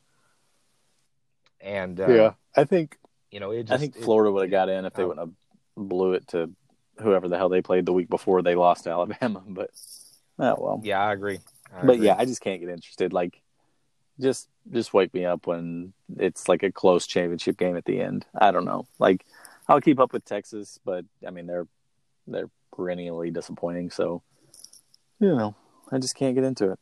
and 1.61 1.99
uh, 1.99 2.31
I 2.55 2.63
think 2.63 2.97
you 3.31 3.39
know 3.39 3.51
it 3.51 3.63
just 3.63 3.73
I 3.73 3.77
think 3.77 3.95
it- 3.95 4.03
Florida 4.03 4.31
would 4.31 4.43
have 4.43 4.51
got 4.51 4.69
in 4.69 4.85
if 4.85 4.93
they 4.93 5.03
Oh. 5.03 5.07
wouldn't 5.09 5.27
have 5.27 5.87
blew 5.89 6.13
it 6.13 6.27
to 6.29 6.49
whoever 6.99 7.27
the 7.27 7.37
hell 7.37 7.49
they 7.49 7.61
played 7.61 7.85
the 7.85 7.93
week 7.93 8.09
before 8.09 8.41
they 8.41 8.55
lost 8.55 8.83
to 8.85 8.89
Alabama. 8.91 9.43
But 9.47 9.69
oh 10.39 10.55
well. 10.59 10.81
yeah, 10.83 10.99
I 10.99 11.13
agree. 11.13 11.39
I 11.73 11.85
but 11.85 11.93
agree. 11.95 12.05
yeah, 12.07 12.15
I 12.17 12.25
just 12.25 12.41
can't 12.41 12.59
get 12.59 12.69
interested. 12.69 13.13
Like, 13.13 13.41
just 14.19 14.47
just 14.71 14.93
wake 14.93 15.13
me 15.13 15.25
up 15.25 15.47
when 15.47 15.93
it's 16.17 16.47
like 16.47 16.63
a 16.63 16.71
close 16.71 17.07
championship 17.07 17.57
game 17.57 17.77
at 17.77 17.85
the 17.85 17.99
end. 18.01 18.25
I 18.35 18.51
don't 18.51 18.65
know. 18.65 18.87
Like, 18.99 19.25
I'll 19.67 19.81
keep 19.81 19.99
up 19.99 20.13
with 20.13 20.25
Texas, 20.25 20.79
but 20.83 21.05
I 21.25 21.29
mean 21.31 21.47
they're 21.47 21.67
they're 22.27 22.49
perennially 22.75 23.31
disappointing. 23.31 23.89
So, 23.91 24.21
you 25.19 25.35
know, 25.35 25.55
I 25.91 25.97
just 25.99 26.15
can't 26.15 26.35
get 26.35 26.43
into 26.43 26.71
it. 26.71 26.79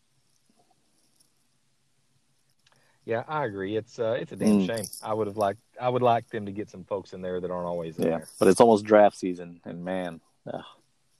Yeah, 3.05 3.23
I 3.27 3.45
agree. 3.45 3.77
It's 3.77 3.99
uh, 3.99 4.17
it's 4.19 4.33
a 4.33 4.35
damn 4.35 4.59
Mm. 4.59 4.65
shame. 4.65 4.85
I 5.01 5.13
would 5.13 5.27
have 5.27 5.37
liked 5.37 5.61
I 5.79 5.87
would 5.87 6.01
like 6.01 6.27
them 6.29 6.45
to 6.45 6.51
get 6.51 6.69
some 6.69 6.83
folks 6.83 7.13
in 7.13 7.21
there 7.21 7.39
that 7.39 7.49
aren't 7.49 7.65
always 7.65 7.97
in 7.97 8.03
Yeah, 8.03 8.17
there. 8.17 8.27
but 8.37 8.49
it's 8.49 8.59
almost 8.59 8.83
draft 8.85 9.17
season, 9.17 9.61
and 9.63 9.85
man, 9.85 10.19
ugh, 10.45 10.61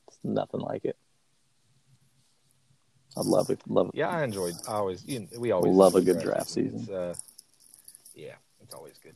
it's 0.09 0.19
nothing 0.21 0.59
like 0.59 0.83
it. 0.83 0.97
I'd 3.15 3.25
love 3.25 3.49
it. 3.49 3.61
Love 3.67 3.87
it. 3.87 3.95
Yeah, 3.95 4.09
I 4.09 4.23
enjoyed. 4.23 4.55
I 4.67 4.73
always, 4.73 5.03
you 5.05 5.21
know, 5.21 5.27
we 5.39 5.51
always 5.51 5.73
Love 5.73 5.95
a 5.95 6.01
good 6.01 6.19
draft 6.19 6.49
season. 6.49 6.81
It's, 6.81 6.89
uh, 6.89 7.15
yeah, 8.13 8.35
it's 8.61 8.73
always 8.73 8.97
good. 8.99 9.15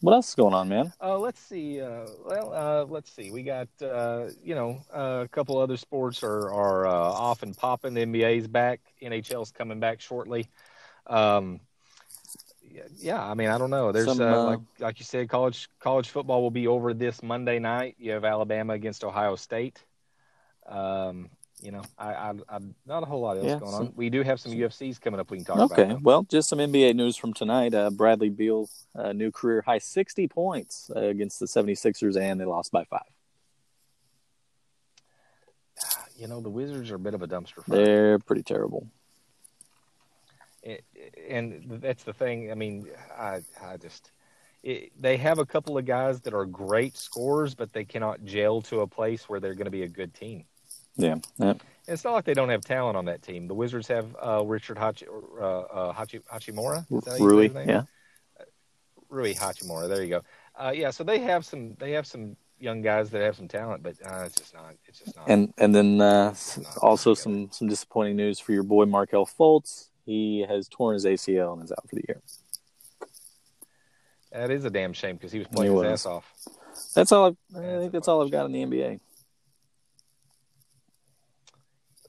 What 0.00 0.14
else 0.14 0.30
is 0.30 0.34
going 0.34 0.54
on, 0.54 0.68
man? 0.68 0.92
Uh, 1.00 1.18
let's 1.18 1.40
see. 1.40 1.80
Uh, 1.80 2.06
well, 2.24 2.52
uh, 2.54 2.84
let's 2.86 3.12
see. 3.12 3.30
We 3.30 3.42
got 3.42 3.68
uh, 3.82 4.28
you 4.42 4.54
know 4.54 4.82
uh, 4.94 5.22
a 5.24 5.28
couple 5.28 5.58
other 5.58 5.76
sports 5.76 6.22
are 6.22 6.50
are 6.50 6.86
uh, 6.86 6.92
off 6.92 7.42
and 7.42 7.56
popping. 7.56 7.92
The 7.94 8.06
NBA's 8.06 8.48
back. 8.48 8.80
NHL's 9.02 9.50
coming 9.50 9.78
back 9.78 10.00
shortly. 10.00 10.48
Um, 11.06 11.60
yeah, 12.96 13.22
I 13.22 13.34
mean, 13.34 13.48
I 13.48 13.58
don't 13.58 13.70
know. 13.70 13.92
There's 13.92 14.06
Some, 14.06 14.20
uh, 14.20 14.44
like 14.44 14.60
like 14.78 14.98
you 15.00 15.04
said, 15.04 15.28
college 15.28 15.68
college 15.80 16.08
football 16.08 16.40
will 16.40 16.50
be 16.50 16.66
over 16.66 16.94
this 16.94 17.22
Monday 17.22 17.58
night. 17.58 17.96
You 17.98 18.12
have 18.12 18.24
Alabama 18.24 18.72
against 18.72 19.04
Ohio 19.04 19.36
State. 19.36 19.82
Um, 20.66 21.28
you 21.62 21.70
know, 21.72 21.82
I, 21.98 22.12
I, 22.12 22.32
I 22.48 22.58
not 22.86 23.02
a 23.02 23.06
whole 23.06 23.20
lot 23.20 23.36
else 23.36 23.46
Yeah, 23.46 23.58
going 23.58 23.72
some- 23.72 23.86
on. 23.88 23.92
We 23.96 24.10
do 24.10 24.22
have 24.22 24.40
some 24.40 24.52
UFCs 24.52 25.00
coming 25.00 25.20
up. 25.20 25.30
We 25.30 25.38
can 25.38 25.44
talk 25.46 25.56
about. 25.56 25.72
Okay, 25.78 25.96
well, 26.02 26.22
just 26.24 26.48
some 26.48 26.58
NBA 26.58 26.94
news 26.94 27.16
from 27.16 27.32
tonight. 27.32 27.74
Uh, 27.74 27.90
Bradley 27.90 28.30
Beal, 28.30 28.68
uh, 28.94 29.12
new 29.12 29.30
career 29.30 29.62
high 29.64 29.78
60 29.78 30.28
points 30.28 30.90
uh, 30.94 31.00
against 31.00 31.38
the 31.40 31.46
76ers, 31.46 32.18
and 32.20 32.40
they 32.40 32.44
lost 32.44 32.72
by 32.72 32.84
five. 32.84 33.02
You 36.16 36.26
know, 36.28 36.40
the 36.40 36.50
Wizards 36.50 36.90
are 36.90 36.96
a 36.96 36.98
bit 36.98 37.14
of 37.14 37.22
a 37.22 37.28
dumpster 37.28 37.64
fire. 37.64 37.84
They're 37.84 38.18
pretty 38.18 38.42
terrible. 38.42 38.86
it, 40.62 40.84
and 41.28 41.62
that's 41.82 42.04
the 42.04 42.12
thing. 42.12 42.50
I 42.50 42.54
mean, 42.54 42.86
I 43.18 43.40
I 43.62 43.78
just 43.78 44.10
it, 44.62 44.92
they 45.00 45.16
have 45.16 45.38
a 45.38 45.46
couple 45.46 45.78
of 45.78 45.86
guys 45.86 46.20
that 46.22 46.34
are 46.34 46.44
great 46.44 46.96
scorers, 46.98 47.54
but 47.54 47.72
they 47.72 47.84
cannot 47.84 48.22
gel 48.24 48.60
to 48.62 48.80
a 48.80 48.86
place 48.86 49.28
where 49.28 49.40
they're 49.40 49.54
going 49.54 49.64
to 49.64 49.70
be 49.70 49.84
a 49.84 49.88
good 49.88 50.12
team. 50.12 50.44
Yeah, 50.96 51.16
yeah. 51.38 51.54
It's 51.88 52.04
not 52.04 52.12
like 52.12 52.24
they 52.24 52.34
don't 52.34 52.50
have 52.50 52.62
talent 52.64 52.96
on 52.96 53.06
that 53.06 53.22
team. 53.22 53.48
The 53.48 53.54
Wizards 53.54 53.88
have 53.88 54.14
uh, 54.24 54.44
Richard 54.44 54.76
Hachi, 54.76 55.06
uh, 55.08 55.42
uh, 55.44 55.92
Hachi, 55.92 56.22
Hachimura, 56.32 56.86
Is 56.90 57.04
that 57.04 57.18
how 57.18 57.24
Rui, 57.24 57.50
yeah. 57.66 57.82
Rui 59.08 59.34
Hachimura. 59.34 59.88
There 59.88 60.02
you 60.02 60.08
go. 60.10 60.22
Uh, 60.56 60.72
yeah, 60.74 60.90
so 60.90 61.02
they 61.02 61.18
have 61.20 61.44
some 61.44 61.74
they 61.78 61.92
have 61.92 62.06
some 62.06 62.36
young 62.58 62.82
guys 62.82 63.10
that 63.10 63.22
have 63.22 63.34
some 63.36 63.48
talent, 63.48 63.82
but 63.82 63.94
uh, 64.04 64.24
it's 64.26 64.36
just 64.36 64.54
not 64.54 64.74
it's 64.86 65.00
just 65.00 65.16
not. 65.16 65.28
And 65.28 65.52
and 65.58 65.74
then 65.74 66.00
uh, 66.00 66.34
also 66.82 67.14
some 67.14 67.50
some 67.50 67.68
disappointing 67.68 68.16
news 68.16 68.38
for 68.38 68.52
your 68.52 68.62
boy 68.62 68.84
Markelle 68.84 69.26
Fultz. 69.26 69.88
He 70.06 70.44
has 70.48 70.68
torn 70.68 70.94
his 70.94 71.04
ACL 71.06 71.54
and 71.54 71.64
is 71.64 71.72
out 71.72 71.88
for 71.88 71.94
the 71.96 72.04
year. 72.08 72.20
that 74.32 74.50
is 74.50 74.64
a 74.64 74.70
damn 74.70 74.92
shame 74.92 75.16
because 75.16 75.32
he 75.32 75.38
was 75.38 75.48
playing 75.48 75.72
He 75.72 75.76
his 75.76 75.82
was. 75.84 76.00
ass 76.00 76.06
off. 76.06 76.32
That's 76.94 77.12
all. 77.12 77.26
I've, 77.26 77.36
I 77.56 77.78
think 77.78 77.92
that's 77.92 78.08
all 78.08 78.22
I've 78.22 78.30
got 78.30 78.46
in 78.46 78.52
the 78.52 78.64
NBA. 78.64 79.00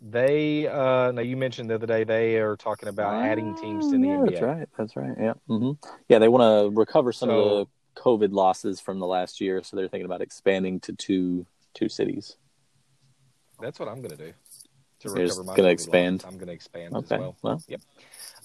They 0.01 0.67
uh, 0.67 1.11
now 1.11 1.21
you 1.21 1.37
mentioned 1.37 1.69
the 1.69 1.75
other 1.75 1.85
day 1.85 2.03
they 2.03 2.37
are 2.37 2.55
talking 2.57 2.89
about 2.89 3.23
adding 3.23 3.53
teams 3.55 3.91
to 3.91 3.99
the 3.99 4.07
yeah, 4.07 4.15
NBA. 4.15 4.29
That's 4.31 4.41
right. 4.41 4.67
That's 4.77 4.95
right. 4.95 5.15
Yeah. 5.19 5.33
hmm 5.47 5.71
Yeah, 6.09 6.17
they 6.19 6.27
want 6.27 6.41
to 6.73 6.75
recover 6.75 7.11
some 7.11 7.29
So- 7.29 7.39
of 7.39 7.67
the 7.67 8.01
COVID 8.01 8.31
losses 8.31 8.79
from 8.79 8.99
the 8.99 9.05
last 9.05 9.41
year, 9.41 9.61
so 9.63 9.75
they're 9.77 9.87
thinking 9.87 10.05
about 10.05 10.21
expanding 10.21 10.79
to 10.81 10.93
two 10.93 11.45
two 11.73 11.87
cities. 11.87 12.35
That's 13.59 13.79
what 13.79 13.87
I'm 13.89 14.01
going 14.01 14.17
to 14.17 14.25
do. 14.25 14.33
To 15.01 15.07
You're 15.09 15.13
recover 15.27 15.43
my 15.43 15.55
gonna 15.55 15.67
expand? 15.69 16.23
loss. 16.23 16.31
I'm 16.31 16.37
going 16.37 16.47
to 16.47 16.53
expand 16.53 16.95
Okay. 16.95 17.15
as 17.15 17.19
well. 17.19 17.35
Well, 17.43 17.63
Yep. 17.67 17.81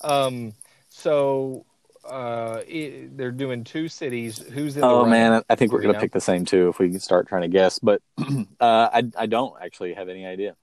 Um, 0.03 0.53
so 0.89 1.65
uh, 2.05 2.63
it, 2.67 3.17
they're 3.17 3.31
doing 3.31 3.65
two 3.65 3.89
cities. 3.89 4.39
Who's 4.39 4.77
in 4.77 4.83
the 4.83 4.87
oh 4.89 5.07
man, 5.07 5.43
I 5.49 5.55
think 5.55 5.73
we're 5.73 5.81
gonna 5.81 5.95
know? 5.95 6.01
pick 6.01 6.13
the 6.13 6.21
same 6.21 6.45
two 6.45 6.69
if 6.69 6.79
we 6.79 6.91
can 6.91 7.01
start 7.01 7.29
trying 7.29 7.43
to 7.43 7.49
guess. 7.49 7.79
But 7.79 8.03
uh, 8.19 8.25
I 8.61 9.05
I 9.17 9.27
don't 9.27 9.55
actually 9.63 9.95
have 9.95 10.09
any 10.09 10.27
idea. 10.27 10.55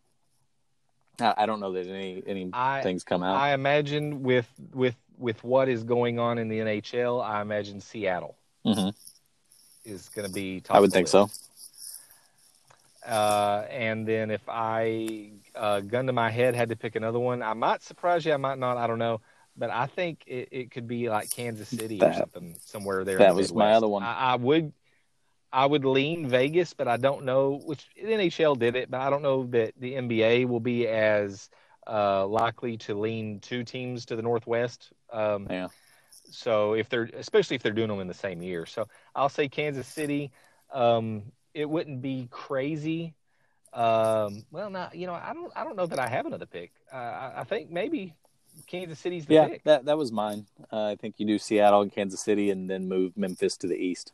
I, 1.19 1.33
I 1.37 1.45
don't 1.45 1.59
know 1.59 1.73
that 1.73 1.87
any 1.87 2.23
any 2.25 2.49
I 2.53 2.81
things 2.81 3.03
come 3.03 3.23
out. 3.23 3.37
I 3.37 3.53
imagine 3.53 4.23
with 4.23 4.49
with 4.73 4.95
with 5.17 5.43
what 5.43 5.69
is 5.69 5.83
going 5.83 6.19
on 6.19 6.37
in 6.37 6.49
the 6.49 6.59
NHL, 6.59 7.23
I 7.23 7.41
imagine 7.41 7.79
Seattle 7.79 8.35
hmm 8.65 8.89
is 9.85 10.09
going 10.09 10.27
to 10.27 10.33
be. 10.33 10.61
Top 10.61 10.77
I 10.77 10.79
would 10.79 10.91
think 10.91 11.07
so. 11.07 11.29
Uh, 13.05 13.65
and 13.69 14.07
then 14.07 14.31
if 14.31 14.41
I 14.47 15.31
uh, 15.55 15.81
gun 15.81 16.07
to 16.07 16.13
my 16.13 16.29
head 16.29 16.55
had 16.55 16.69
to 16.69 16.75
pick 16.75 16.95
another 16.95 17.19
one, 17.19 17.41
I 17.41 17.53
might 17.53 17.83
surprise 17.83 18.25
you. 18.25 18.33
I 18.33 18.37
might 18.37 18.57
not. 18.57 18.77
I 18.77 18.87
don't 18.87 18.99
know. 18.99 19.19
But 19.57 19.69
I 19.69 19.87
think 19.87 20.23
it, 20.25 20.49
it 20.51 20.71
could 20.71 20.87
be 20.87 21.09
like 21.09 21.29
Kansas 21.29 21.69
City 21.69 22.01
or 22.01 22.13
something 22.13 22.55
somewhere 22.65 23.03
there. 23.03 23.19
that 23.19 23.35
was 23.35 23.53
my 23.53 23.73
other 23.73 23.87
one. 23.87 24.01
I, 24.03 24.13
I 24.13 24.35
would, 24.35 24.73
I 25.53 25.67
would 25.67 25.85
lean 25.85 26.27
Vegas, 26.27 26.73
but 26.73 26.87
I 26.87 26.97
don't 26.97 27.25
know 27.25 27.61
which 27.63 27.87
the 27.95 28.11
NHL 28.11 28.57
did 28.57 28.75
it, 28.75 28.89
but 28.89 29.01
I 29.01 29.11
don't 29.11 29.21
know 29.21 29.45
that 29.51 29.73
the 29.79 29.93
NBA 29.93 30.47
will 30.47 30.59
be 30.59 30.87
as 30.87 31.47
uh, 31.87 32.25
likely 32.25 32.75
to 32.77 32.95
lean 32.95 33.39
two 33.39 33.63
teams 33.63 34.05
to 34.07 34.15
the 34.15 34.23
Northwest. 34.23 34.91
Um, 35.11 35.47
Yeah. 35.49 35.67
So 36.31 36.73
if 36.73 36.89
they're, 36.89 37.07
especially 37.13 37.55
if 37.55 37.61
they're 37.61 37.71
doing 37.71 37.89
them 37.89 37.99
in 37.99 38.07
the 38.07 38.15
same 38.15 38.41
year, 38.41 38.65
so 38.65 38.87
I'll 39.13 39.29
say 39.29 39.47
Kansas 39.47 39.85
City. 39.85 40.31
Um, 40.73 41.31
it 41.53 41.69
wouldn't 41.69 42.01
be 42.01 42.27
crazy. 42.31 43.13
Um, 43.73 44.43
well, 44.51 44.71
not 44.71 44.95
you 44.95 45.05
know, 45.05 45.13
I 45.13 45.33
don't, 45.33 45.51
I 45.55 45.63
don't 45.63 45.75
know 45.75 45.85
that 45.85 45.99
I 45.99 46.07
have 46.07 46.25
another 46.25 46.47
pick. 46.47 46.71
Uh, 46.91 46.95
I, 46.95 47.33
I 47.41 47.43
think 47.43 47.69
maybe 47.69 48.15
Kansas 48.65 48.97
City's 48.97 49.27
the 49.27 49.35
Yeah, 49.35 49.47
pick. 49.49 49.63
that 49.65 49.85
that 49.85 49.99
was 49.99 50.11
mine. 50.11 50.47
Uh, 50.71 50.85
I 50.87 50.95
think 50.95 51.15
you 51.19 51.27
do 51.27 51.37
Seattle 51.37 51.81
and 51.81 51.91
Kansas 51.91 52.21
City, 52.21 52.49
and 52.49 52.67
then 52.67 52.87
move 52.87 53.15
Memphis 53.15 53.55
to 53.57 53.67
the 53.67 53.75
east. 53.75 54.13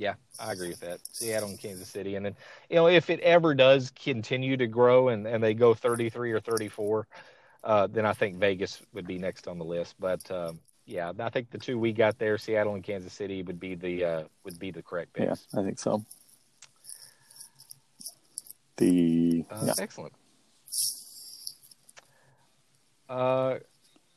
Yeah, 0.00 0.14
I 0.38 0.52
agree 0.52 0.70
with 0.70 0.80
that. 0.80 1.00
Seattle 1.12 1.50
and 1.50 1.60
Kansas 1.60 1.86
City, 1.86 2.16
and 2.16 2.24
then 2.24 2.34
you 2.70 2.76
know 2.76 2.88
if 2.88 3.10
it 3.10 3.20
ever 3.20 3.54
does 3.54 3.90
continue 3.90 4.56
to 4.56 4.66
grow 4.66 5.08
and 5.08 5.26
and 5.26 5.44
they 5.44 5.52
go 5.52 5.74
33 5.74 6.32
or 6.32 6.40
34, 6.40 7.06
uh, 7.62 7.86
then 7.86 8.06
I 8.06 8.14
think 8.14 8.38
Vegas 8.38 8.80
would 8.94 9.06
be 9.06 9.18
next 9.18 9.46
on 9.46 9.58
the 9.58 9.64
list. 9.64 9.96
But 10.00 10.28
um, 10.30 10.58
yeah, 10.86 11.12
I 11.20 11.28
think 11.28 11.50
the 11.50 11.58
two 11.58 11.78
we 11.78 11.92
got 11.92 12.18
there, 12.18 12.38
Seattle 12.38 12.76
and 12.76 12.82
Kansas 12.82 13.12
City, 13.12 13.42
would 13.42 13.60
be 13.60 13.74
the 13.74 14.04
uh, 14.04 14.22
would 14.42 14.58
be 14.58 14.70
the 14.70 14.82
correct 14.82 15.18
Yeah. 15.18 15.34
I 15.54 15.62
think 15.62 15.78
so. 15.78 16.02
The 18.78 19.44
Uh, 19.50 19.64
yeah. 19.66 19.74
Excellent. 19.78 20.14
Uh, 23.06 23.58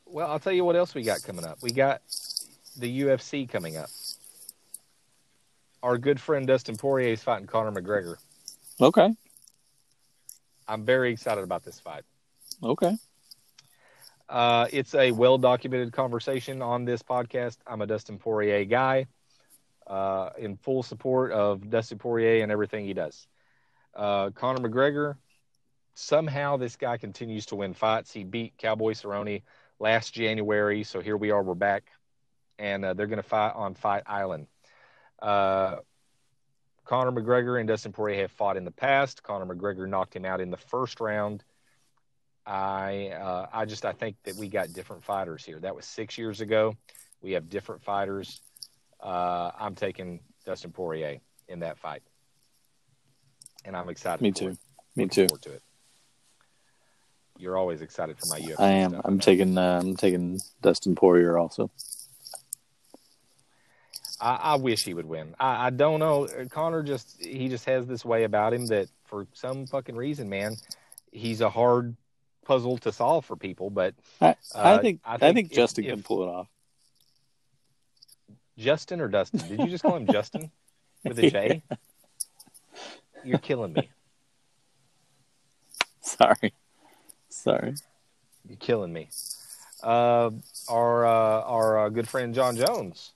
well, 0.06 0.30
I'll 0.30 0.38
tell 0.38 0.54
you 0.54 0.64
what 0.64 0.76
else 0.76 0.94
we 0.94 1.02
got 1.02 1.22
coming 1.22 1.44
up. 1.44 1.58
We 1.60 1.72
got 1.72 2.00
the 2.78 3.02
UFC 3.02 3.46
coming 3.46 3.76
up. 3.76 3.90
Our 5.84 5.98
good 5.98 6.18
friend 6.18 6.46
Dustin 6.46 6.78
Poirier 6.78 7.12
is 7.12 7.22
fighting 7.22 7.46
Conor 7.46 7.70
McGregor. 7.70 8.16
okay, 8.80 9.14
I'm 10.66 10.86
very 10.86 11.12
excited 11.12 11.44
about 11.44 11.62
this 11.62 11.78
fight. 11.78 12.04
okay. 12.62 12.96
Uh, 14.26 14.66
it's 14.72 14.94
a 14.94 15.12
well 15.12 15.36
documented 15.36 15.92
conversation 15.92 16.62
on 16.62 16.86
this 16.86 17.02
podcast. 17.02 17.58
I'm 17.66 17.82
a 17.82 17.86
Dustin 17.86 18.18
Poirier 18.18 18.64
guy, 18.64 19.08
uh, 19.86 20.30
in 20.38 20.56
full 20.56 20.82
support 20.82 21.32
of 21.32 21.68
Dustin 21.68 21.98
Poirier 21.98 22.42
and 22.42 22.50
everything 22.50 22.86
he 22.86 22.94
does. 22.94 23.26
Uh, 23.94 24.30
Conor 24.30 24.66
McGregor, 24.66 25.16
somehow 25.92 26.56
this 26.56 26.76
guy 26.76 26.96
continues 26.96 27.44
to 27.46 27.56
win 27.56 27.74
fights. 27.74 28.10
He 28.10 28.24
beat 28.24 28.56
Cowboy 28.56 28.92
Cerrone 28.92 29.42
last 29.78 30.14
January, 30.14 30.82
so 30.82 31.00
here 31.00 31.18
we 31.18 31.30
are. 31.30 31.42
We're 31.42 31.54
back, 31.54 31.90
and 32.58 32.86
uh, 32.86 32.94
they're 32.94 33.06
going 33.06 33.18
to 33.18 33.22
fight 33.22 33.52
on 33.54 33.74
Fight 33.74 34.04
Island. 34.06 34.46
Uh, 35.24 35.76
Conor 36.84 37.12
McGregor 37.12 37.58
and 37.58 37.66
Dustin 37.66 37.92
Poirier 37.92 38.22
have 38.22 38.30
fought 38.32 38.58
in 38.58 38.64
the 38.64 38.70
past. 38.70 39.22
Conor 39.22 39.54
McGregor 39.54 39.88
knocked 39.88 40.14
him 40.14 40.26
out 40.26 40.42
in 40.42 40.50
the 40.50 40.58
first 40.58 41.00
round. 41.00 41.42
I 42.46 43.08
uh, 43.08 43.46
I 43.50 43.64
just 43.64 43.86
I 43.86 43.92
think 43.92 44.16
that 44.24 44.36
we 44.36 44.48
got 44.48 44.74
different 44.74 45.02
fighters 45.02 45.42
here. 45.42 45.58
That 45.58 45.74
was 45.74 45.86
six 45.86 46.18
years 46.18 46.42
ago. 46.42 46.76
We 47.22 47.32
have 47.32 47.48
different 47.48 47.82
fighters. 47.82 48.42
Uh, 49.00 49.50
I'm 49.58 49.74
taking 49.74 50.20
Dustin 50.44 50.72
Poirier 50.72 51.20
in 51.48 51.60
that 51.60 51.78
fight, 51.78 52.02
and 53.64 53.74
I'm 53.74 53.88
excited. 53.88 54.20
Me 54.20 54.30
too. 54.30 54.58
Me 54.94 55.08
too. 55.08 55.26
forward 55.26 55.42
to 55.42 55.52
it. 55.52 55.62
You're 57.38 57.56
always 57.56 57.80
excited 57.80 58.18
for 58.18 58.26
my 58.26 58.40
UFC. 58.40 58.60
I 58.60 58.72
am. 58.72 58.90
stuff, 58.90 59.02
I'm 59.06 59.18
taking. 59.20 59.56
Uh, 59.56 59.80
I'm 59.82 59.96
taking 59.96 60.38
Dustin 60.60 60.94
Poirier 60.94 61.38
also. 61.38 61.70
I, 64.24 64.34
I 64.36 64.54
wish 64.56 64.84
he 64.84 64.94
would 64.94 65.04
win. 65.06 65.34
I, 65.38 65.66
I 65.66 65.70
don't 65.70 66.00
know. 66.00 66.26
Conor 66.50 66.82
just 66.82 67.20
he 67.22 67.48
just 67.48 67.66
has 67.66 67.86
this 67.86 68.04
way 68.04 68.24
about 68.24 68.54
him 68.54 68.66
that 68.68 68.88
for 69.04 69.26
some 69.34 69.66
fucking 69.66 69.96
reason, 69.96 70.28
man, 70.30 70.56
he's 71.12 71.40
a 71.42 71.50
hard 71.50 71.94
puzzle 72.46 72.78
to 72.78 72.92
solve 72.92 73.24
for 73.26 73.36
people. 73.36 73.68
But 73.70 73.94
I, 74.22 74.34
I 74.54 74.74
Uh, 74.74 74.78
think. 74.80 75.00
I 75.04 75.14
I 75.14 75.18
think 75.18 75.34
think, 75.36 75.50
if- 75.50 75.56
Justin 75.56 75.84
if- 75.84 75.90
can 75.90 76.02
pull 76.02 76.22
it 76.22 76.28
off. 76.28 76.48
Justin 78.56 79.00
or 79.00 79.08
Dustin? 79.08 79.40
Did 79.48 79.58
you 79.60 79.66
just 79.66 79.82
call 79.82 79.96
him 79.96 80.06
Justin 80.06 80.50
with 81.04 81.18
a 81.18 81.28
J? 81.30 81.62
You're 83.24 83.38
killing 83.40 83.72
me. 83.72 83.90
Sorry. 86.00 86.52
Sorry. 87.28 87.74
You're 88.48 88.58
killing 88.58 88.92
me. 88.92 89.08
Uh, 89.82 90.30
our 90.68 91.04
uh, 91.04 91.40
our 91.42 91.86
uh, 91.86 91.88
good 91.88 92.08
friend 92.08 92.34
Jon 92.34 92.56
Jones 92.56 93.12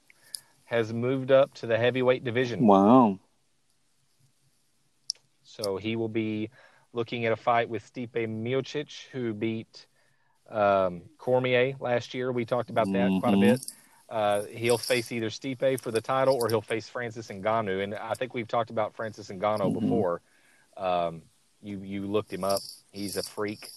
has 0.68 0.92
moved 0.92 1.32
up 1.32 1.54
to 1.54 1.66
the 1.66 1.78
heavyweight 1.78 2.24
division. 2.24 2.66
Wow. 2.66 3.18
So 5.42 5.78
he 5.78 5.96
will 5.96 6.10
be 6.10 6.50
looking 6.92 7.24
at 7.24 7.32
a 7.32 7.36
fight 7.36 7.70
with 7.70 7.90
Stipe 7.90 8.10
Miocic, 8.12 9.06
who 9.10 9.32
beat 9.32 9.86
um, 10.50 11.02
Cormier 11.18 11.74
last 11.80 12.12
year. 12.12 12.32
We 12.32 12.44
talked 12.44 12.70
about 12.70 12.92
that 12.92 13.20
quite 13.20 13.34
a 13.34 13.36
Mhm. 13.36 13.40
bit. 13.40 13.60
Uh, 14.08 14.42
he'll 14.44 14.78
face 14.78 15.10
either 15.12 15.28
Stipe 15.28 15.80
for 15.80 15.90
the 15.90 16.00
title 16.00 16.34
or 16.34 16.48
he'll 16.48 16.62
face 16.62 16.88
Francis 16.88 17.28
Ngannou. 17.28 17.82
And 17.82 17.94
I 17.94 18.14
think 18.14 18.32
we've 18.34 18.48
talked 18.48 18.70
about 18.70 18.94
Francis 18.94 19.28
Ngannou 19.28 19.70
Mhm. 19.70 19.80
before. 19.80 20.22
Um, 20.76 21.22
you 21.62 21.80
you 21.80 22.06
looked 22.06 22.32
him 22.32 22.44
up. 22.44 22.60
He's 22.92 23.16
a 23.16 23.22
freak. 23.22 23.70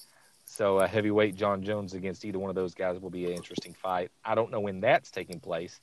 So 0.45 0.79
a 0.79 0.87
heavyweight 0.87 1.35
Jon 1.35 1.63
Jones 1.63 1.93
against 1.93 2.25
either 2.25 2.39
one 2.39 2.49
of 2.49 2.55
those 2.55 2.73
guys 2.73 2.99
will 2.99 3.09
be 3.09 3.25
an 3.25 3.31
interesting 3.33 3.73
fight. 3.73 4.11
I 4.23 4.35
don't 4.35 4.51
know 4.51 4.59
when 4.59 4.81
that's 4.81 5.09
taking 5.11 5.39
place. 5.39 5.79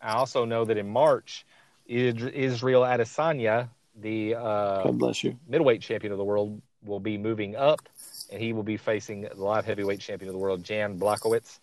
I 0.00 0.12
also 0.12 0.44
know 0.44 0.64
that 0.64 0.76
in 0.76 0.88
March, 0.88 1.44
Israel 1.86 2.82
Adesanya, 2.82 3.68
the 4.00 4.34
uh, 4.34 4.84
God 4.84 4.98
bless 4.98 5.24
you. 5.24 5.36
middleweight 5.48 5.82
champion 5.82 6.12
of 6.12 6.18
the 6.18 6.24
world 6.24 6.60
will 6.84 7.00
be 7.00 7.18
moving 7.18 7.56
up, 7.56 7.88
and 8.30 8.40
he 8.40 8.52
will 8.52 8.62
be 8.62 8.76
facing 8.76 9.22
the 9.22 9.34
live 9.34 9.66
heavyweight 9.66 10.00
champion 10.00 10.28
of 10.28 10.32
the 10.32 10.38
world, 10.38 10.62
Jan 10.64 10.98
Blachowicz. 10.98 11.58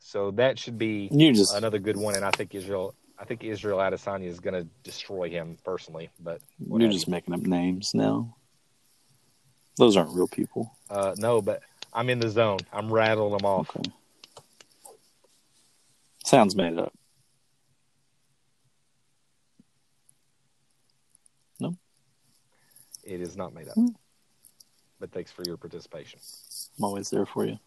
So 0.00 0.30
that 0.32 0.58
should 0.58 0.78
be 0.78 1.10
just. 1.32 1.54
another 1.54 1.78
good 1.78 1.96
one, 1.96 2.14
and 2.14 2.24
I 2.24 2.30
think 2.30 2.54
Israel, 2.54 2.94
I 3.18 3.24
think 3.24 3.44
Israel 3.44 3.78
Adesanya 3.78 4.26
is 4.26 4.40
going 4.40 4.54
to 4.54 4.68
destroy 4.82 5.28
him 5.30 5.58
personally. 5.64 6.10
But 6.20 6.40
what 6.58 6.80
You're 6.80 6.90
just 6.90 7.08
making 7.08 7.34
up 7.34 7.40
names 7.40 7.94
now. 7.94 8.34
Those 9.76 9.96
aren't 9.96 10.14
real 10.14 10.26
people. 10.26 10.76
uh, 10.90 11.14
no, 11.18 11.40
but 11.40 11.62
I'm 11.92 12.10
in 12.10 12.18
the 12.18 12.28
zone. 12.28 12.58
I'm 12.72 12.92
rattling 12.92 13.36
them 13.36 13.46
off. 13.46 13.70
Okay. 13.76 13.90
Sounds 16.24 16.56
made 16.56 16.78
up. 16.78 16.92
It 23.08 23.20
is 23.22 23.36
not 23.36 23.54
made 23.54 23.68
up. 23.68 23.74
Hmm. 23.74 23.86
But 25.00 25.12
thanks 25.12 25.30
for 25.30 25.42
your 25.46 25.56
participation. 25.56 26.18
I'm 26.78 26.84
always 26.84 27.08
there 27.10 27.24
for 27.26 27.46
you. 27.46 27.58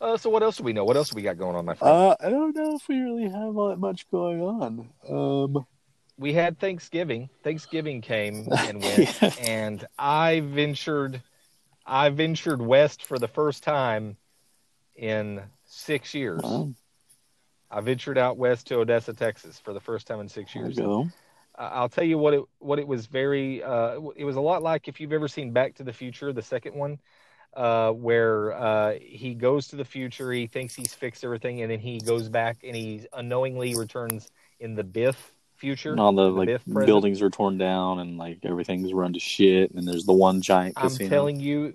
Uh, 0.00 0.16
so 0.16 0.28
what 0.28 0.42
else 0.42 0.56
do 0.56 0.64
we 0.64 0.72
know? 0.72 0.84
What 0.84 0.96
else 0.96 1.10
do 1.10 1.16
we 1.16 1.22
got 1.22 1.38
going 1.38 1.54
on, 1.54 1.64
my 1.64 1.74
friend? 1.74 1.94
Uh, 1.94 2.16
I 2.20 2.28
don't 2.28 2.54
know 2.56 2.74
if 2.74 2.88
we 2.88 2.98
really 3.00 3.30
have 3.30 3.56
all 3.56 3.68
that 3.68 3.78
much 3.78 4.10
going 4.10 4.42
on. 4.42 4.88
Um, 5.08 5.64
we 6.18 6.32
had 6.32 6.58
Thanksgiving. 6.58 7.30
Thanksgiving 7.44 8.00
came 8.00 8.48
and 8.58 8.82
went, 8.82 9.22
Yeah. 9.22 9.30
and 9.40 9.86
I 9.98 10.40
ventured, 10.40 11.22
I 11.86 12.08
ventured 12.10 12.60
west 12.60 13.04
for 13.04 13.18
the 13.18 13.28
first 13.28 13.62
time 13.62 14.16
in 14.96 15.40
six 15.66 16.12
years. 16.14 16.40
well, 16.42 16.74
I 17.70 17.80
ventured 17.80 18.18
out 18.18 18.36
west 18.36 18.66
to 18.66 18.80
Odessa, 18.80 19.14
Texas, 19.14 19.60
for 19.60 19.72
the 19.72 19.80
first 19.80 20.08
time 20.08 20.18
in 20.20 20.28
six 20.28 20.52
there 20.52 20.64
years. 20.64 20.76
you 20.76 20.82
go. 20.82 21.08
I'll 21.56 21.88
tell 21.88 22.04
you 22.04 22.18
what 22.18 22.34
it 22.34 22.42
what 22.58 22.78
it 22.78 22.86
was 22.86 23.06
very. 23.06 23.62
Uh, 23.62 24.00
it 24.16 24.24
was 24.24 24.36
a 24.36 24.40
lot 24.40 24.62
like 24.62 24.88
if 24.88 25.00
you've 25.00 25.12
ever 25.12 25.28
seen 25.28 25.52
Back 25.52 25.74
to 25.76 25.84
the 25.84 25.92
Future, 25.92 26.32
the 26.32 26.42
second 26.42 26.74
one, 26.74 26.98
uh, 27.54 27.90
where 27.92 28.52
uh, 28.52 28.94
he 29.00 29.34
goes 29.34 29.68
to 29.68 29.76
the 29.76 29.84
future, 29.84 30.32
he 30.32 30.46
thinks 30.46 30.74
he's 30.74 30.94
fixed 30.94 31.24
everything, 31.24 31.62
and 31.62 31.70
then 31.70 31.78
he 31.80 32.00
goes 32.00 32.28
back 32.28 32.58
and 32.64 32.74
he 32.74 33.06
unknowingly 33.12 33.74
returns 33.74 34.30
in 34.60 34.74
the 34.74 34.84
Biff 34.84 35.32
future. 35.56 35.92
And 35.92 36.00
all 36.00 36.12
the 36.12 36.30
like 36.30 36.46
Biff 36.46 36.64
present. 36.64 36.86
buildings 36.86 37.22
are 37.22 37.30
torn 37.30 37.58
down 37.58 38.00
and 38.00 38.18
like 38.18 38.40
everything's 38.42 38.92
run 38.92 39.12
to 39.12 39.20
shit 39.20 39.70
and 39.70 39.86
there's 39.86 40.04
the 40.04 40.12
one 40.12 40.40
giant 40.42 40.74
I'm 40.76 40.88
casino. 40.88 41.08
telling 41.08 41.40
you, 41.40 41.74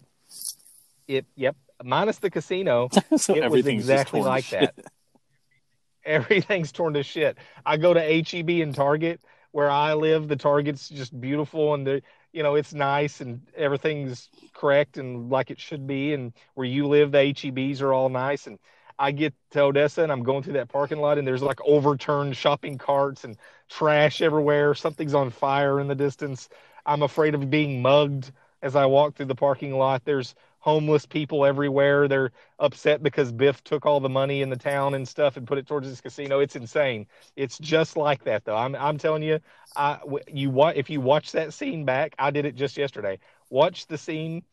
it. 1.07 1.25
Yep, 1.35 1.55
minus 1.83 2.17
the 2.17 2.29
casino. 2.29 2.89
so 3.17 3.35
it 3.35 3.49
was 3.49 3.65
exactly 3.65 4.21
like 4.21 4.49
that. 4.49 4.75
Everything's 6.05 6.71
torn 6.71 6.93
to 6.93 7.03
shit. 7.03 7.37
I 7.65 7.77
go 7.77 7.93
to 7.93 7.99
HEB 7.99 8.49
and 8.61 8.73
Target 8.73 9.21
where 9.57 9.71
I 9.71 9.95
live. 9.95 10.27
The 10.27 10.35
Target's 10.35 10.87
just 10.87 11.19
beautiful 11.19 11.73
and 11.73 11.87
the 11.87 12.03
you 12.31 12.43
know 12.43 12.53
it's 12.53 12.75
nice 12.75 13.21
and 13.21 13.41
everything's 13.55 14.29
correct 14.53 14.97
and 14.97 15.31
like 15.31 15.49
it 15.49 15.59
should 15.59 15.87
be. 15.87 16.13
And 16.13 16.31
where 16.53 16.67
you 16.67 16.85
live, 16.87 17.11
the 17.11 17.17
HEBs 17.33 17.81
are 17.81 17.91
all 17.91 18.09
nice. 18.09 18.45
And 18.45 18.59
I 18.99 19.09
get 19.09 19.33
to 19.51 19.61
Odessa 19.61 20.03
and 20.03 20.11
I'm 20.11 20.21
going 20.21 20.43
through 20.43 20.53
that 20.53 20.69
parking 20.69 20.99
lot 20.99 21.17
and 21.17 21.27
there's 21.27 21.41
like 21.41 21.59
overturned 21.65 22.37
shopping 22.37 22.77
carts 22.77 23.23
and 23.23 23.35
trash 23.67 24.21
everywhere. 24.21 24.75
Something's 24.75 25.15
on 25.15 25.31
fire 25.31 25.79
in 25.79 25.87
the 25.87 25.95
distance. 25.95 26.49
I'm 26.85 27.01
afraid 27.01 27.33
of 27.33 27.49
being 27.49 27.81
mugged 27.81 28.31
as 28.61 28.75
I 28.75 28.85
walk 28.85 29.15
through 29.15 29.25
the 29.25 29.33
parking 29.33 29.73
lot. 29.75 30.03
There's 30.05 30.35
homeless 30.59 31.05
people 31.05 31.45
everywhere. 31.45 32.07
They're 32.07 32.31
upset 32.59 33.03
because 33.03 33.31
Biff 33.31 33.63
took 33.63 33.85
all 33.85 33.99
the 33.99 34.09
money 34.09 34.41
in 34.41 34.49
the 34.49 34.57
town 34.57 34.93
and 34.93 35.07
stuff 35.07 35.37
and 35.37 35.47
put 35.47 35.57
it 35.57 35.67
towards 35.67 35.87
his 35.87 36.01
casino. 36.01 36.39
It's 36.39 36.55
insane. 36.55 37.07
It's 37.35 37.57
just 37.57 37.97
like 37.97 38.23
that 38.25 38.45
though. 38.45 38.57
I'm 38.57 38.75
I'm 38.75 38.97
telling 38.97 39.23
you, 39.23 39.39
I 39.75 39.99
you 40.27 40.49
wa- 40.49 40.73
if 40.75 40.89
you 40.89 41.01
watch 41.01 41.31
that 41.33 41.53
scene 41.53 41.85
back, 41.85 42.15
I 42.19 42.31
did 42.31 42.45
it 42.45 42.55
just 42.55 42.77
yesterday. 42.77 43.19
Watch 43.49 43.87
the 43.87 43.97
scene 43.97 44.43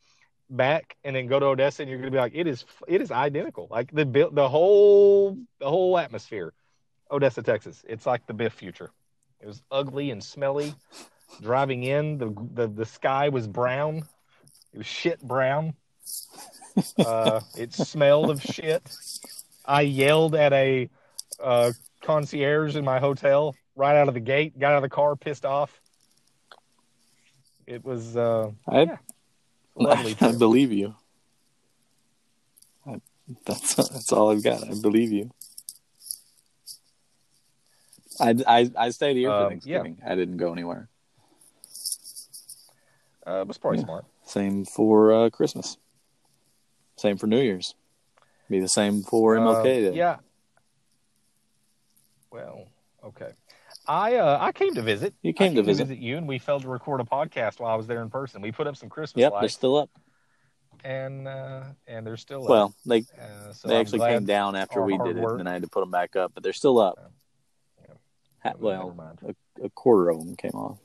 back 0.50 0.96
and 1.05 1.16
then 1.16 1.26
go 1.26 1.40
to 1.40 1.46
Odessa 1.46 1.82
and 1.82 1.90
you're 1.90 1.98
going 1.98 2.11
to 2.11 2.16
be 2.16 2.20
like 2.20 2.34
it 2.34 2.46
is 2.46 2.64
it 2.86 3.00
is 3.00 3.11
identical. 3.11 3.68
Like 3.70 3.90
the 3.92 4.05
the 4.05 4.48
whole 4.48 5.38
the 5.59 5.68
whole 5.68 5.98
atmosphere. 5.98 6.52
Odessa, 7.11 7.42
Texas. 7.42 7.84
It's 7.88 8.07
like 8.07 8.26
the 8.26 8.34
Biff 8.34 8.52
future. 8.52 8.90
It 9.40 9.46
was 9.46 9.62
ugly 9.70 10.11
and 10.11 10.22
smelly. 10.22 10.74
Driving 11.40 11.82
in, 11.82 12.18
the 12.18 12.34
the, 12.55 12.68
the 12.68 12.86
sky 12.86 13.28
was 13.28 13.46
brown. 13.46 14.05
It 14.72 14.78
was 14.78 14.86
shit 14.86 15.20
brown. 15.20 15.74
Uh, 16.99 17.41
it 17.57 17.72
smelled 17.72 18.31
of 18.31 18.43
shit. 18.43 18.83
I 19.64 19.83
yelled 19.83 20.35
at 20.35 20.53
a 20.53 20.89
uh, 21.43 21.72
concierge 22.03 22.77
in 22.77 22.85
my 22.85 22.99
hotel 22.99 23.55
right 23.77 23.97
out 23.97 24.09
of 24.09 24.14
the 24.14 24.20
gate. 24.20 24.59
Got 24.59 24.72
out 24.72 24.77
of 24.77 24.83
the 24.83 24.89
car, 24.89 25.16
pissed 25.16 25.45
off. 25.45 25.81
It 27.66 27.85
was 27.85 28.16
uh, 28.16 28.51
I, 28.68 28.83
Yeah. 28.83 28.97
Lovely 29.75 30.12
I 30.20 30.29
trip. 30.29 30.39
believe 30.39 30.70
you. 30.72 30.95
I, 32.87 33.01
that's 33.47 33.75
that's 33.75 34.12
all 34.12 34.31
I've 34.31 34.43
got. 34.43 34.62
I 34.64 34.75
believe 34.81 35.12
you. 35.12 35.31
I, 38.20 38.37
I, 38.47 38.70
I 38.77 38.91
stayed 38.91 39.16
here 39.16 39.31
for 39.31 39.43
Um, 39.45 39.49
Thanksgiving. 39.49 39.99
I 40.07 40.14
didn't 40.14 40.37
go 40.37 40.53
anywhere. 40.53 40.89
uh, 43.27 43.41
it 43.41 43.49
was 43.49 43.59
probably 43.59 43.79
Yeah. 43.79 43.85
smart. 43.85 44.05
Same 44.27 44.64
for 44.64 45.12
uh, 45.12 45.31
Christmas. 45.31 45.77
Same 46.97 47.16
for 47.16 47.26
New 47.26 47.40
Year's. 47.40 47.74
Be 48.51 48.61
the 48.61 48.68
same 48.68 49.03
for 49.03 49.36
MLK 49.36 49.61
Uh, 49.61 49.62
Day. 49.62 49.95
yeah. 49.95 50.16
Well, 52.30 52.66
okay. 53.05 53.30
I 53.86 54.16
uh, 54.16 54.38
I 54.40 54.53
came 54.53 54.74
to 54.74 54.82
visit. 54.82 55.14
You 55.22 55.30
I 55.30 55.32
came 55.32 55.55
to 55.57 55.62
visit. 55.62 55.99
you, 55.99 56.16
and 56.16 56.26
we 56.26 56.38
failed 56.38 56.62
to 56.62 56.68
record 56.68 57.01
a 57.01 57.05
podcast 57.05 57.61
while 57.61 57.72
I 57.72 57.76
was 57.76 57.86
there 57.86 58.03
in 58.03 58.11
person. 58.11 58.40
We 58.42 58.51
put 58.53 58.66
up 58.66 58.76
some 58.76 58.88
Christmas 58.88 59.20
Yep, 59.22 59.32
they're 59.40 59.49
still 59.49 59.76
up. 59.76 59.90
and 60.84 61.28
uh, 61.28 61.64
and 61.86 62.07
they're 62.07 62.16
still 62.16 62.45
up. 62.45 62.49
Well, 62.51 62.74
they 62.86 63.01
Uh, 63.20 63.53
so 63.53 63.68
they 63.68 63.74
I'm 63.76 63.80
actually 63.82 64.01
came 64.01 64.24
down 64.24 64.57
after 64.57 64.82
we 64.82 64.97
did 64.99 65.16
it, 65.18 65.24
and 65.24 65.49
I 65.49 65.53
had 65.53 65.62
to 65.62 65.68
put 65.68 65.80
them 65.80 65.90
back 65.90 66.16
up, 66.16 66.32
but 66.34 66.42
they're 66.42 66.53
still 66.55 66.78
up. 66.78 66.99
Yeah. 67.80 67.95
Ha- 68.45 68.53
well, 68.59 69.16
a, 69.26 69.64
a 69.66 69.70
quarter 69.70 70.11
of 70.11 70.18
them 70.18 70.34
came 70.36 70.53
off. 70.53 70.78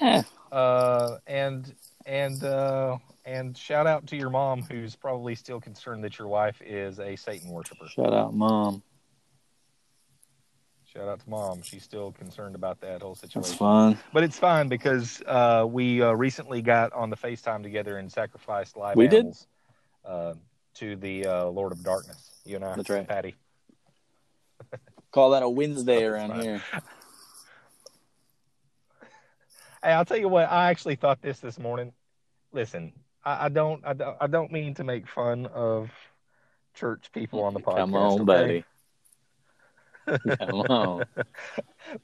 Eh, 0.00 0.22
Uh, 0.50 1.18
and 1.26 1.72
and 2.06 2.42
uh, 2.42 2.98
and 3.24 3.56
shout 3.56 3.86
out 3.86 4.06
to 4.08 4.16
your 4.16 4.30
mom, 4.30 4.62
who's 4.62 4.96
probably 4.96 5.34
still 5.34 5.60
concerned 5.60 6.04
that 6.04 6.18
your 6.18 6.28
wife 6.28 6.60
is 6.64 6.98
a 7.00 7.16
Satan 7.16 7.50
worshiper. 7.50 7.86
shout 7.88 8.12
out, 8.12 8.34
mom. 8.34 8.82
Shout 10.92 11.08
out 11.08 11.20
to 11.20 11.30
mom; 11.30 11.62
she's 11.62 11.82
still 11.82 12.12
concerned 12.12 12.54
about 12.54 12.80
that 12.82 13.00
whole 13.00 13.14
situation. 13.14 13.48
That's 13.48 13.54
fun. 13.54 13.98
But 14.12 14.24
it's 14.24 14.38
fine 14.38 14.68
because 14.68 15.22
uh, 15.26 15.64
we 15.66 16.02
uh, 16.02 16.12
recently 16.12 16.60
got 16.60 16.92
on 16.92 17.08
the 17.08 17.16
FaceTime 17.16 17.62
together 17.62 17.96
and 17.96 18.12
sacrificed 18.12 18.76
live 18.76 18.96
We 18.98 19.08
did? 19.08 19.20
animals 19.20 19.46
uh, 20.04 20.34
to 20.74 20.96
the 20.96 21.26
uh, 21.26 21.44
Lord 21.46 21.72
of 21.72 21.82
Darkness. 21.82 22.30
You 22.44 22.56
and 22.56 22.64
I, 22.64 22.76
That's 22.76 22.90
right. 22.90 23.08
Patty. 23.08 23.36
Call 25.12 25.30
that 25.30 25.42
a 25.42 25.48
Wednesday 25.48 26.04
around 26.04 26.30
fine. 26.32 26.42
here. 26.42 26.62
Hey, 29.84 29.90
I'll 29.90 30.04
tell 30.04 30.16
you 30.16 30.28
what. 30.28 30.48
I 30.48 30.70
actually 30.70 30.94
thought 30.94 31.20
this 31.22 31.40
this 31.40 31.58
morning. 31.58 31.92
Listen, 32.52 32.92
I, 33.24 33.46
I 33.46 33.48
don't, 33.48 33.82
I 33.84 33.92
don't, 33.92 34.16
I 34.20 34.26
don't 34.26 34.52
mean 34.52 34.74
to 34.74 34.84
make 34.84 35.08
fun 35.08 35.46
of 35.46 35.90
church 36.74 37.10
people 37.12 37.42
on 37.42 37.54
the 37.54 37.60
podcast. 37.66 37.76
Come 37.76 37.94
on, 37.94 38.12
okay? 38.12 38.24
buddy. 38.24 38.64
Come 40.38 40.60
on. 40.60 41.04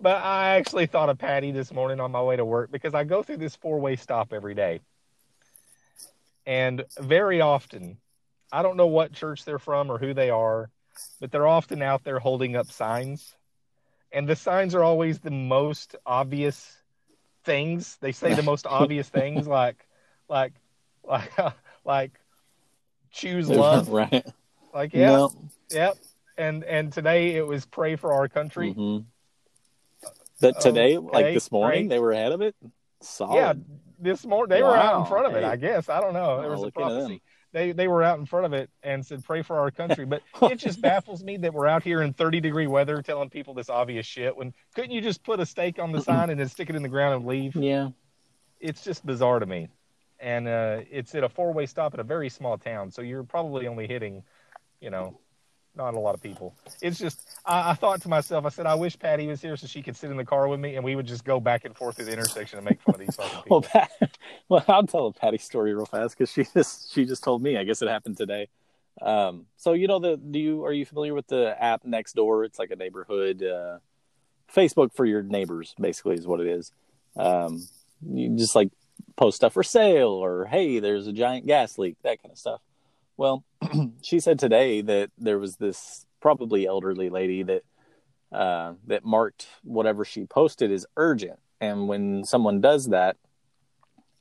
But 0.00 0.22
I 0.22 0.56
actually 0.56 0.86
thought 0.86 1.08
of 1.08 1.18
Patty 1.18 1.50
this 1.52 1.72
morning 1.72 2.00
on 2.00 2.10
my 2.10 2.20
way 2.20 2.36
to 2.36 2.44
work 2.44 2.70
because 2.70 2.94
I 2.94 3.04
go 3.04 3.22
through 3.22 3.38
this 3.38 3.56
four 3.56 3.78
way 3.78 3.96
stop 3.96 4.32
every 4.32 4.54
day. 4.54 4.80
And 6.46 6.84
very 6.98 7.40
often, 7.40 7.98
I 8.52 8.62
don't 8.62 8.76
know 8.76 8.86
what 8.86 9.12
church 9.12 9.44
they're 9.44 9.58
from 9.58 9.90
or 9.90 9.98
who 9.98 10.14
they 10.14 10.30
are, 10.30 10.70
but 11.20 11.30
they're 11.30 11.46
often 11.46 11.80
out 11.80 12.04
there 12.04 12.18
holding 12.18 12.56
up 12.56 12.70
signs. 12.70 13.34
And 14.12 14.28
the 14.28 14.36
signs 14.36 14.74
are 14.74 14.82
always 14.82 15.20
the 15.20 15.30
most 15.30 15.94
obvious 16.04 16.76
things. 17.44 17.96
They 18.00 18.12
say 18.12 18.34
the 18.34 18.42
most 18.42 18.66
obvious 18.80 19.08
things 19.08 19.46
like 19.46 19.86
like 20.28 20.52
like 21.08 21.30
like 21.84 22.12
choose 23.10 23.48
love. 23.48 23.88
right? 23.88 24.24
Like 24.74 24.92
yeah, 24.94 25.10
No. 25.12 25.32
yep. 25.70 25.96
And 26.36 26.62
and 26.64 26.92
today 26.92 27.34
it 27.34 27.46
was 27.46 27.66
pray 27.66 27.96
for 27.96 28.12
our 28.12 28.28
country. 28.28 28.74
Mhm. 28.74 29.04
But 30.40 30.60
today, 30.60 30.98
like 30.98 31.34
this 31.34 31.50
morning, 31.50 31.88
great. 31.88 31.96
they 31.96 31.98
were 31.98 32.12
ahead 32.12 32.30
of 32.32 32.40
it. 32.42 32.54
Solid. 33.00 33.34
Yeah, 33.36 33.52
this 33.98 34.24
morning 34.24 34.56
they 34.56 34.62
were 34.62 34.76
out 34.76 35.00
in 35.00 35.06
front 35.06 35.26
of 35.26 35.34
it. 35.34 35.42
hey. 35.42 35.48
I 35.48 35.56
guess 35.56 35.88
I 35.88 36.00
don't 36.00 36.12
know. 36.12 36.40
There 36.40 36.48
Oh, 36.50 36.52
was 36.52 36.60
a 36.60 36.64
look 36.66 36.76
at 36.76 36.80
them. 36.88 36.96
prophecy. 36.98 37.22
They 37.52 37.72
they 37.72 37.88
were 37.88 38.04
out 38.04 38.18
in 38.20 38.26
front 38.26 38.46
of 38.46 38.52
it 38.52 38.70
and 38.84 39.04
said 39.04 39.24
pray 39.24 39.42
for 39.42 39.58
our 39.58 39.72
country. 39.72 40.04
But 40.04 40.22
it 40.42 40.56
just 40.56 40.80
baffles 40.80 41.24
me 41.24 41.38
that 41.38 41.52
we're 41.52 41.66
out 41.66 41.82
here 41.82 42.02
in 42.02 42.12
30 42.12 42.40
degree 42.40 42.68
weather 42.68 43.02
telling 43.02 43.30
people 43.30 43.54
this 43.54 43.68
obvious 43.70 44.06
shit. 44.06 44.36
When 44.36 44.54
couldn't 44.76 44.92
you 44.92 45.00
just 45.00 45.24
put 45.24 45.40
a 45.40 45.46
stake 45.46 45.80
on 45.80 45.90
the 45.90 46.00
sign 46.02 46.30
and 46.30 46.38
then 46.38 46.48
stick 46.48 46.70
it 46.70 46.76
in 46.76 46.82
the 46.82 46.88
ground 46.88 47.16
and 47.16 47.26
leave? 47.26 47.56
Yeah. 47.56 47.88
It's 48.60 48.84
just 48.84 49.04
bizarre 49.04 49.40
to 49.40 49.46
me. 49.46 49.68
And 50.20 50.48
uh, 50.48 50.80
it's 50.90 51.14
at 51.14 51.22
a 51.22 51.28
four 51.28 51.52
way 51.52 51.66
stop 51.66 51.94
at 51.94 52.00
a 52.00 52.04
very 52.04 52.28
small 52.28 52.58
town, 52.58 52.90
so 52.90 53.02
you're 53.02 53.22
probably 53.22 53.68
only 53.68 53.86
hitting, 53.86 54.24
you 54.80 54.90
know, 54.90 55.18
not 55.76 55.94
a 55.94 55.98
lot 55.98 56.14
of 56.14 56.20
people. 56.20 56.54
It's 56.82 56.98
just 56.98 57.22
I, 57.46 57.70
I 57.70 57.74
thought 57.74 58.02
to 58.02 58.08
myself, 58.08 58.44
I 58.44 58.48
said, 58.48 58.66
I 58.66 58.74
wish 58.74 58.98
Patty 58.98 59.26
was 59.28 59.40
here 59.40 59.56
so 59.56 59.66
she 59.66 59.82
could 59.82 59.96
sit 59.96 60.10
in 60.10 60.16
the 60.16 60.24
car 60.24 60.48
with 60.48 60.58
me 60.58 60.74
and 60.74 60.84
we 60.84 60.96
would 60.96 61.06
just 61.06 61.24
go 61.24 61.38
back 61.38 61.64
and 61.64 61.76
forth 61.76 61.96
through 61.96 62.06
the 62.06 62.12
intersection 62.12 62.58
and 62.58 62.68
make 62.68 62.82
fun 62.82 62.96
of 62.96 63.00
these 63.00 63.14
fucking 63.14 63.38
people. 63.44 63.60
Well, 63.60 63.86
Pat, 63.88 64.18
well, 64.48 64.64
I'll 64.66 64.86
tell 64.86 65.06
a 65.06 65.12
Patty 65.12 65.38
story 65.38 65.72
real 65.72 65.86
fast 65.86 66.18
because 66.18 66.32
she 66.32 66.44
just 66.52 66.92
she 66.92 67.04
just 67.06 67.22
told 67.22 67.42
me. 67.42 67.56
I 67.56 67.64
guess 67.64 67.80
it 67.80 67.88
happened 67.88 68.16
today. 68.16 68.48
Um, 69.00 69.46
so 69.56 69.72
you 69.72 69.86
know 69.86 70.00
the 70.00 70.16
do 70.16 70.38
you 70.38 70.64
are 70.64 70.72
you 70.72 70.84
familiar 70.84 71.14
with 71.14 71.28
the 71.28 71.54
app 71.62 71.84
Nextdoor? 71.84 72.44
It's 72.44 72.58
like 72.58 72.72
a 72.72 72.76
neighborhood 72.76 73.42
uh, 73.42 73.78
Facebook 74.52 74.92
for 74.94 75.04
your 75.04 75.22
neighbors, 75.22 75.74
basically, 75.80 76.16
is 76.16 76.26
what 76.26 76.40
it 76.40 76.48
is. 76.48 76.72
Um, 77.16 77.66
you 78.04 78.36
just 78.36 78.56
like 78.56 78.70
post 79.18 79.36
stuff 79.36 79.52
for 79.52 79.64
sale 79.64 80.10
or 80.10 80.46
hey, 80.46 80.78
there's 80.78 81.08
a 81.08 81.12
giant 81.12 81.46
gas 81.46 81.76
leak, 81.76 81.96
that 82.04 82.22
kind 82.22 82.32
of 82.32 82.38
stuff. 82.38 82.60
Well, 83.16 83.44
she 84.02 84.20
said 84.20 84.38
today 84.38 84.80
that 84.80 85.10
there 85.18 85.40
was 85.40 85.56
this 85.56 86.06
probably 86.20 86.66
elderly 86.66 87.10
lady 87.10 87.42
that 87.42 87.62
uh, 88.32 88.74
that 88.86 89.04
marked 89.04 89.48
whatever 89.64 90.04
she 90.04 90.24
posted 90.24 90.70
as 90.70 90.86
urgent, 90.96 91.40
and 91.60 91.88
when 91.88 92.24
someone 92.24 92.60
does 92.60 92.88
that, 92.88 93.16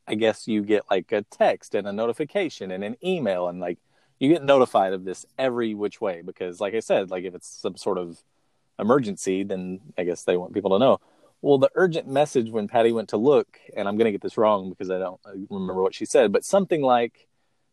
I 0.07 0.15
guess 0.15 0.47
you 0.47 0.63
get 0.63 0.83
like 0.89 1.11
a 1.11 1.21
text 1.23 1.75
and 1.75 1.87
a 1.87 1.93
notification 1.93 2.71
and 2.71 2.83
an 2.83 2.95
email 3.03 3.47
and 3.47 3.59
like 3.59 3.77
you 4.19 4.29
get 4.29 4.43
notified 4.43 4.93
of 4.93 5.03
this 5.03 5.25
every 5.37 5.75
which 5.75 6.01
way 6.01 6.23
because 6.25 6.59
like 6.59 6.73
I 6.73 6.79
said, 6.79 7.11
like 7.11 7.23
if 7.23 7.35
it's 7.35 7.47
some 7.47 7.77
sort 7.77 7.99
of 7.99 8.17
emergency, 8.79 9.43
then 9.43 9.79
I 9.97 10.05
guess 10.05 10.23
they 10.23 10.37
want 10.37 10.53
people 10.53 10.71
to 10.71 10.79
know. 10.79 10.99
Well, 11.41 11.57
the 11.57 11.69
urgent 11.75 12.07
message 12.07 12.49
when 12.49 12.67
Patty 12.67 12.91
went 12.91 13.09
to 13.09 13.17
look, 13.17 13.59
and 13.75 13.87
I'm 13.87 13.95
going 13.97 14.05
to 14.05 14.11
get 14.11 14.21
this 14.21 14.37
wrong 14.37 14.69
because 14.69 14.89
I 14.89 14.97
don't 14.97 15.19
remember 15.49 15.81
what 15.81 15.93
she 15.95 16.05
said, 16.05 16.31
but 16.31 16.43
something 16.43 16.81
like 16.81 17.27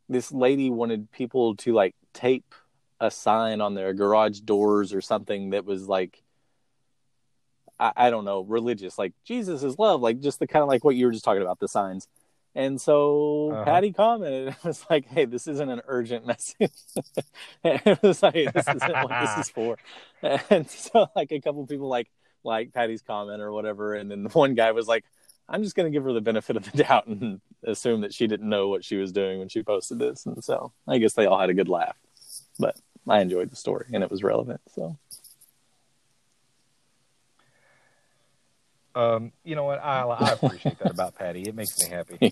this 0.09 0.31
lady 0.31 0.71
wanted 0.71 1.11
people 1.11 1.57
to 1.57 1.73
like 1.73 1.95
tape 2.13 2.55
a 3.01 3.11
sign 3.11 3.61
on 3.61 3.75
their 3.75 3.93
garage 3.95 4.41
doors 4.41 4.93
or 4.93 5.01
something 5.01 5.51
that 5.51 5.65
was 5.65 5.89
like 5.89 6.23
I, 7.79 7.93
I 7.97 8.11
don't 8.11 8.25
know, 8.25 8.43
religious, 8.43 8.99
like 8.99 9.13
Jesus 9.25 9.63
is 9.63 9.79
love, 9.79 10.01
like 10.01 10.21
just 10.21 10.39
the 10.39 10.47
kind 10.47 10.63
of 10.63 10.69
like 10.69 10.85
what 10.85 10.97
you 10.97 11.07
were 11.07 11.13
just 11.13 11.25
talking 11.25 11.43
about, 11.43 11.59
the 11.59 11.69
signs. 11.69 12.07
And 12.55 12.81
so 12.81 13.51
Uh-huh. 13.53 13.65
Patty 13.65 13.93
commented, 13.93 14.49
it 14.63 14.65
was 14.65 14.85
like, 14.89 15.07
"Hey, 15.07 15.25
this 15.25 15.49
isn't 15.49 15.69
an 15.69 15.81
urgent 15.89 16.25
message." 16.33 16.71
it 17.65 18.01
was 18.03 18.23
like, 18.23 18.53
"This 18.53 18.69
isn't 18.69 19.03
what 19.03 19.19
this 19.21 19.39
is 19.39 19.51
for." 19.51 19.77
And 20.51 20.71
so, 20.71 21.09
like, 21.17 21.33
a 21.33 21.41
couple 21.41 21.67
people 21.67 21.89
like 21.89 22.11
like 22.45 22.73
Patty's 22.73 23.03
comment 23.03 23.43
or 23.43 23.53
whatever, 23.53 23.95
and 23.95 24.11
then 24.11 24.23
the 24.23 24.31
one 24.31 24.55
guy 24.55 24.73
was 24.73 24.87
like, 24.87 25.05
"I'm 25.49 25.63
just 25.63 25.75
going 25.75 25.91
to 25.91 25.97
give 25.97 26.05
her 26.05 26.13
the 26.13 26.21
benefit 26.21 26.57
of 26.57 26.71
the 26.71 26.79
doubt 26.85 27.07
and 27.07 27.41
assume 27.63 28.03
that 28.03 28.15
she 28.15 28.27
didn't 28.27 28.49
know 28.49 28.69
what 28.69 28.85
she 28.85 28.97
was 28.97 29.13
doing 29.13 29.39
when 29.39 29.49
she 29.49 29.63
posted 29.63 29.99
this." 29.99 30.27
And 30.27 30.43
so, 30.43 30.73
I 30.87 30.99
guess 30.99 31.15
they 31.15 31.27
all 31.27 31.39
had 31.39 31.51
a 31.51 31.55
good 31.55 31.69
laugh, 31.69 31.97
but 32.59 32.77
I 33.09 33.21
enjoyed 33.21 33.51
the 33.51 33.57
story 33.57 33.87
and 33.93 34.03
it 34.03 34.11
was 34.11 34.23
relevant. 34.23 34.61
So, 34.75 34.97
Um, 38.95 39.33
you 39.43 39.57
know 39.57 39.65
what? 39.65 39.83
I, 39.83 40.03
I 40.03 40.33
appreciate 40.33 40.79
that 40.79 40.93
about 40.93 41.17
Patty. 41.17 41.43
It 41.43 41.55
makes 41.55 41.79
me 41.81 41.89
happy. 41.91 42.17
yeah, 42.21 42.31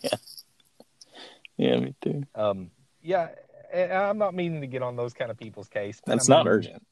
yeah, 1.57 1.77
me 1.81 1.95
too. 2.01 2.23
Um, 2.35 2.71
yeah, 3.03 3.31
I'm 3.75 4.19
not 4.19 4.35
meaning 4.35 4.61
to 4.61 4.67
get 4.67 4.83
on 4.83 4.97
those 4.97 5.13
kind 5.13 5.31
of 5.31 5.37
people's 5.37 5.69
case. 5.69 6.01
but 6.05 6.13
That's 6.13 6.31
I 6.31 6.37
not 6.37 6.47
urgent. 6.47 6.87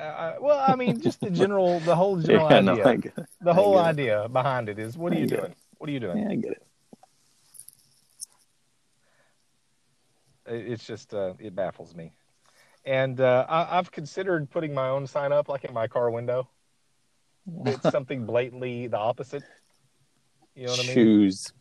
Uh, 0.00 0.34
well, 0.40 0.58
I 0.58 0.74
mean, 0.76 1.00
just 1.00 1.20
the 1.20 1.30
general, 1.42 1.80
the 1.80 1.94
whole 1.94 2.18
general 2.18 2.46
Yeah, 2.46 2.60
no, 2.60 2.72
idea. 2.72 2.86
I 2.86 2.96
get 2.96 3.14
the 3.42 3.54
whole 3.54 3.74
get 3.74 3.80
it. 3.80 3.84
idea 3.84 4.28
behind 4.28 4.68
it 4.68 4.78
is, 4.78 4.96
what 4.96 5.12
are 5.12 5.16
you 5.16 5.26
doing? 5.26 5.54
What 5.78 5.88
are 5.88 5.92
you 5.92 6.00
doing? 6.00 6.18
Yeah, 6.18 6.30
I 6.30 6.34
get 6.36 6.52
it. 6.52 6.66
It- 10.46 10.72
It's 10.72 10.84
just, 10.86 11.14
uh, 11.14 11.34
it 11.38 11.54
baffles 11.54 11.94
me. 11.94 12.12
And 12.84 13.20
uh, 13.20 13.44
I, 13.48 13.78
I've 13.78 13.90
considered 13.92 14.50
putting 14.50 14.72
my 14.74 14.88
own 14.88 15.06
sign 15.06 15.32
up, 15.32 15.48
like 15.48 15.64
in 15.64 15.74
my 15.74 15.86
car 15.86 16.10
window. 16.10 16.48
It's 17.66 17.88
something 17.90 18.24
blatantly 18.26 18.86
the 18.86 18.96
opposite. 18.98 19.42
You 20.54 20.64
know 20.64 20.70
what 20.70 20.80
I 20.80 20.82
mean? 20.84 20.94
Choose 20.94 21.52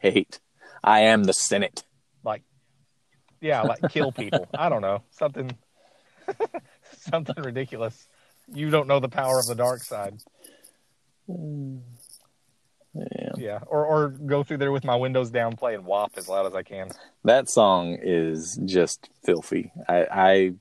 hate. 0.00 0.40
I 0.82 1.00
am 1.00 1.24
the 1.24 1.32
Senate. 1.34 1.84
Like, 2.24 2.42
yeah, 3.40 3.62
like 3.62 3.88
kill 3.88 4.12
people. 4.12 4.48
I 4.54 4.68
don't 4.68 4.82
know, 4.82 5.02
something, 5.10 5.56
something 7.10 7.42
ridiculous. 7.42 8.06
You 8.52 8.70
don't 8.70 8.86
know 8.86 9.00
the 9.00 9.08
power 9.08 9.38
of 9.38 9.46
the 9.46 9.54
dark 9.54 9.82
side. 9.82 10.14
Yeah. 12.94 13.28
Yeah, 13.36 13.58
or 13.66 13.84
or 13.84 14.08
go 14.08 14.42
through 14.42 14.56
there 14.56 14.72
with 14.72 14.84
my 14.84 14.96
windows 14.96 15.28
down, 15.28 15.54
playing 15.54 15.84
WAP 15.84 16.12
as 16.16 16.30
loud 16.30 16.46
as 16.46 16.54
I 16.54 16.62
can. 16.62 16.88
That 17.24 17.50
song 17.50 17.98
is 18.00 18.58
just 18.64 19.10
filthy. 19.22 19.70
I, 19.86 20.06
I 20.10 20.54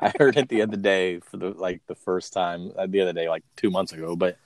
I 0.00 0.12
heard 0.18 0.36
it 0.36 0.48
the 0.48 0.62
other 0.62 0.76
day 0.76 1.20
for 1.20 1.36
the 1.36 1.50
like 1.50 1.82
the 1.86 1.94
first 1.94 2.32
time 2.32 2.72
uh, 2.76 2.86
the 2.88 3.00
other 3.00 3.12
day 3.12 3.28
like 3.28 3.44
two 3.54 3.70
months 3.70 3.92
ago, 3.92 4.16
but 4.16 4.36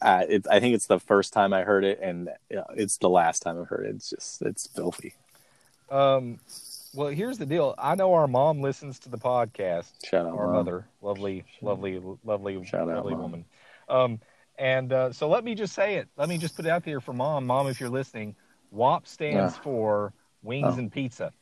uh, 0.00 0.24
it, 0.28 0.46
I 0.48 0.60
think 0.60 0.74
it's 0.74 0.86
the 0.86 1.00
first 1.00 1.32
time 1.32 1.52
I 1.52 1.62
heard 1.62 1.84
it, 1.84 1.98
and 2.00 2.28
uh, 2.28 2.62
it's 2.76 2.98
the 2.98 3.08
last 3.08 3.40
time 3.42 3.60
I've 3.60 3.68
heard 3.68 3.86
it. 3.86 3.96
It's 3.96 4.10
just 4.10 4.42
it's 4.42 4.66
filthy. 4.66 5.14
Um, 5.90 6.38
well, 6.94 7.08
here's 7.08 7.38
the 7.38 7.46
deal. 7.46 7.74
I 7.78 7.94
know 7.94 8.14
our 8.14 8.26
mom 8.26 8.60
listens 8.60 8.98
to 9.00 9.08
the 9.08 9.18
podcast. 9.18 9.92
Shout 10.04 10.26
out, 10.26 10.34
our 10.36 10.46
Mom. 10.46 10.54
mother, 10.56 10.86
lovely, 11.02 11.44
lovely, 11.62 12.00
lovely, 12.24 12.64
Shout 12.64 12.88
lovely 12.88 13.12
Mom. 13.14 13.22
woman. 13.22 13.44
Um, 13.88 14.20
and 14.58 14.92
uh, 14.92 15.12
so 15.12 15.28
let 15.28 15.44
me 15.44 15.54
just 15.54 15.74
say 15.74 15.96
it. 15.96 16.08
Let 16.16 16.28
me 16.28 16.38
just 16.38 16.56
put 16.56 16.64
it 16.66 16.70
out 16.70 16.84
there 16.84 17.00
for 17.00 17.12
mom. 17.12 17.46
Mom, 17.46 17.68
if 17.68 17.78
you're 17.80 17.88
listening, 17.90 18.34
WAP 18.70 19.06
stands 19.06 19.54
Yeah. 19.54 19.62
for 19.62 20.12
Wings 20.42 20.74
Oh. 20.74 20.78
and 20.78 20.90
Pizza, 20.92 21.32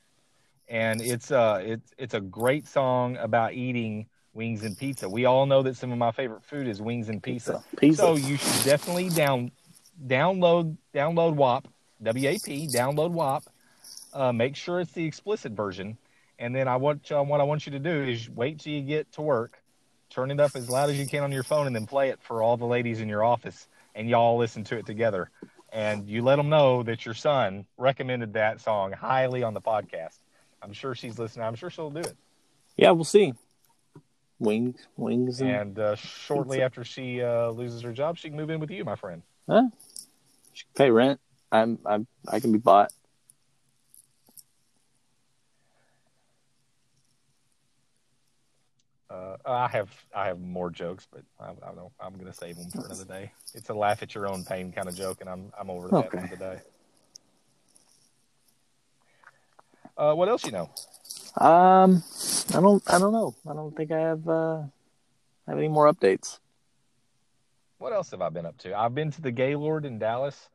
and 0.68 1.00
it's 1.00 1.30
uh 1.30 1.60
it's 1.64 1.92
it's 1.98 2.14
a 2.14 2.20
great 2.20 2.66
song 2.66 3.16
about 3.18 3.54
eating 3.54 4.06
wings 4.34 4.62
and 4.64 4.76
pizza. 4.76 5.08
We 5.08 5.24
all 5.24 5.46
know 5.46 5.62
that 5.62 5.76
some 5.76 5.92
of 5.92 5.98
my 5.98 6.10
favorite 6.12 6.44
food 6.44 6.66
is 6.68 6.80
wings 6.82 7.08
and 7.08 7.22
pizza. 7.22 7.62
Pizza. 7.78 8.02
So 8.02 8.16
you 8.16 8.36
should 8.36 8.64
definitely 8.64 9.08
down 9.10 9.50
download 10.06 10.76
download 10.94 11.34
WAP 11.34 11.68
W 12.02 12.28
A 12.28 12.38
P 12.44 12.68
download 12.68 13.10
WAP. 13.12 13.44
Uh, 14.16 14.32
make 14.32 14.56
sure 14.56 14.80
it's 14.80 14.92
the 14.92 15.04
explicit 15.04 15.52
version, 15.52 15.98
and 16.38 16.54
then 16.56 16.68
I 16.68 16.76
want 16.76 17.12
uh, 17.12 17.22
what 17.22 17.40
I 17.40 17.44
want 17.44 17.66
you 17.66 17.72
to 17.72 17.78
do 17.78 18.02
is 18.02 18.30
wait 18.30 18.60
till 18.60 18.72
you 18.72 18.80
get 18.80 19.12
to 19.12 19.20
work, 19.20 19.62
turn 20.08 20.30
it 20.30 20.40
up 20.40 20.56
as 20.56 20.70
loud 20.70 20.88
as 20.88 20.98
you 20.98 21.06
can 21.06 21.22
on 21.22 21.32
your 21.32 21.42
phone, 21.42 21.66
and 21.66 21.76
then 21.76 21.86
play 21.86 22.08
it 22.08 22.18
for 22.22 22.42
all 22.42 22.56
the 22.56 22.64
ladies 22.64 23.02
in 23.02 23.10
your 23.10 23.22
office, 23.22 23.68
and 23.94 24.08
y'all 24.08 24.38
listen 24.38 24.64
to 24.64 24.78
it 24.78 24.86
together. 24.86 25.30
And 25.70 26.08
you 26.08 26.22
let 26.22 26.36
them 26.36 26.48
know 26.48 26.82
that 26.84 27.04
your 27.04 27.14
son 27.14 27.66
recommended 27.76 28.32
that 28.32 28.62
song 28.62 28.92
highly 28.92 29.42
on 29.42 29.52
the 29.52 29.60
podcast. 29.60 30.18
I'm 30.62 30.72
sure 30.72 30.94
she's 30.94 31.18
listening. 31.18 31.44
I'm 31.44 31.54
sure 31.54 31.68
she'll 31.68 31.90
do 31.90 32.00
it. 32.00 32.16
yeah, 32.78 32.92
we'll 32.92 33.04
see. 33.04 33.34
Wings, 34.38 34.86
wings, 34.96 35.40
and, 35.42 35.50
And 35.50 35.78
uh, 35.78 35.94
shortly 35.96 36.62
after 36.62 36.84
she 36.84 37.20
uh, 37.20 37.50
loses 37.50 37.82
her 37.82 37.92
job, 37.92 38.16
she 38.16 38.28
can 38.28 38.38
move 38.38 38.48
in 38.48 38.60
with 38.60 38.70
you, 38.70 38.82
my 38.84 38.96
friend. 38.96 39.22
huh? 39.46 39.64
She 40.54 40.64
can 40.64 40.74
pay 40.74 40.90
rent. 40.90 41.20
I'm, 41.52 41.78
I'm, 41.84 42.06
I 42.26 42.40
can 42.40 42.52
be 42.52 42.58
bought. 42.58 42.92
Uh, 49.08 49.36
I 49.44 49.68
have 49.68 49.88
I 50.14 50.26
have 50.26 50.40
more 50.40 50.68
jokes, 50.70 51.06
but 51.10 51.22
I, 51.38 51.50
I 51.50 51.74
don't. 51.74 51.92
I'm 52.00 52.14
going 52.14 52.26
to 52.26 52.32
save 52.32 52.56
them 52.56 52.70
for 52.70 52.84
another 52.86 53.04
day. 53.04 53.32
It's 53.54 53.68
a 53.70 53.74
laugh 53.74 54.02
at 54.02 54.14
your 54.14 54.26
own 54.26 54.44
pain 54.44 54.72
kind 54.72 54.88
of 54.88 54.96
joke, 54.96 55.18
and 55.20 55.30
I'm 55.30 55.52
I'm 55.58 55.70
over 55.70 55.92
that 55.92 56.12
Okay. 56.12 56.18
for 56.18 56.28
today. 56.28 56.60
Uh, 59.96 60.14
what 60.14 60.28
else 60.28 60.44
you 60.44 60.52
know? 60.52 60.68
Um, 61.38 62.02
I 62.54 62.60
don't, 62.60 62.82
I 62.86 62.98
don't 62.98 63.12
know. 63.12 63.34
I 63.48 63.54
don't 63.54 63.74
think 63.76 63.92
I 63.92 63.98
have, 64.00 64.28
uh, 64.28 64.62
have 65.46 65.58
any 65.58 65.68
more 65.68 65.90
updates. 65.90 66.38
What 67.78 67.92
else 67.92 68.10
have 68.10 68.22
I 68.22 68.28
been 68.30 68.46
up 68.46 68.58
to? 68.58 68.76
I've 68.76 68.94
been 68.94 69.10
to 69.12 69.22
the 69.22 69.30
Gaylord 69.30 69.84
in 69.84 69.98
Dallas 69.98 70.48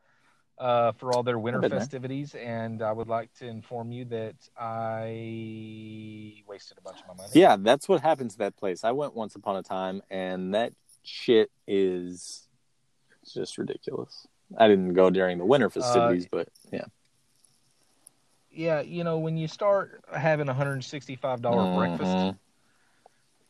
uh, 0.62 0.91
for 0.93 1.12
all 1.12 1.24
their 1.24 1.39
winter 1.39 1.59
I've 1.64 1.72
there. 1.72 1.80
festivities, 1.80 2.36
and 2.36 2.84
I 2.84 2.91
would 2.91 3.07
like 3.07 3.34
to 3.39 3.47
inform 3.47 3.91
you 3.91 4.05
that 4.05 4.36
I 4.57 6.43
wasted 6.47 6.78
a 6.78 6.82
bunch 6.82 7.01
of 7.01 7.07
my 7.07 7.16
money. 7.16 7.32
Yeah, 7.34 7.57
that's 7.59 7.89
what 7.89 8.01
happened 8.01 8.30
to 8.32 8.38
that 8.38 8.55
place. 8.55 8.84
I 8.84 8.91
went 8.91 9.16
once 9.16 9.36
upon 9.36 9.55
a 9.55 9.64
time, 9.64 10.03
and 10.12 10.53
that 10.53 10.74
shit 11.03 11.49
is 11.68 12.47
it's 13.24 13.34
just 13.34 13.57
ridiculous. 13.57 14.28
I 14.55 14.68
didn't 14.68 14.93
go 14.93 15.09
during 15.09 15.39
the 15.39 15.45
winter 15.45 15.70
festivities, 15.70 16.28
but 16.32 16.47
yeah, 16.72 16.86
yeah. 18.51 18.82
You 18.82 19.03
know, 19.03 19.18
when 19.18 19.38
you 19.38 19.47
start 19.47 20.03
having 20.14 20.47
a 20.47 20.53
hundred 20.53 20.74
and 20.74 20.86
sixty-five 20.86 21.41
dollars 21.41 21.76
breakfast. 21.76 22.38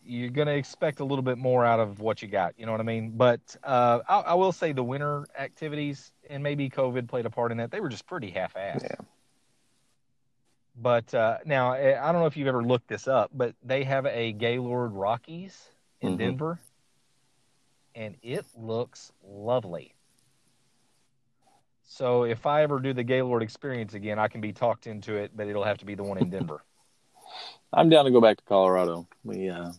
You're 0.03 0.29
going 0.29 0.47
to 0.47 0.55
expect 0.55 0.99
a 0.99 1.05
little 1.05 1.23
bit 1.23 1.37
more 1.37 1.65
out 1.65 1.79
of 1.79 1.99
what 1.99 2.21
you 2.21 2.27
got. 2.27 2.53
You 2.57 2.65
know 2.65 2.71
what 2.71 2.81
I 2.81 2.85
mean? 2.85 3.11
But 3.15 3.55
uh, 3.63 3.99
I, 4.07 4.19
I 4.19 4.33
will 4.33 4.51
say 4.51 4.71
the 4.71 4.83
winter 4.83 5.25
activities 5.37 6.11
and 6.29 6.43
maybe 6.43 6.69
COVID 6.69 7.07
played 7.07 7.25
a 7.25 7.29
part 7.29 7.51
in 7.51 7.57
that. 7.57 7.71
They 7.71 7.79
were 7.79 7.89
just 7.89 8.05
pretty 8.07 8.29
half-assed. 8.31 8.83
Yeah. 8.83 9.05
But 10.75 11.13
uh, 11.13 11.37
now 11.45 11.73
eh, 11.73 11.97
I 12.01 12.11
don't 12.11 12.21
know 12.21 12.27
if 12.27 12.37
you've 12.37 12.47
ever 12.47 12.63
looked 12.63 12.87
this 12.87 13.07
up, 13.07 13.31
but 13.33 13.55
they 13.63 13.83
have 13.83 14.05
a 14.05 14.31
Gaylord 14.33 14.93
Rockies 14.93 15.69
in 16.01 16.15
Mhm. 16.15 16.17
Denver, 16.17 16.59
and 17.95 18.15
it 18.21 18.45
looks 18.55 19.11
lovely. 19.23 19.93
So 21.83 22.23
if 22.23 22.45
I 22.45 22.63
ever 22.63 22.79
do 22.79 22.93
the 22.93 23.03
Gaylord 23.03 23.43
experience 23.43 23.93
again, 23.93 24.17
I 24.19 24.27
can 24.27 24.41
be 24.41 24.53
talked 24.53 24.87
into 24.87 25.15
it, 25.15 25.35
but 25.35 25.47
it'll 25.47 25.63
have 25.63 25.77
to 25.79 25.85
be 25.85 25.95
the 25.95 26.03
one 26.03 26.17
in 26.17 26.29
Denver. 26.29 26.63
I'm 27.73 27.89
down 27.89 28.05
to 28.05 28.11
go 28.11 28.21
back 28.21 28.37
to 28.37 28.43
Colorado. 28.43 29.07
We, 29.23 29.49
uh, 29.49 29.71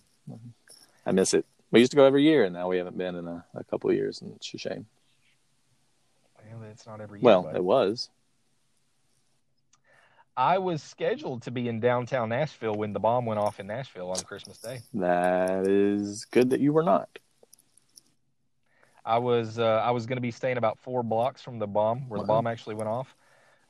I 1.06 1.12
miss 1.12 1.34
it. 1.34 1.44
We 1.70 1.80
used 1.80 1.92
to 1.92 1.96
go 1.96 2.04
every 2.04 2.22
year, 2.22 2.44
and 2.44 2.52
now 2.54 2.68
we 2.68 2.76
haven't 2.78 2.98
been 2.98 3.14
in 3.16 3.26
a, 3.26 3.44
a 3.54 3.64
couple 3.64 3.90
of 3.90 3.96
years, 3.96 4.20
and 4.20 4.34
it's 4.36 4.52
a 4.54 4.58
shame. 4.58 4.86
well, 6.52 6.62
it's 6.70 6.86
not 6.86 7.00
every 7.00 7.20
year. 7.20 7.24
Well, 7.24 7.42
but- 7.44 7.56
it 7.56 7.64
was. 7.64 8.10
I 10.34 10.56
was 10.58 10.82
scheduled 10.82 11.42
to 11.42 11.50
be 11.50 11.68
in 11.68 11.80
downtown 11.80 12.30
Nashville 12.30 12.74
when 12.74 12.94
the 12.94 13.00
bomb 13.00 13.26
went 13.26 13.38
off 13.38 13.60
in 13.60 13.66
Nashville 13.66 14.10
on 14.10 14.16
Christmas 14.22 14.56
Day. 14.58 14.80
That 14.94 15.68
is 15.68 16.24
good 16.24 16.50
that 16.50 16.60
you 16.60 16.72
were 16.72 16.82
not. 16.82 17.10
I 19.04 19.18
was 19.18 19.58
uh, 19.58 19.64
I 19.84 19.90
was 19.90 20.06
going 20.06 20.16
to 20.16 20.22
be 20.22 20.30
staying 20.30 20.56
about 20.56 20.78
four 20.78 21.02
blocks 21.02 21.42
from 21.42 21.58
the 21.58 21.66
bomb 21.66 22.08
where 22.08 22.18
the 22.18 22.24
bomb 22.26 22.46
actually 22.46 22.76
went 22.76 22.88
off, 22.88 23.14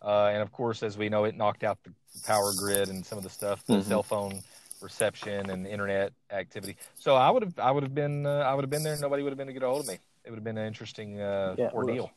uh, 0.02 0.26
and 0.26 0.40
of 0.40 0.52
course, 0.52 0.84
as 0.84 0.96
we 0.96 1.08
know, 1.08 1.24
it 1.24 1.34
knocked 1.36 1.64
out 1.64 1.78
the 1.82 1.90
power 2.26 2.52
grid 2.56 2.88
and 2.90 3.04
some 3.04 3.18
of 3.18 3.24
the 3.24 3.30
stuff, 3.30 3.64
the 3.64 3.78
Mhm. 3.78 3.82
cell 3.84 4.02
phone 4.04 4.40
reception 4.82 5.50
and 5.50 5.66
internet 5.66 6.12
activity. 6.30 6.76
So 6.98 7.14
I 7.14 7.30
would 7.30 7.42
have 7.42 7.58
I 7.58 7.70
would 7.70 7.82
have 7.82 7.94
been 7.94 8.26
uh, 8.26 8.40
I 8.40 8.54
would 8.54 8.64
have 8.64 8.70
been 8.70 8.82
there. 8.82 8.96
Nobody 8.96 9.22
would 9.22 9.30
have 9.30 9.38
been 9.38 9.46
to 9.46 9.52
get 9.52 9.62
a 9.62 9.66
hold 9.66 9.80
of 9.80 9.86
me. 9.86 9.98
It 10.24 10.30
would 10.30 10.36
have 10.36 10.44
been 10.44 10.58
an 10.58 10.66
interesting 10.66 11.20
uh, 11.20 11.54
Yeah, 11.58 11.70
ordeal. 11.72 12.10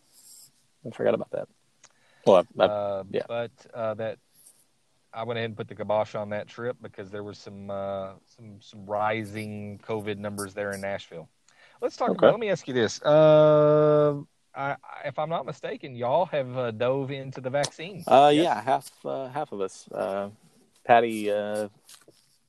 I 0.85 0.91
forgot 0.91 1.13
about 1.13 1.31
that. 1.31 1.47
Well, 2.25 2.43
I, 2.59 2.63
I, 2.63 2.67
Uh, 2.67 3.03
yeah. 3.11 3.23
But 3.27 3.51
uh, 3.73 3.93
that 3.95 4.17
I 5.13 5.23
went 5.23 5.37
ahead 5.37 5.49
and 5.49 5.57
put 5.57 5.67
the 5.67 5.75
kibosh 5.75 6.15
on 6.15 6.29
that 6.29 6.47
trip 6.47 6.77
because 6.81 7.09
there 7.09 7.23
was 7.23 7.37
some 7.37 7.69
uh, 7.69 8.13
some 8.35 8.59
some 8.61 8.85
rising 8.85 9.79
COVID 9.87 10.17
numbers 10.17 10.53
there 10.53 10.73
in 10.73 10.81
Nashville. 10.81 11.29
Let's 11.81 11.95
talk 11.97 12.09
Okay. 12.11 12.17
about. 12.17 12.31
Let 12.31 12.39
me 12.39 12.49
ask 12.49 12.67
you 12.67 12.73
this: 12.73 13.01
uh, 13.01 14.15
I, 14.55 14.71
I- 14.71 15.07
if 15.07 15.17
I'm 15.19 15.29
not 15.29 15.45
mistaken, 15.45 15.95
y'all 15.95 16.25
have 16.27 16.57
uh, 16.57 16.71
dove 16.71 17.11
into 17.11 17.41
the 17.41 17.49
vaccine. 17.49 18.03
Uh, 18.07 18.31
Yes? 18.33 18.45
yeah, 18.45 18.61
half 18.61 18.89
uh, 19.05 19.27
half 19.29 19.51
of 19.51 19.61
us. 19.61 19.87
Uh, 19.91 20.29
Patty, 20.85 21.31
uh, 21.31 21.67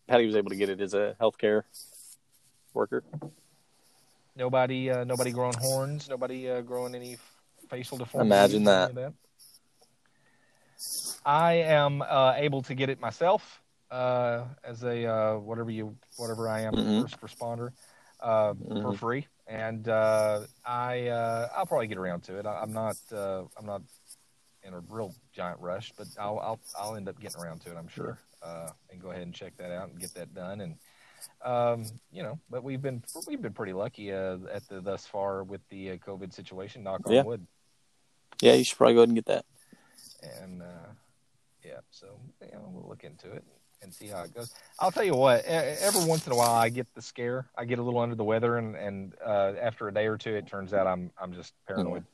Patty 0.07 0.27
was 0.27 0.37
able 0.37 0.51
to 0.51 0.57
get 0.57 0.69
it 0.69 0.81
as 0.81 0.95
a 0.95 1.17
healthcare 1.21 1.63
worker. 2.73 3.03
Nobody, 4.37 4.91
uh, 4.91 5.05
nobody 5.05 5.33
growing 5.33 5.57
horns. 5.57 6.09
Nobody 6.09 6.49
uh, 6.49 6.61
growing 6.61 6.95
any 6.95 7.17
facial 7.69 7.99
deformities. 7.99 8.31
Imagine 8.31 8.65
that. 8.65 8.95
that. 8.95 9.13
I 11.25 11.55
am 11.55 12.03
uh, 12.03 12.35
able 12.37 12.63
to 12.63 12.75
get 12.75 12.89
it 12.89 13.01
myself 13.01 13.61
uh, 13.91 14.45
as 14.63 14.85
a 14.85 15.07
uh, 15.07 15.39
whatever 15.39 15.71
you 15.71 15.97
whatever 16.17 16.49
I 16.49 16.61
am 16.61 16.75
Mhm. 16.75 17.01
first 17.01 17.21
responder 17.21 17.73
uh, 18.21 18.55
for 18.83 18.93
Mhm. 18.93 18.99
free, 18.99 19.27
and 19.49 19.89
uh, 19.89 20.47
I 20.65 21.09
uh, 21.09 21.49
I'll 21.57 21.67
probably 21.67 21.89
get 21.89 21.99
around 21.99 22.23
to 22.25 22.39
it. 22.39 22.47
I, 22.47 22.61
I'm 22.63 22.73
not 22.73 22.97
uh, 23.13 23.43
I'm 23.57 23.67
not 23.67 23.83
in 24.67 24.75
a 24.75 24.81
real 24.89 25.15
giant 25.33 25.61
rush, 25.61 25.93
but 25.97 26.07
I'll 26.19 26.39
I'll, 26.39 26.61
I'll 26.79 26.97
end 26.97 27.09
up 27.09 27.21
getting 27.21 27.41
around 27.41 27.61
to 27.63 27.71
it. 27.71 27.77
I'm 27.77 27.89
sure, 27.89 28.19
uh, 28.43 28.71
and 28.91 29.01
go 29.01 29.11
ahead 29.11 29.23
and 29.23 29.35
check 29.35 29.57
that 29.59 29.71
out 29.71 29.89
and 29.89 29.99
get 30.01 30.13
that 30.15 30.35
done. 30.35 30.61
And 30.61 30.77
um, 31.45 31.85
you 32.13 32.23
know, 32.23 32.39
but 32.51 32.65
we've 32.65 32.83
been 32.83 33.03
we've 33.27 33.41
been 33.41 33.53
pretty 33.53 33.73
lucky 33.73 34.13
uh, 34.13 34.39
at 34.53 34.67
the 34.69 34.81
thus 34.81 35.07
far 35.07 35.45
with 35.45 35.61
the 35.71 35.93
uh, 35.93 35.97
COVID 35.97 36.33
situation. 36.33 36.83
Knock 36.83 37.03
on 37.07 37.13
Yeah. 37.15 37.23
wood. 37.23 37.47
Yeah, 38.43 38.55
you 38.55 38.65
should 38.65 38.77
probably 38.77 38.95
go 38.95 39.01
ahead 39.01 39.09
and 39.09 39.17
get 39.17 39.27
that. 39.27 39.45
and 40.43 40.63
uh, 40.63 40.89
yeah, 41.65 41.81
so 41.91 42.19
you 42.43 42.53
know, 42.53 42.69
we'll 42.71 42.89
look 42.89 43.05
into 43.05 43.33
it 43.33 43.45
and 43.83 43.95
see 43.95 44.09
how 44.09 44.23
it 44.23 44.35
goes. 44.35 44.53
I'll 44.79 44.91
tell 44.91 45.05
you 45.05 45.15
what, 45.15 45.45
every 45.45 46.05
once 46.05 46.27
in 46.27 46.33
a 46.33 46.37
while 46.37 46.53
I 46.55 46.69
get 46.69 46.87
the 46.95 47.03
scare, 47.03 47.47
I 47.57 47.65
get 47.65 47.79
a 47.79 47.83
little 47.83 48.01
under 48.01 48.15
the 48.15 48.25
weather, 48.25 48.59
and 48.59 48.75
and 48.77 49.15
uh, 49.25 49.53
after 49.61 49.89
a 49.89 49.95
day 49.95 50.07
or 50.07 50.17
two, 50.19 50.35
it 50.35 50.47
turns 50.47 50.75
out 50.75 50.87
I'm 50.87 51.11
I'm 51.21 51.33
just 51.33 51.55
paranoid. 51.67 52.05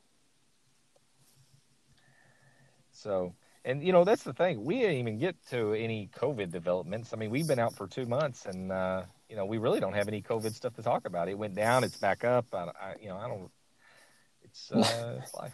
So, 3.03 3.35
and 3.65 3.83
you 3.83 3.91
know 3.91 4.05
that's 4.05 4.23
the 4.23 4.33
thing, 4.33 4.63
we 4.63 4.79
didn't 4.79 4.95
even 4.95 5.19
get 5.19 5.35
to 5.49 5.73
any 5.73 6.09
COVID 6.17 6.51
developments. 6.51 7.11
I 7.13 7.17
mean, 7.17 7.29
we've 7.29 7.45
been 7.45 7.59
out 7.59 7.75
for 7.75 7.85
two 7.85 8.05
months, 8.05 8.45
and 8.45 8.71
uh, 8.71 9.03
you 9.29 9.35
know 9.35 9.45
we 9.45 9.57
really 9.57 9.81
don't 9.81 9.93
have 9.93 10.07
any 10.07 10.21
COVID 10.21 10.55
stuff 10.55 10.73
to 10.75 10.81
talk 10.83 11.05
about. 11.05 11.27
It 11.27 11.37
went 11.37 11.53
down, 11.53 11.83
it's 11.83 11.97
back 11.97 12.23
up. 12.23 12.45
I, 12.53 12.63
I 12.63 12.95
you 13.01 13.09
know 13.09 13.17
I 13.17 13.27
don't. 13.27 13.51
It's 14.43 14.71
uh, 14.71 15.19
it's 15.21 15.33
life. 15.35 15.53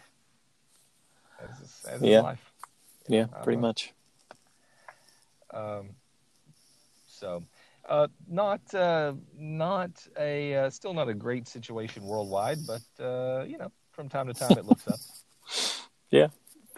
Just, 1.60 1.82
that's 1.82 2.02
Yeah. 2.02 2.20
life. 2.20 2.52
Yeah, 3.08 3.26
I 3.34 3.42
pretty 3.42 3.56
know. 3.56 3.62
much. 3.62 3.92
Um, 5.52 5.90
so, 7.08 7.42
uh, 7.88 8.06
not 8.28 8.72
uh, 8.72 9.14
not 9.36 9.90
a 10.16 10.54
uh, 10.54 10.70
still 10.70 10.94
not 10.94 11.08
a 11.08 11.14
great 11.14 11.48
situation 11.48 12.04
worldwide, 12.04 12.58
but 12.64 13.04
uh, 13.04 13.42
you 13.42 13.58
know, 13.58 13.72
from 13.90 14.08
time 14.08 14.28
to 14.28 14.34
time 14.34 14.56
it 14.56 14.66
looks 14.66 14.86
up. 14.86 15.00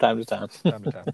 Time 0.03 0.17
to 0.17 0.25
time. 0.25 0.47
Time 0.65 0.83
to 0.83 0.91
time. 0.91 1.05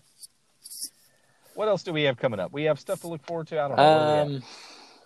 what 1.54 1.68
else 1.68 1.84
do 1.84 1.94
we 1.94 2.02
have 2.04 2.18
coming 2.18 2.40
up? 2.40 2.52
We 2.52 2.64
have 2.64 2.80
stuff 2.80 3.02
to 3.02 3.08
look 3.08 3.24
forward 3.24 3.46
to. 3.50 3.62
I 3.62 3.68
don't 3.68 3.78
know. 3.78 3.84
What 3.84 4.00
do 4.00 4.06
we 4.06 4.18
have? 4.18 4.28
Um, 4.28 4.44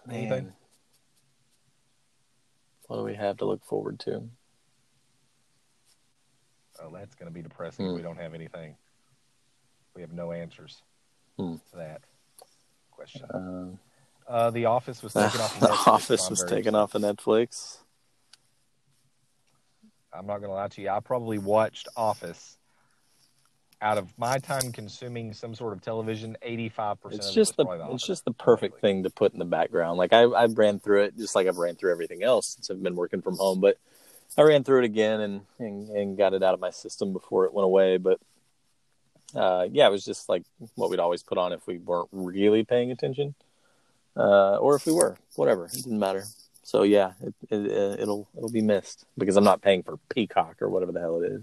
Anything? 0.09 0.43
man, 0.45 0.53
what 2.87 2.95
do 2.99 3.03
we 3.03 3.13
have 3.15 3.35
to 3.39 3.45
look 3.45 3.65
forward 3.65 3.99
to? 4.01 4.23
Oh, 6.81 6.91
that's 6.93 7.13
going 7.15 7.27
to 7.27 7.33
be 7.33 7.41
depressing. 7.41 7.87
Hmm. 7.87 7.95
We 7.95 8.01
don't 8.01 8.15
have 8.15 8.33
anything. 8.33 8.77
We 9.97 10.01
have 10.01 10.13
no 10.13 10.31
answers 10.31 10.81
Hmm. 11.37 11.55
to 11.71 11.75
that 11.75 12.03
question. 12.89 13.25
Um, 13.33 13.79
Uh, 14.29 14.49
the 14.51 14.63
Office 14.67 15.03
was 15.03 15.11
taken 15.11 15.41
off. 15.41 15.55
Of 15.55 15.59
the 15.59 15.67
Netflix, 15.67 15.87
Office 15.87 16.29
was 16.29 16.43
taken 16.45 16.73
off 16.73 16.95
of 16.95 17.01
Netflix. 17.01 17.79
I'm 20.13 20.25
not 20.25 20.37
going 20.37 20.51
to 20.51 20.55
lie 20.55 20.69
to 20.69 20.81
you. 20.81 20.87
I 20.89 21.01
probably 21.01 21.37
watched 21.37 21.89
Office 21.97 22.57
out 23.83 23.97
of 23.97 24.17
my 24.17 24.39
time 24.39 24.71
consuming 24.71 25.33
some 25.33 25.53
sort 25.53 25.73
of 25.73 25.81
television. 25.81 26.37
85 26.41 27.01
percent. 27.01 27.21
It's 27.21 27.33
just 27.33 27.51
it 27.51 27.57
the 27.57 27.87
it's 27.91 28.07
just 28.07 28.25
the 28.25 28.31
perfect 28.31 28.75
probably. 28.75 28.89
thing 28.89 29.03
to 29.03 29.09
put 29.09 29.33
in 29.33 29.39
the 29.39 29.45
background. 29.45 29.97
Like 29.97 30.13
I 30.13 30.21
I 30.21 30.45
ran 30.45 30.79
through 30.79 31.03
it 31.03 31.17
just 31.17 31.35
like 31.35 31.47
I've 31.47 31.57
ran 31.57 31.75
through 31.75 31.91
everything 31.91 32.23
else 32.23 32.47
since 32.55 32.71
I've 32.71 32.81
been 32.81 32.95
working 32.95 33.21
from 33.21 33.37
home. 33.37 33.59
But 33.59 33.77
I 34.37 34.41
ran 34.41 34.63
through 34.63 34.79
it 34.79 34.85
again 34.85 35.19
and 35.19 35.41
and, 35.59 35.89
and 35.89 36.17
got 36.17 36.33
it 36.33 36.41
out 36.41 36.53
of 36.53 36.59
my 36.59 36.71
system 36.71 37.13
before 37.13 37.45
it 37.45 37.53
went 37.53 37.65
away. 37.65 37.97
But 37.97 38.19
uh, 39.35 39.67
yeah, 39.71 39.87
it 39.87 39.91
was 39.91 40.05
just 40.05 40.29
like 40.29 40.43
what 40.75 40.89
we'd 40.89 40.99
always 40.99 41.21
put 41.21 41.37
on 41.37 41.53
if 41.53 41.67
we 41.67 41.77
weren't 41.77 42.09
really 42.11 42.63
paying 42.63 42.91
attention, 42.91 43.35
uh, 44.15 44.57
or 44.57 44.75
if 44.75 44.85
we 44.85 44.93
were, 44.93 45.17
whatever. 45.35 45.65
It 45.65 45.83
didn't 45.83 45.99
matter. 45.99 46.23
So 46.63 46.83
yeah, 46.83 47.11
it, 47.21 47.33
it, 47.49 47.71
uh, 47.71 48.01
it'll 48.01 48.27
it'll 48.37 48.51
be 48.51 48.61
missed 48.61 49.05
because 49.17 49.35
I'm 49.35 49.43
not 49.43 49.61
paying 49.61 49.83
for 49.83 49.97
Peacock 50.09 50.61
or 50.61 50.69
whatever 50.69 50.91
the 50.91 51.01
hell 51.01 51.21
it 51.21 51.31
is. 51.31 51.41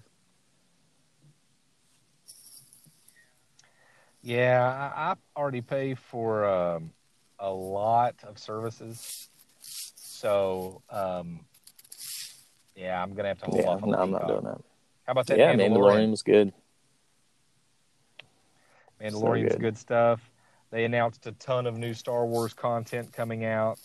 Yeah, 4.23 4.91
I, 4.95 5.12
I 5.12 5.14
already 5.39 5.61
pay 5.62 5.95
for 5.95 6.45
um, 6.45 6.93
a 7.39 7.51
lot 7.51 8.16
of 8.23 8.39
services, 8.39 9.29
so 9.62 10.83
um, 10.91 11.41
yeah, 12.77 13.03
I'm 13.03 13.14
gonna 13.14 13.29
have 13.29 13.39
to 13.39 13.47
hold 13.47 13.61
Yeah, 13.61 13.68
off. 13.71 13.83
On 13.83 13.91
no, 13.91 13.97
the 13.97 14.03
I'm 14.03 14.11
not 14.11 14.27
doing 14.27 14.45
that. 14.45 14.61
How 15.07 15.12
about 15.12 15.27
that 15.29 15.39
Yeah, 15.39 15.55
Mandalorian? 15.55 15.73
Mandalorian 15.73 16.11
was 16.11 16.23
good. 16.23 16.53
Mandalorian's 19.01 19.53
So 19.53 19.59
good. 19.59 19.61
good 19.61 19.79
stuff. 19.79 20.21
They 20.71 20.85
announced 20.85 21.27
a 21.27 21.33
ton 21.33 21.66
of 21.66 21.77
new 21.77 21.95
Star 21.95 22.27
Wars 22.27 22.53
content 22.53 23.12
coming 23.12 23.45
out. 23.45 23.79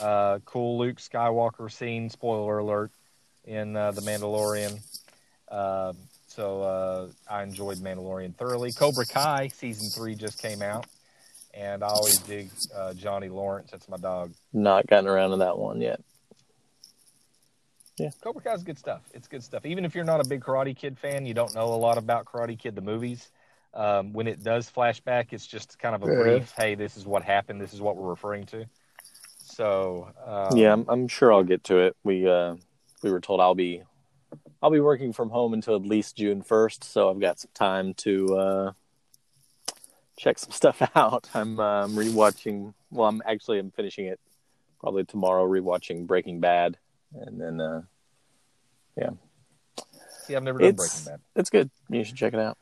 Uh, 0.00 0.40
cool 0.44 0.78
Luke 0.78 0.96
Skywalker 0.98 1.70
scene, 1.70 2.10
spoiler 2.10 2.58
alert, 2.58 2.90
in 3.44 3.76
uh, 3.76 3.92
The 3.92 4.02
Mandalorian. 4.02 4.80
Uh, 5.48 5.92
so 6.40 6.62
uh, 6.62 7.08
I 7.28 7.42
enjoyed 7.42 7.76
Mandalorian 7.78 8.34
thoroughly. 8.34 8.72
Cobra 8.72 9.04
Kai 9.04 9.48
season 9.48 9.90
three 9.90 10.14
just 10.14 10.40
came 10.40 10.62
out, 10.62 10.86
and 11.52 11.84
I 11.84 11.88
always 11.88 12.18
dig 12.20 12.48
uh, 12.74 12.94
Johnny 12.94 13.28
Lawrence. 13.28 13.70
That's 13.70 13.90
my 13.90 13.98
dog. 13.98 14.32
Not 14.50 14.86
gotten 14.86 15.06
around 15.06 15.32
to 15.32 15.36
that 15.38 15.58
one 15.58 15.82
yet. 15.82 16.00
Yeah, 17.98 18.08
Cobra 18.22 18.40
Kai's 18.40 18.62
good 18.62 18.78
stuff. 18.78 19.02
It's 19.12 19.28
good 19.28 19.42
stuff. 19.42 19.66
Even 19.66 19.84
if 19.84 19.94
you're 19.94 20.04
not 20.04 20.20
a 20.20 20.24
big 20.24 20.40
Karate 20.40 20.74
Kid 20.74 20.98
fan, 20.98 21.26
you 21.26 21.34
don't 21.34 21.54
know 21.54 21.74
a 21.74 21.76
lot 21.76 21.98
about 21.98 22.24
Karate 22.24 22.58
Kid 22.58 22.74
the 22.74 22.80
movies. 22.80 23.30
Um, 23.74 24.14
when 24.14 24.26
it 24.26 24.42
does 24.42 24.70
flashback, 24.70 25.34
it's 25.34 25.46
just 25.46 25.78
kind 25.78 25.94
of 25.94 26.02
a 26.04 26.06
Yeah. 26.06 26.16
brief. 26.16 26.54
Hey, 26.56 26.74
this 26.74 26.96
is 26.96 27.04
what 27.06 27.22
happened. 27.22 27.60
This 27.60 27.74
is 27.74 27.82
what 27.82 27.98
we're 27.98 28.08
referring 28.08 28.46
to. 28.46 28.64
So 29.42 30.08
um, 30.26 30.56
yeah, 30.56 30.72
I'm, 30.72 30.86
I'm 30.88 31.06
sure 31.06 31.34
I'll 31.34 31.44
get 31.44 31.64
to 31.64 31.80
it. 31.80 31.96
We 32.02 32.26
uh, 32.26 32.54
we 33.02 33.10
were 33.10 33.20
told 33.20 33.42
I'll 33.42 33.54
be 33.54 33.82
I'll 34.62 34.70
be 34.70 34.80
working 34.80 35.12
from 35.12 35.30
home 35.30 35.54
until 35.54 35.76
at 35.76 35.82
least 35.82 36.16
June 36.16 36.42
1st, 36.42 36.84
so 36.84 37.10
I've 37.10 37.20
got 37.20 37.40
some 37.40 37.50
time 37.54 37.94
to 37.94 38.36
uh, 38.36 38.72
check 40.18 40.38
some 40.38 40.50
stuff 40.50 40.82
out. 40.94 41.28
I'm 41.34 41.58
um, 41.58 41.96
rewatching. 41.96 42.74
Well, 42.90 43.08
I'm 43.08 43.22
actually 43.26 43.58
I'm 43.58 43.70
finishing 43.70 44.06
it 44.06 44.20
probably 44.78 45.04
tomorrow. 45.04 45.46
Rewatching 45.46 46.06
Breaking 46.06 46.40
Bad, 46.40 46.76
and 47.14 47.40
then 47.40 47.60
uh, 47.60 47.82
yeah. 48.96 49.10
see, 50.26 50.36
I've 50.36 50.42
never 50.42 50.58
done 50.58 50.68
it's 50.68 50.76
Breaking 50.76 51.12
Bad. 51.12 51.20
it's 51.36 51.50
good. 51.50 51.70
You 51.88 52.04
should 52.04 52.16
check 52.16 52.34
it 52.34 52.40
out. 52.40 52.58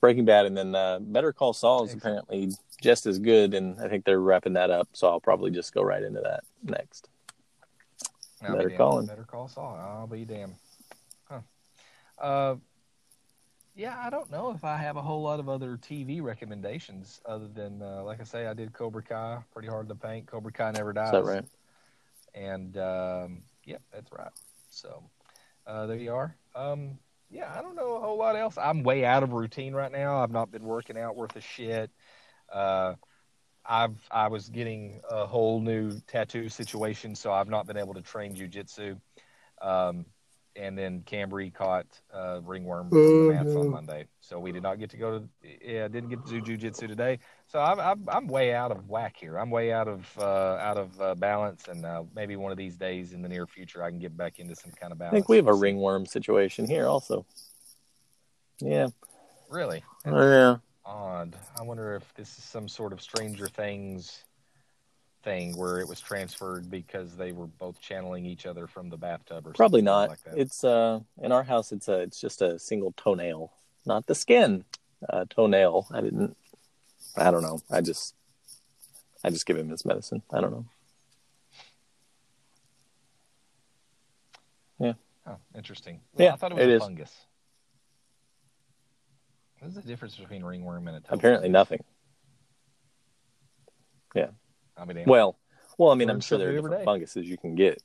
Breaking 0.00 0.24
Bad, 0.24 0.46
and 0.46 0.56
then 0.56 0.74
uh, 0.74 0.98
Better 1.00 1.32
Call 1.32 1.52
Saul 1.52 1.84
is 1.84 1.94
apparently 1.94 2.50
just 2.80 3.06
as 3.06 3.20
good, 3.20 3.54
and 3.54 3.80
I 3.80 3.88
think 3.88 4.04
they're 4.04 4.18
wrapping 4.18 4.54
that 4.54 4.70
up. 4.70 4.88
So 4.94 5.06
I'll 5.06 5.20
probably 5.20 5.52
just 5.52 5.72
go 5.72 5.82
right 5.82 6.02
into 6.02 6.20
that 6.22 6.42
next. 6.64 7.08
I'll 8.42 8.56
Better 8.56 8.70
call. 8.70 9.06
Better 9.06 9.22
call 9.22 9.46
Saul. 9.46 9.76
I'll 9.80 10.08
be 10.08 10.24
damned. 10.24 10.54
Uh, 12.22 12.54
yeah, 13.74 13.98
I 13.98 14.10
don't 14.10 14.30
know 14.30 14.52
if 14.52 14.64
I 14.64 14.76
have 14.76 14.96
a 14.96 15.02
whole 15.02 15.22
lot 15.22 15.40
of 15.40 15.48
other 15.48 15.76
TV 15.76 16.22
recommendations 16.22 17.20
other 17.26 17.48
than, 17.48 17.82
uh, 17.82 18.02
like 18.04 18.20
I 18.20 18.24
say, 18.24 18.46
I 18.46 18.54
did 18.54 18.72
Cobra 18.72 19.02
Kai, 19.02 19.38
pretty 19.52 19.68
hard 19.68 19.88
to 19.88 19.94
paint. 19.94 20.26
Cobra 20.26 20.52
Kai 20.52 20.70
never 20.70 20.92
dies. 20.92 21.06
Is 21.06 21.12
that 21.12 21.24
right? 21.24 21.44
And 22.34 22.76
um, 22.76 23.42
yeah, 23.64 23.78
that's 23.92 24.12
right. 24.12 24.30
So 24.70 25.02
uh, 25.66 25.86
there 25.86 25.96
you 25.96 26.14
are. 26.14 26.36
Um, 26.54 26.98
yeah, 27.30 27.52
I 27.56 27.62
don't 27.62 27.74
know 27.74 27.96
a 27.96 28.00
whole 28.00 28.18
lot 28.18 28.36
else. 28.36 28.58
I'm 28.58 28.82
way 28.82 29.04
out 29.04 29.22
of 29.22 29.32
routine 29.32 29.74
right 29.74 29.90
now. 29.90 30.22
I've 30.22 30.30
not 30.30 30.50
been 30.50 30.64
working 30.64 30.98
out 30.98 31.16
worth 31.16 31.34
a 31.36 31.40
shit. 31.40 31.90
Uh, 32.52 32.94
I've 33.64 33.96
I 34.10 34.28
was 34.28 34.48
getting 34.48 35.00
a 35.08 35.24
whole 35.24 35.60
new 35.60 35.98
tattoo 36.06 36.48
situation, 36.48 37.14
so 37.14 37.32
I've 37.32 37.48
not 37.48 37.66
been 37.66 37.78
able 37.78 37.94
to 37.94 38.02
train 38.02 38.34
jujitsu. 38.34 39.00
Um, 39.62 40.04
and 40.56 40.76
then 40.76 41.02
Cambry 41.06 41.52
caught 41.52 41.86
uh, 42.12 42.40
ringworm 42.42 42.88
from 42.90 42.98
Oh, 42.98 43.28
the 43.28 43.32
mats 43.34 43.54
no. 43.54 43.60
on 43.60 43.70
Monday, 43.70 44.06
so 44.20 44.38
we 44.38 44.52
did 44.52 44.62
not 44.62 44.78
get 44.78 44.90
to 44.90 44.96
go 44.96 45.18
to. 45.18 45.28
Yeah, 45.64 45.88
didn't 45.88 46.10
get 46.10 46.24
to 46.26 46.40
do 46.40 46.56
jujitsu 46.58 46.86
today. 46.88 47.18
So 47.46 47.60
I'm, 47.60 47.80
I'm 47.80 48.04
I'm 48.08 48.26
way 48.26 48.52
out 48.54 48.70
of 48.70 48.88
whack 48.88 49.16
here. 49.18 49.38
I'm 49.38 49.50
way 49.50 49.72
out 49.72 49.88
of 49.88 50.06
uh, 50.18 50.22
out 50.60 50.76
of 50.78 51.00
uh, 51.00 51.14
balance, 51.14 51.68
and 51.68 51.84
uh, 51.84 52.04
maybe 52.14 52.36
one 52.36 52.52
of 52.52 52.58
these 52.58 52.76
days 52.76 53.12
in 53.12 53.22
the 53.22 53.28
near 53.28 53.46
future 53.46 53.82
I 53.82 53.90
can 53.90 53.98
get 53.98 54.16
back 54.16 54.38
into 54.38 54.54
some 54.54 54.72
kind 54.72 54.92
of 54.92 54.98
balance. 54.98 55.12
I 55.12 55.16
think 55.16 55.28
we 55.28 55.36
have 55.36 55.48
a 55.48 55.54
ringworm 55.54 56.06
situation 56.06 56.66
here 56.66 56.86
also. 56.86 57.24
Yeah. 58.60 58.88
Really 59.50 59.82
Oh, 60.06 60.30
yeah. 60.30 60.56
odd. 60.84 61.36
I 61.58 61.62
wonder 61.62 61.94
if 61.94 62.14
this 62.14 62.28
is 62.38 62.44
some 62.44 62.68
sort 62.68 62.92
of 62.92 63.02
Stranger 63.02 63.46
Things 63.48 64.24
thing 65.22 65.56
where 65.56 65.78
it 65.80 65.88
was 65.88 66.00
transferred 66.00 66.70
because 66.70 67.16
they 67.16 67.32
were 67.32 67.46
both 67.46 67.80
channeling 67.80 68.26
each 68.26 68.44
other 68.46 68.66
from 68.66 68.88
the 68.90 68.96
bathtub 68.96 69.46
or 69.46 69.52
Probably 69.52 69.82
not. 69.82 70.08
like. 70.10 70.18
It's 70.34 70.64
uh 70.64 71.00
in 71.20 71.32
our 71.32 71.42
house 71.42 71.72
it's 71.72 71.88
a 71.88 72.00
it's 72.00 72.20
just 72.20 72.42
a 72.42 72.58
single 72.58 72.92
toenail, 72.96 73.52
not 73.86 74.06
the 74.06 74.14
skin. 74.14 74.64
Uh 75.08 75.24
toenail. 75.30 75.86
I 75.92 76.00
didn't 76.00 76.36
I 77.16 77.30
don't 77.30 77.42
know. 77.42 77.60
I 77.70 77.80
just 77.80 78.14
I 79.24 79.30
just 79.30 79.46
give 79.46 79.56
him 79.56 79.68
his 79.68 79.84
medicine. 79.84 80.22
I 80.32 80.40
don't 80.40 80.50
know. 80.50 80.64
Yeah. 84.80 84.92
Oh, 85.26 85.36
interesting. 85.54 86.00
Well, 86.14 86.26
Yeah, 86.26 86.32
I 86.32 86.36
thought 86.36 86.52
it 86.52 86.56
was 86.56 86.64
it 86.64 86.70
a 86.70 86.74
is. 86.74 86.82
fungus. 86.82 87.12
What's 89.60 89.76
the 89.76 89.82
difference 89.82 90.16
between 90.16 90.42
ringworm 90.42 90.88
and 90.88 90.96
a 90.96 91.00
toad? 91.00 91.18
Apparently 91.18 91.48
nothing. 91.48 91.80
I 94.76 94.84
mean, 94.84 95.04
Well, 95.06 95.38
well, 95.78 95.90
I 95.90 95.94
mean, 95.94 96.08
I'm 96.10 96.20
sure 96.20 96.38
there 96.38 96.50
are 96.50 96.52
different 96.54 96.78
day. 96.78 96.84
funguses 96.84 97.28
you 97.28 97.36
can 97.38 97.54
get. 97.54 97.82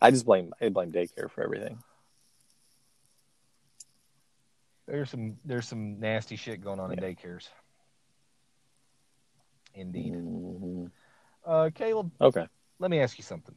I 0.00 0.10
just 0.10 0.26
blame 0.26 0.52
I 0.60 0.68
blame 0.68 0.92
daycare 0.92 1.30
for 1.30 1.42
everything. 1.42 1.78
there's 4.86 5.10
some 5.10 5.36
there's 5.44 5.66
some 5.66 5.98
nasty 5.98 6.36
shit 6.36 6.60
going 6.60 6.78
on 6.78 6.92
in 6.92 6.98
daycares. 6.98 7.48
Indeed. 9.74 10.12
Mhm. 10.12 10.90
Uh, 11.44 11.70
Caleb, 11.74 12.12
Okay. 12.20 12.46
let 12.78 12.90
me 12.90 13.00
ask 13.00 13.18
you 13.18 13.24
something. 13.24 13.56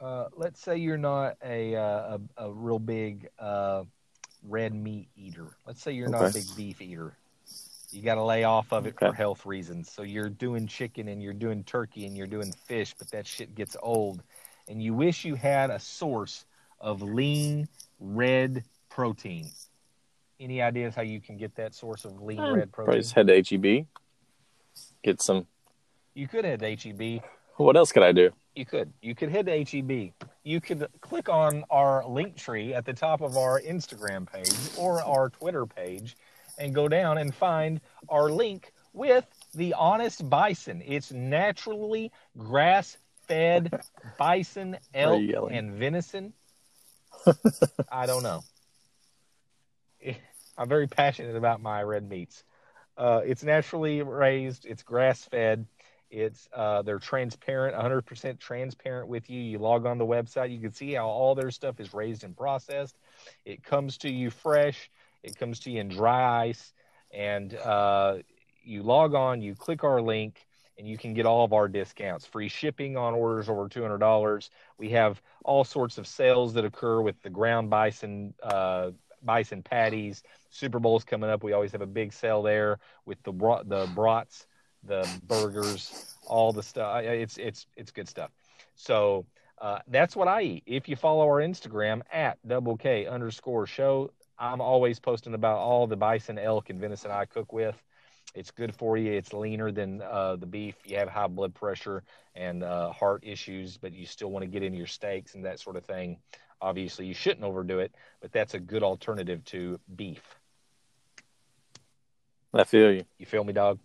Uh, 0.00 0.28
let's 0.34 0.60
say 0.60 0.76
you're 0.76 0.98
not 0.98 1.36
a 1.44 1.76
uh, 1.76 2.18
a, 2.36 2.46
a 2.46 2.52
real 2.52 2.80
big 2.80 3.28
uh, 3.38 3.84
red 4.42 4.74
meat 4.74 5.08
eater. 5.16 5.56
Let's 5.66 5.80
say 5.80 5.92
you're 5.92 6.08
not 6.08 6.30
a 6.30 6.32
big 6.34 6.56
beef 6.56 6.82
eater. 6.82 7.16
You 7.92 8.00
got 8.02 8.14
to 8.14 8.24
lay 8.24 8.44
off 8.44 8.72
of 8.72 8.86
it 8.86 8.98
for 8.98 9.12
health 9.12 9.44
reasons. 9.44 9.92
So 9.92 10.02
you're 10.02 10.30
doing 10.30 10.66
chicken 10.66 11.08
and 11.08 11.22
you're 11.22 11.34
doing 11.34 11.62
turkey 11.62 12.06
and 12.06 12.16
you're 12.16 12.26
doing 12.26 12.52
fish, 12.64 12.94
but 12.98 13.10
that 13.10 13.26
shit 13.26 13.54
gets 13.54 13.76
old. 13.82 14.22
And 14.68 14.82
you 14.82 14.94
wish 14.94 15.24
you 15.26 15.34
had 15.34 15.70
a 15.70 15.78
source 15.78 16.46
of 16.80 17.02
lean 17.02 17.68
red 18.00 18.64
protein. 18.88 19.50
Any 20.40 20.62
ideas 20.62 20.94
how 20.94 21.02
you 21.02 21.20
can 21.20 21.36
get 21.36 21.54
that 21.56 21.74
source 21.74 22.04
of 22.06 22.20
lean 22.22 22.40
red 22.40 22.72
Probably 22.72 22.92
protein? 22.94 23.02
just 23.02 23.14
head 23.14 23.26
to 23.26 23.42
HEB. 23.56 23.86
Get 25.04 25.20
some. 25.20 25.46
You 26.14 26.26
could 26.26 26.44
head 26.44 26.60
to 26.60 26.74
HEB. 26.74 27.22
What 27.56 27.76
else 27.76 27.92
could 27.92 28.02
I 28.02 28.12
do? 28.12 28.30
You 28.56 28.64
could. 28.64 28.92
You 29.02 29.14
could 29.14 29.30
head 29.30 29.46
to 29.46 29.64
HEB. 29.64 30.12
You 30.44 30.60
could 30.60 30.86
click 31.00 31.28
on 31.28 31.64
our 31.70 32.06
link 32.08 32.36
tree 32.36 32.72
at 32.72 32.86
the 32.86 32.92
top 32.92 33.20
of 33.20 33.36
our 33.36 33.60
Instagram 33.60 34.30
page 34.30 34.78
or 34.78 35.02
our 35.02 35.28
Twitter 35.28 35.66
page 35.66 36.16
and 36.62 36.74
go 36.74 36.88
down 36.88 37.18
and 37.18 37.34
find 37.34 37.80
our 38.08 38.30
link 38.30 38.72
with 38.92 39.26
the 39.54 39.74
Honest 39.74 40.28
Bison. 40.28 40.82
It's 40.86 41.10
naturally 41.12 42.12
grass 42.38 42.96
fed 43.26 43.80
bison, 44.18 44.78
elk, 44.94 45.50
and 45.50 45.72
venison. 45.72 46.32
I 47.90 48.06
don't 48.06 48.22
know. 48.22 48.44
I'm 50.58 50.68
very 50.68 50.86
passionate 50.86 51.34
about 51.34 51.60
my 51.60 51.82
red 51.82 52.08
meats. 52.08 52.44
Uh, 52.96 53.22
it's 53.24 53.42
naturally 53.42 54.02
raised. 54.02 54.64
It's 54.64 54.82
grass 54.82 55.24
fed. 55.24 55.66
It's 56.10 56.46
uh, 56.52 56.82
they're 56.82 56.98
transparent, 56.98 57.74
100% 57.74 58.38
transparent 58.38 59.08
with 59.08 59.30
you. 59.30 59.40
You 59.40 59.58
log 59.58 59.86
on 59.86 59.96
the 59.96 60.04
website, 60.04 60.52
you 60.52 60.60
can 60.60 60.72
see 60.72 60.92
how 60.92 61.08
all 61.08 61.34
their 61.34 61.50
stuff 61.50 61.80
is 61.80 61.94
raised 61.94 62.22
and 62.22 62.36
processed. 62.36 62.98
It 63.46 63.64
comes 63.64 63.96
to 63.98 64.12
you 64.12 64.30
fresh. 64.30 64.90
It 65.22 65.36
comes 65.36 65.60
to 65.60 65.70
you 65.70 65.80
in 65.80 65.88
dry 65.88 66.48
ice, 66.48 66.72
and 67.12 67.54
uh, 67.54 68.18
you 68.64 68.82
log 68.82 69.14
on. 69.14 69.42
You 69.42 69.54
click 69.54 69.84
our 69.84 70.00
link, 70.00 70.46
and 70.78 70.86
you 70.86 70.98
can 70.98 71.14
get 71.14 71.26
all 71.26 71.44
of 71.44 71.52
our 71.52 71.68
discounts. 71.68 72.26
Free 72.26 72.48
shipping 72.48 72.96
on 72.96 73.14
orders 73.14 73.48
over 73.48 73.68
$200. 73.68 74.48
We 74.78 74.90
have 74.90 75.20
all 75.44 75.64
sorts 75.64 75.98
of 75.98 76.06
sales 76.06 76.54
that 76.54 76.64
occur 76.64 77.00
with 77.00 77.20
the 77.22 77.30
ground 77.30 77.70
bison, 77.70 78.34
uh, 78.42 78.90
bison 79.22 79.62
patties. 79.62 80.22
Super 80.50 80.78
Bowl's 80.78 81.04
coming 81.04 81.30
up. 81.30 81.42
We 81.42 81.52
always 81.52 81.72
have 81.72 81.82
a 81.82 81.86
big 81.86 82.12
sale 82.12 82.42
there 82.42 82.78
with 83.06 83.22
the 83.22 83.32
the 83.66 83.88
brats, 83.94 84.46
the 84.84 85.08
burgers, 85.26 86.16
all 86.26 86.52
the 86.52 86.62
stuff. 86.62 87.02
It's 87.04 87.38
it's 87.38 87.66
it's 87.76 87.90
good 87.90 88.08
stuff. 88.08 88.30
So 88.74 89.26
uh, 89.60 89.78
that's 89.88 90.16
what 90.16 90.28
I 90.28 90.42
eat. 90.42 90.62
If 90.66 90.88
you 90.88 90.96
follow 90.96 91.24
our 91.28 91.40
Instagram 91.40 92.02
at 92.12 92.36
double 92.46 92.76
K 92.76 93.06
underscore 93.06 93.66
show, 93.66 94.10
I'm 94.42 94.60
always 94.60 94.98
posting 94.98 95.34
about 95.34 95.58
all 95.58 95.86
the 95.86 95.96
bison, 95.96 96.36
elk, 96.36 96.68
and 96.68 96.80
venison 96.80 97.12
I 97.12 97.26
cook 97.26 97.52
with. 97.52 97.80
It's 98.34 98.50
good 98.50 98.74
for 98.74 98.96
you. 98.96 99.12
It's 99.12 99.32
leaner 99.32 99.70
than 99.70 100.02
uh, 100.02 100.34
the 100.34 100.46
beef. 100.46 100.74
You 100.84 100.96
have 100.96 101.08
high 101.08 101.28
blood 101.28 101.54
pressure 101.54 102.02
and 102.34 102.64
uh, 102.64 102.90
heart 102.90 103.22
issues, 103.24 103.76
but 103.76 103.92
you 103.92 104.04
still 104.04 104.32
want 104.32 104.42
to 104.42 104.48
get 104.48 104.64
into 104.64 104.78
your 104.78 104.88
steaks 104.88 105.36
and 105.36 105.44
that 105.44 105.60
sort 105.60 105.76
of 105.76 105.84
thing. 105.84 106.18
Obviously, 106.60 107.06
you 107.06 107.14
shouldn't 107.14 107.44
overdo 107.44 107.78
it, 107.78 107.94
but 108.20 108.32
that's 108.32 108.54
a 108.54 108.58
good 108.58 108.82
alternative 108.82 109.44
to 109.46 109.78
beef. 109.94 110.22
I 112.52 112.64
feel 112.64 112.92
you. 112.92 113.04
You 113.18 113.26
feel 113.26 113.44
me, 113.44 113.52
dog? 113.52 113.78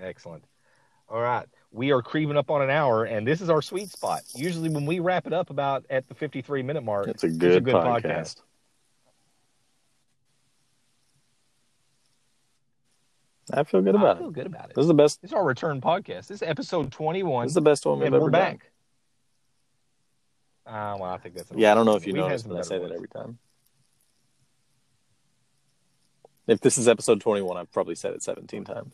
Excellent. 0.00 0.44
All 1.08 1.20
right. 1.20 1.46
We 1.72 1.90
are 1.90 2.02
creeping 2.02 2.36
up 2.36 2.50
on 2.50 2.62
an 2.62 2.70
hour, 2.70 3.04
and 3.04 3.26
this 3.26 3.40
is 3.40 3.50
our 3.50 3.62
sweet 3.62 3.90
spot. 3.90 4.22
Usually, 4.36 4.68
when 4.68 4.86
we 4.86 5.00
wrap 5.00 5.26
it 5.26 5.32
up 5.32 5.50
about 5.50 5.84
at 5.90 6.06
the 6.06 6.14
53 6.14 6.62
minute 6.62 6.82
mark, 6.82 7.08
It's 7.08 7.24
a 7.24 7.26
it's 7.26 7.36
good, 7.36 7.64
good 7.64 7.74
podcast. 7.74 8.02
podcast. 8.02 8.36
I 13.52 13.64
feel 13.64 13.82
good 13.82 13.94
about 13.94 14.16
it. 14.16 14.20
I 14.20 14.22
feel 14.22 14.30
good 14.30 14.46
about 14.46 14.70
it. 14.70 14.74
This 14.76 14.82
is 14.82 14.88
the 14.88 14.94
best. 14.94 15.22
This 15.22 15.30
is 15.30 15.34
our 15.34 15.44
return 15.44 15.80
podcast. 15.80 16.26
This 16.28 16.30
is 16.30 16.42
episode 16.42 16.92
21, 16.92 17.44
This 17.46 17.50
is 17.50 17.54
the 17.54 17.60
best 17.60 17.84
one 17.86 17.98
we've 17.98 18.06
and 18.06 18.14
ever 18.14 18.24
we're 18.24 18.30
done. 18.30 18.40
back. 18.56 18.70
Ah, 20.66 20.96
well, 21.00 21.10
I 21.10 21.18
think 21.18 21.34
that's 21.34 21.50
Yeah, 21.54 21.72
I 21.72 21.74
don't 21.74 21.86
know 21.86 21.96
if 21.96 22.06
you 22.06 22.12
noticed, 22.12 22.48
but 22.48 22.56
I 22.58 22.62
say 22.62 22.78
that 22.78 22.92
every 22.92 23.08
time. 23.08 23.38
If 26.46 26.60
this 26.60 26.78
is 26.78 26.88
episode 26.88 27.20
21, 27.20 27.56
I've 27.56 27.70
probably 27.72 27.94
said 27.94 28.12
it 28.14 28.22
17 28.22 28.64
times. 28.64 28.92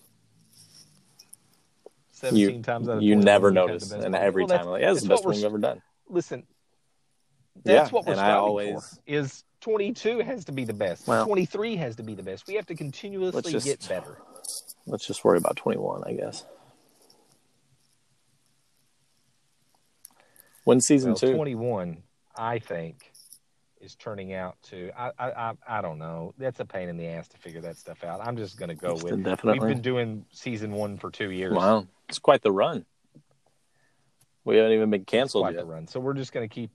17 2.12 2.62
times 2.62 2.88
out 2.88 2.96
of 2.98 3.02
You 3.02 3.16
never 3.16 3.48
we've 3.50 3.56
had 3.56 3.64
the 3.64 3.72
notice, 3.72 3.92
and 3.92 4.14
every 4.14 4.44
Well, 4.44 4.58
time 4.58 4.66
like, 4.68 4.82
"Yeah, 4.82 4.90
this 4.90 5.02
is 5.02 5.08
the 5.08 5.14
best 5.14 5.24
one 5.24 5.34
we've 5.34 5.44
ever 5.44 5.58
done." 5.58 5.82
listen, 6.08 6.46
that's 7.64 7.90
Yeah, 7.90 7.94
what 7.94 8.06
we're 8.06 8.14
striving 8.14 8.36
always- 8.36 8.90
for. 8.94 9.00
Is 9.06 9.44
22 9.60 10.20
has 10.20 10.44
to 10.46 10.52
be 10.52 10.64
the 10.64 10.72
best. 10.74 11.06
Well- 11.06 11.26
23 11.26 11.76
has 11.76 11.96
to 11.96 12.02
be 12.02 12.14
the 12.14 12.22
best. 12.22 12.46
We 12.46 12.54
have 12.54 12.66
to 12.66 12.74
continuously 12.74 13.52
just- 13.52 13.66
get 13.66 13.86
better. 13.88 14.18
Let's 14.86 15.06
just 15.06 15.24
worry 15.24 15.38
about 15.38 15.56
21, 15.56 16.02
I 16.06 16.12
guess. 16.12 16.44
When 20.64 20.80
season 20.80 21.10
Well, 21.10 21.18
two? 21.18 21.34
21, 21.34 22.02
I 22.36 22.58
think, 22.58 23.12
is 23.80 23.94
turning 23.94 24.32
out 24.32 24.56
to. 24.64 24.90
I, 24.98 25.10
I 25.18 25.30
I 25.30 25.52
I 25.78 25.80
don't 25.80 25.98
know. 25.98 26.34
That's 26.38 26.58
a 26.60 26.64
pain 26.64 26.88
in 26.88 26.96
the 26.96 27.06
ass 27.06 27.28
to 27.28 27.38
figure 27.38 27.60
that 27.62 27.76
stuff 27.76 28.02
out. 28.02 28.20
I'm 28.20 28.36
just 28.36 28.58
going 28.58 28.70
to 28.70 28.74
go 28.74 28.92
It's 28.92 29.02
with. 29.04 29.22
definitely. 29.22 29.60
We've 29.60 29.68
been 29.74 29.82
doing 29.82 30.24
season 30.32 30.72
one 30.72 30.96
for 30.98 31.10
two 31.10 31.30
years. 31.30 31.54
Wow, 31.54 31.86
it's 32.08 32.18
quite 32.18 32.42
the 32.42 32.50
run. 32.52 32.84
We 34.44 34.56
haven't 34.56 34.72
even 34.72 34.90
been 34.90 35.02
It's 35.02 35.10
canceled 35.10 35.42
quite 35.44 35.54
yet. 35.54 35.60
the 35.60 35.66
run. 35.66 35.86
So 35.86 36.00
we're 36.00 36.14
just 36.14 36.32
going 36.32 36.48
to 36.48 36.52
keep. 36.52 36.70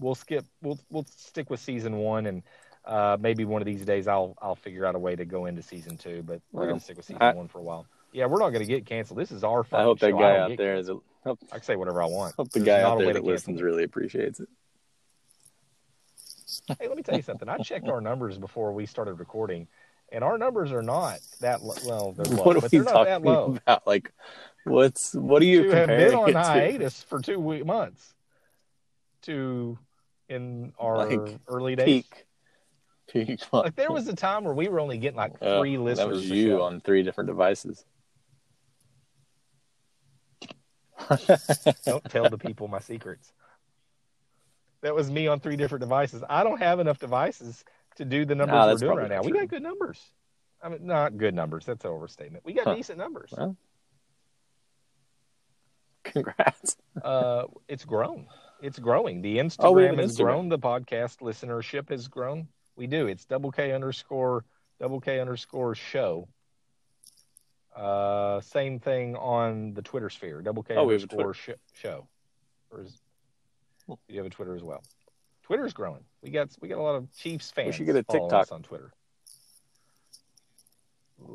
We'll 0.00 0.14
skip. 0.16 0.44
We'll 0.62 0.78
we'll 0.90 1.06
stick 1.16 1.50
with 1.50 1.60
season 1.60 1.96
one, 1.98 2.26
and 2.26 2.42
uh, 2.88 3.16
maybe 3.20 3.44
one 3.44 3.62
of 3.62 3.66
these 3.66 3.84
days 3.84 4.08
I'll 4.08 4.34
I'll 4.42 4.56
figure 4.56 4.84
out 4.86 4.94
a 4.94 4.98
way 4.98 5.14
to 5.14 5.24
go 5.24 5.46
into 5.46 5.62
season 5.62 5.96
two. 5.96 6.22
But 6.26 6.40
we're 6.50 6.66
Well, 6.66 6.74
to 6.76 6.80
stick 6.80 6.96
with 6.96 7.06
season 7.06 7.22
I- 7.22 7.34
one 7.34 7.46
for 7.48 7.58
a 7.58 7.62
while. 7.62 7.86
Yeah, 8.10 8.24
we're 8.24 8.38
not 8.38 8.48
going 8.50 8.64
to 8.66 8.66
get 8.66 8.86
canceled. 8.86 9.18
This 9.20 9.30
is 9.30 9.44
our. 9.44 9.66
I 9.70 9.82
hope 9.82 9.98
that 10.00 10.10
show. 10.10 10.18
guy 10.18 10.38
out 10.38 10.56
there 10.56 10.76
is. 10.76 10.88
Hope, 11.24 11.38
I 11.52 11.56
can 11.56 11.62
say 11.62 11.76
whatever 11.76 12.02
I 12.02 12.06
want. 12.06 12.34
hope 12.36 12.50
the 12.50 12.60
There's 12.60 12.78
guy 12.78 12.82
out 12.82 12.98
there 12.98 13.12
that 13.12 13.22
listens 13.24 13.60
really 13.60 13.84
appreciates 13.84 14.40
it. 14.40 14.48
Hey, 16.80 16.88
let 16.88 16.96
me 16.96 17.02
tell 17.02 17.16
you 17.16 17.22
something. 17.22 17.48
I 17.48 17.58
checked 17.58 17.88
our 17.88 18.00
numbers 18.00 18.38
before 18.38 18.72
we 18.72 18.86
started 18.86 19.14
recording, 19.14 19.68
and 20.10 20.24
our 20.24 20.38
numbers 20.38 20.72
are 20.72 20.82
not 20.82 21.18
that 21.40 21.60
well. 21.62 22.12
They're 22.12 22.24
low, 22.34 22.42
what 22.44 22.56
are 22.56 22.60
but 22.62 22.72
we 22.72 22.78
they're 22.78 22.84
not 22.84 23.04
that 23.04 23.18
talking 23.22 23.24
low. 23.26 23.56
about? 23.66 23.86
Like, 23.86 24.10
what's 24.64 25.12
what 25.14 25.42
are 25.42 25.46
you 25.46 25.64
To 25.64 25.76
have 25.76 25.88
been 25.88 26.14
on 26.14 26.30
it 26.30 26.32
to? 26.32 26.38
hiatus 26.42 27.02
for 27.02 27.20
two 27.20 27.38
we- 27.38 27.62
months, 27.62 28.14
to 29.22 29.78
in 30.30 30.72
our 30.78 30.96
Like, 31.06 31.38
early 31.46 31.76
days. 31.76 31.84
Peak. 31.84 32.24
Like 33.52 33.74
there 33.76 33.90
was 33.90 34.06
a 34.08 34.14
time 34.14 34.44
where 34.44 34.52
we 34.54 34.68
were 34.68 34.80
only 34.80 34.98
getting 34.98 35.16
like 35.16 35.32
Uh, 35.40 35.58
three 35.60 35.78
listeners. 35.78 36.06
That 36.08 36.14
was 36.14 36.30
you 36.30 36.62
on 36.62 36.80
three 36.80 37.02
different 37.02 37.28
devices. 37.28 37.84
Don't 41.86 42.04
tell 42.10 42.28
the 42.28 42.38
people 42.38 42.68
my 42.68 42.80
secrets. 42.80 43.32
That 44.82 44.94
was 44.94 45.10
me 45.10 45.26
on 45.26 45.40
three 45.40 45.56
different 45.56 45.80
devices. 45.80 46.22
I 46.28 46.44
don't 46.44 46.58
have 46.60 46.80
enough 46.80 46.98
devices 46.98 47.64
to 47.96 48.04
do 48.04 48.24
the 48.24 48.34
numbers 48.34 48.54
Nah, 48.54 48.66
we're 48.72 48.78
doing 48.78 48.96
right 48.98 49.08
now. 49.08 49.16
not 49.16 49.24
We 49.24 49.32
got 49.32 49.48
good 49.48 49.62
numbers. 49.62 50.00
I 50.62 50.68
mean, 50.68 50.86
not 50.86 51.16
good 51.16 51.34
numbers. 51.34 51.64
That's 51.66 51.84
an 51.84 51.90
overstatement. 51.90 52.44
We 52.44 52.52
got 52.52 52.64
Huh. 52.66 52.74
decent 52.74 52.98
numbers. 52.98 53.32
Well, 53.36 53.56
Congrats. 56.04 56.76
Uh, 57.02 57.44
it's 57.68 57.84
grown. 57.84 58.26
It's 58.60 58.78
growing. 58.78 59.22
The 59.22 59.38
Instagram 59.38 59.92
Oh, 59.94 59.96
has 59.96 60.16
Instagram. 60.16 60.24
grown. 60.24 60.48
The 60.48 60.58
podcast 60.58 61.18
listenership 61.20 61.90
has 61.90 62.08
grown. 62.08 62.48
We 62.78 62.86
do. 62.86 63.08
It's 63.08 63.24
double 63.24 63.50
K 63.50 63.72
underscore 63.72 64.44
double 64.80 65.00
K 65.00 65.18
underscore 65.18 65.74
show. 65.74 66.28
Uh, 67.76 68.40
same 68.40 68.78
thing 68.78 69.16
on 69.16 69.74
the 69.74 69.82
Twitter 69.82 70.08
sphere. 70.08 70.40
Double 70.40 70.62
K 70.62 70.76
Oh, 70.76 70.84
we 70.84 70.94
underscore 70.94 71.34
sh- 71.34 71.50
show. 71.74 72.06
Or 72.70 72.82
is, 72.82 73.00
you 74.08 74.18
have 74.18 74.26
a 74.26 74.30
Twitter 74.30 74.54
as 74.54 74.62
well. 74.62 74.82
Twitter's 75.42 75.72
growing. 75.72 76.04
We 76.22 76.30
got 76.30 76.50
we 76.60 76.68
got 76.68 76.78
a 76.78 76.82
lot 76.82 76.94
of 76.94 77.12
Chiefs 77.16 77.50
fans. 77.50 77.74
should 77.74 77.86
get 77.86 77.96
a 77.96 78.04
TikTok. 78.04 78.32
us 78.32 78.52
on 78.52 78.62
Twitter. 78.62 78.92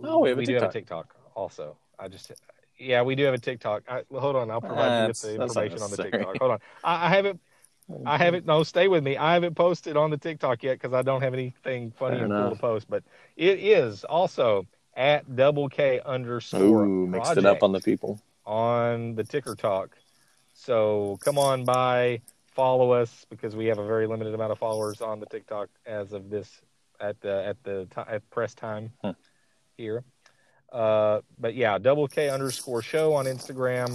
Oh, 0.03 0.19
we 0.19 0.29
have 0.29 0.39
a 0.39 0.45
do 0.45 0.53
have 0.53 0.63
a 0.63 0.71
TikTok. 0.71 1.13
Also. 1.35 1.77
I 1.99 2.07
just 2.07 2.31
Yeah, 2.79 3.01
we 3.01 3.15
do 3.15 3.23
have 3.25 3.33
a 3.33 3.37
TikTok. 3.39 3.83
I, 3.89 4.03
well, 4.09 4.21
hold 4.21 4.37
on, 4.37 4.49
I'll 4.49 4.61
provide 4.61 5.01
you 5.01 5.07
with 5.09 5.21
the 5.21 5.41
information 5.41 5.81
on 5.81 5.91
the. 5.91 5.97
TikTok. 5.97 6.37
Hold 6.37 6.51
on, 6.51 6.59
I, 6.83 7.07
I 7.07 7.09
haven't. 7.09 7.41
I 8.05 8.17
haven't. 8.17 8.45
No, 8.45 8.63
stay 8.63 8.87
with 8.87 9.03
me. 9.03 9.17
I 9.17 9.33
haven't 9.33 9.55
posted 9.55 9.97
on 9.97 10.09
the 10.09 10.17
TikTok 10.17 10.63
yet 10.63 10.79
because 10.79 10.93
I 10.93 11.01
don't 11.01 11.21
have 11.21 11.33
anything 11.33 11.91
funny 11.91 12.19
and 12.19 12.31
cool 12.31 12.49
to 12.49 12.55
post. 12.55 12.89
But 12.89 13.03
it 13.35 13.59
is 13.59 14.03
also 14.03 14.65
at 14.95 15.35
double 15.35 15.69
K 15.69 15.99
underscore 16.05 16.85
Ooh, 16.85 17.07
mixed 17.07 17.37
it 17.37 17.45
up 17.45 17.63
on 17.63 17.71
the 17.71 17.81
people. 17.81 18.19
on 18.45 19.15
the 19.15 19.23
Ticker 19.23 19.55
Talk. 19.55 19.97
So 20.53 21.17
come 21.21 21.37
on 21.37 21.65
by, 21.65 22.21
follow 22.47 22.91
us 22.91 23.25
because 23.29 23.55
we 23.55 23.65
have 23.65 23.79
a 23.79 23.85
very 23.87 24.05
limited 24.07 24.33
amount 24.33 24.51
of 24.51 24.59
followers 24.59 25.01
on 25.01 25.19
the 25.19 25.25
TikTok 25.25 25.69
as 25.85 26.13
of 26.13 26.29
this 26.29 26.61
at 26.99 27.19
the 27.21 27.43
at 27.45 27.63
the 27.63 27.87
at 28.07 28.29
press 28.29 28.53
time 28.53 28.91
Hmm. 29.03 29.11
here. 29.77 30.03
Uh, 30.71 31.21
but 31.39 31.53
yeah, 31.55 31.77
double 31.77 32.07
K 32.07 32.29
underscore 32.29 32.81
show 32.81 33.13
on 33.13 33.25
Instagram 33.25 33.89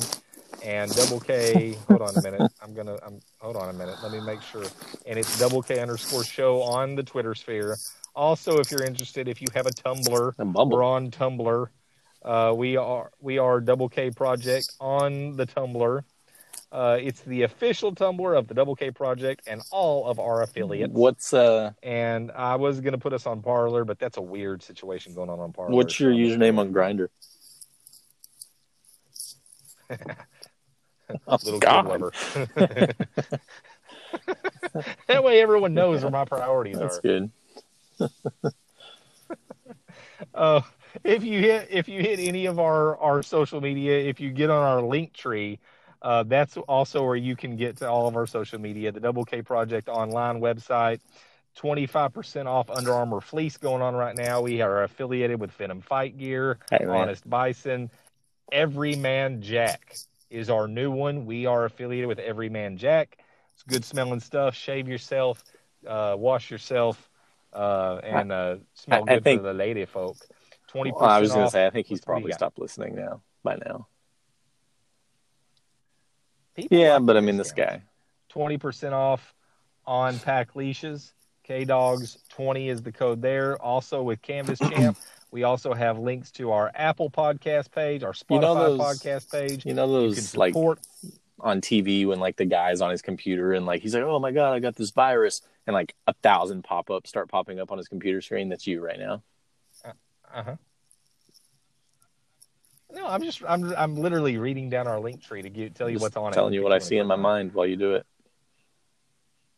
and 0.65 0.95
double 0.95 1.21
K. 1.21 1.77
hold 1.89 2.03
on 2.03 2.17
a 2.17 2.23
minute. 2.23 2.53
I'm 2.63 2.75
gonna. 2.75 2.97
I'm 3.05 3.21
hold 3.39 3.57
on 3.57 3.69
a 3.69 3.73
minute. 3.73 3.97
Let 4.03 4.13
me 4.13 4.21
make 4.21 4.43
sure. 4.43 4.65
And 5.07 5.19
it's 5.19 5.39
double 5.39 5.63
K 5.63 5.81
underscore 5.81 6.25
show 6.25 6.63
on 6.63 6.95
the 6.95 7.03
Twitter 7.03 7.35
sphere. 7.35 7.77
Also, 8.15 8.59
if 8.59 8.71
you're 8.71 8.85
interested, 8.85 9.29
if 9.29 9.41
you 9.41 9.49
have 9.55 9.67
a 9.67 9.71
Tumblr, 9.71 10.33
we're 10.71 10.83
on 10.85 11.11
Tumblr. 11.11 11.67
Uh, 12.25 12.53
we 12.57 12.77
are 12.77 13.11
we 13.21 13.39
are 13.39 13.61
Double 13.61 13.89
K 13.89 14.11
Project 14.11 14.73
on 14.81 15.37
the 15.37 15.47
Tumblr. 15.47 16.03
Uh, 16.71 16.99
it's 17.01 17.21
the 17.23 17.43
official 17.45 17.95
Tumblr 17.95 18.37
of 18.37 18.47
the 18.49 18.53
Double 18.55 18.75
K 18.77 18.91
Project 18.91 19.43
and 19.47 19.63
all 19.71 20.07
of 20.07 20.19
our 20.19 20.43
affiliates. 20.43 20.93
What's 20.93 21.33
uh 21.33 21.71
And 21.83 22.31
I 22.33 22.57
was 22.57 22.81
gonna 22.81 22.99
put 22.99 23.13
us 23.13 23.25
on 23.27 23.41
Parler, 23.41 23.85
but 23.85 23.99
that's 23.99 24.17
a 24.19 24.23
weird 24.23 24.63
situation 24.63 25.15
going 25.15 25.31
on 25.31 25.39
on 25.41 25.53
Parler. 25.53 25.75
what's 25.75 25.99
your 26.01 26.13
So- 26.13 26.17
username 26.19 26.59
on 26.59 26.73
Grindr? 26.75 27.09
oh, 31.27 31.39
Little 31.45 31.61
God. 31.61 31.83
kid 31.83 31.89
lover. 31.91 32.13
that 35.07 35.23
way, 35.25 35.41
everyone 35.41 35.75
knows 35.75 36.03
where 36.03 36.11
my 36.11 36.25
priorities 36.25 36.79
That's 36.79 36.99
are. 36.99 37.01
good. 37.03 37.31
Uh, 40.35 40.61
if 41.05 41.23
you 41.23 41.39
hit 41.41 41.69
if 41.71 41.89
you 41.89 42.01
hit 42.01 42.19
any 42.19 42.47
of 42.47 42.59
our 42.59 42.97
our 42.99 43.23
social 43.23 43.61
media, 43.61 43.99
if 43.99 44.19
you 44.21 44.31
get 44.31 44.51
on 44.51 44.63
our 44.63 44.83
link 44.83 45.13
tree, 45.13 45.61
uh, 46.03 46.25
that's 46.25 46.57
also 46.57 47.05
where 47.05 47.15
you 47.17 47.37
can 47.37 47.57
get 47.57 47.77
to 47.77 47.89
all 47.89 48.09
of 48.09 48.17
our 48.17 48.27
social 48.27 48.59
media. 48.61 48.91
The 48.91 48.99
Double 49.01 49.25
K 49.25 49.43
Project 49.43 49.89
online 49.89 50.41
website, 50.41 51.01
twenty 51.55 51.87
five 51.87 52.13
percent 52.13 52.49
off 52.49 52.69
Under 52.71 52.93
Armour 52.95 53.21
fleece 53.21 53.57
going 53.57 53.81
on 53.83 53.95
right 53.95 54.17
now. 54.17 54.41
We 54.41 54.61
are 54.61 54.83
affiliated 54.83 55.39
with 55.41 55.53
Venom 55.53 55.83
Fight 55.83 56.19
Gear, 56.19 56.59
Hey. 56.71 56.85
Honest 56.87 57.29
Bison, 57.29 57.91
Every 58.51 58.97
Man 58.97 59.41
Jack 59.41 59.95
is 60.31 60.51
our 60.51 60.69
new 60.69 60.91
one. 60.91 61.27
We 61.27 61.47
are 61.47 61.65
affiliated 61.65 62.09
with 62.09 62.19
Every 62.19 62.49
Man 62.49 62.77
Jack. 62.77 63.19
It's 63.55 63.63
good 63.63 63.85
smelling 63.85 64.21
stuff. 64.21 64.55
Shave 64.55 64.89
yourself, 64.89 65.43
uh, 65.87 66.15
wash 66.19 66.51
yourself, 66.51 67.11
uh, 67.53 68.01
and 68.05 68.31
uh, 68.33 68.57
smell 68.75 69.05
I 69.09 69.15
good 69.15 69.25
think- 69.25 69.41
for 69.41 69.49
the 69.49 69.55
lady 69.55 69.85
folk. 69.85 70.17
Twenty 70.69 70.93
Well. 70.93 71.05
I 71.09 71.19
was 71.21 71.33
gonna 71.33 71.51
say 71.51 71.67
I 71.67 71.71
think 71.71 71.87
he's 71.87 72.01
What 72.01 72.15
do 72.17 72.19
you 72.19 72.23
probably 72.25 72.33
stopped 72.33 72.59
listening 72.59 72.95
now 72.95 73.23
by 73.43 73.57
now. 73.57 73.87
People 76.55 76.77
Yeah, 76.79 76.95
like 76.97 77.07
but 77.07 77.17
I 77.17 77.21
mean 77.21 77.37
this 77.37 77.53
guy. 77.53 77.83
Twenty 78.29 78.59
percent 78.59 78.93
off 78.95 79.35
on 79.87 80.19
pack 80.19 80.55
leashes. 80.57 81.15
K 81.43 81.65
Dogs 81.65 82.19
twenty 82.29 82.69
is 82.69 82.83
the 82.83 82.93
code 82.93 83.23
there. 83.23 83.61
Also 83.63 84.03
with 84.03 84.21
Canvas 84.21 84.59
Champ, 84.59 84.99
we 85.31 85.43
also 85.45 85.75
have 85.75 85.99
links 85.99 86.31
to 86.33 86.53
our 86.53 86.71
Apple 86.75 87.11
podcast 87.11 87.71
page, 87.71 88.03
our 88.03 88.13
Spotify 88.13 88.31
You 88.35 88.41
know 88.41 88.55
those- 88.55 88.81
podcast 89.03 89.31
page. 89.31 89.67
You 89.67 89.75
know 89.75 89.87
those 89.91 90.33
You 90.35 90.39
like 90.41 90.53
support. 90.55 90.79
on 91.41 91.61
TV 91.61 92.07
when 92.07 92.19
like 92.19 92.37
the 92.37 92.45
guy's 92.47 92.81
on 92.81 92.91
his 92.91 93.03
computer 93.03 93.53
and 93.53 93.67
like 93.67 93.83
he's 93.83 93.95
like, 93.95 94.03
"Oh 94.05 94.19
my 94.19 94.33
god, 94.33 94.55
I 94.55 94.59
got 94.61 94.75
this 94.77 94.91
virus," 94.91 95.43
and 95.67 95.75
like 95.75 95.95
a 96.07 96.15
thousand 96.15 96.63
pop 96.65 96.91
ups 96.91 97.09
start 97.11 97.29
popping 97.29 97.61
up 97.61 97.71
on 97.71 97.79
his 97.79 97.89
computer 97.89 98.21
screen. 98.21 98.49
That's 98.49 98.67
you 98.67 98.81
right 98.85 98.99
now. 98.99 99.23
Uh 99.85 100.43
huh. 100.43 100.57
No, 102.93 103.07
I'm 103.07 103.23
just 103.23 103.43
I'm 103.47 103.73
I'm 103.77 103.97
literally 103.97 104.39
reading 104.39 104.71
down 104.71 104.87
our 104.87 104.99
link 104.99 105.23
tree 105.23 105.43
to 105.43 105.71
tell 105.71 105.89
you 105.91 105.97
Just 105.97 106.03
what's 106.03 106.17
on 106.17 106.33
it. 106.33 106.35
telling 106.35 106.55
you 106.55 106.63
what 106.63 106.73
I 106.73 106.79
see 106.79 106.97
in 106.97 107.07
my 107.07 107.17
mind 107.17 107.53
while 107.53 107.67
you 107.67 107.77
do 107.77 107.95
it. 107.95 108.07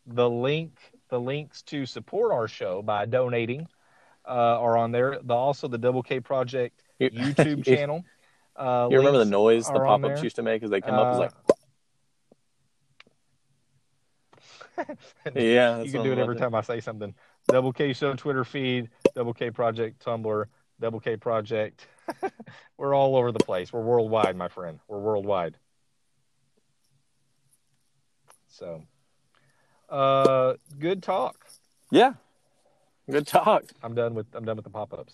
the 0.05 0.29
link 0.29 0.73
the 1.09 1.19
links 1.19 1.61
to 1.63 1.85
support 1.85 2.31
our 2.31 2.47
show 2.47 2.81
by 2.81 3.05
donating 3.05 3.67
are 4.33 4.77
on 4.77 4.91
there. 4.91 5.19
The 5.21 5.33
also 5.33 5.67
the 5.67 5.77
double 5.77 6.03
k 6.03 6.19
project 6.19 6.81
youtube 7.01 7.63
channel 7.65 8.03
uh, 8.55 8.87
You 8.89 8.97
remember 8.97 9.19
the 9.19 9.25
noise 9.25 9.67
the 9.67 9.79
pop 9.79 10.03
ups 10.03 10.21
used 10.21 10.35
to 10.35 10.43
make 10.43 10.63
as 10.63 10.69
they 10.69 10.81
come 10.81 10.95
up? 10.95 11.17
Like, 11.17 11.31
Uh, 14.77 14.83
yeah, 15.35 15.81
you 15.81 15.91
can 15.91 16.03
do 16.03 16.11
it 16.11 16.17
every 16.17 16.35
time 16.35 16.55
i 16.55 16.61
say 16.61 16.79
something. 16.79 17.13
Double 17.47 17.73
k 17.73 17.93
show 17.93 18.13
twitter 18.13 18.43
feed 18.43 18.89
double 19.15 19.33
k 19.33 19.51
project 19.51 20.03
tumblr 20.03 20.45
double 20.79 20.99
k 20.99 21.17
project. 21.17 21.87
We're 22.77 22.95
all 22.95 23.15
over 23.15 23.31
the 23.31 23.39
place. 23.39 23.71
We're 23.71 23.81
worldwide 23.81 24.35
my 24.35 24.47
friend. 24.47 24.79
We're 24.87 24.99
worldwide. 24.99 25.57
So 28.47 28.83
uh 29.89 30.53
good 30.79 31.03
talk. 31.03 31.45
Yeah, 31.91 32.13
good 33.11 33.27
talk. 33.27 33.65
I'm 33.83 33.93
done 33.93 34.15
with 34.15 34.27
I'm 34.33 34.45
done 34.45 34.55
with 34.55 34.63
the 34.63 34.71
pop-ups. 34.71 35.13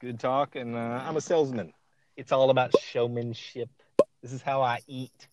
Good 0.00 0.18
talk, 0.18 0.56
and 0.56 0.74
uh, 0.74 1.02
I'm 1.06 1.16
a 1.16 1.20
salesman. 1.20 1.72
It's 2.16 2.32
all 2.32 2.50
about 2.50 2.78
showmanship. 2.80 3.68
This 4.22 4.32
is 4.32 4.40
how 4.40 4.62
I 4.62 4.80
eat. 4.86 5.28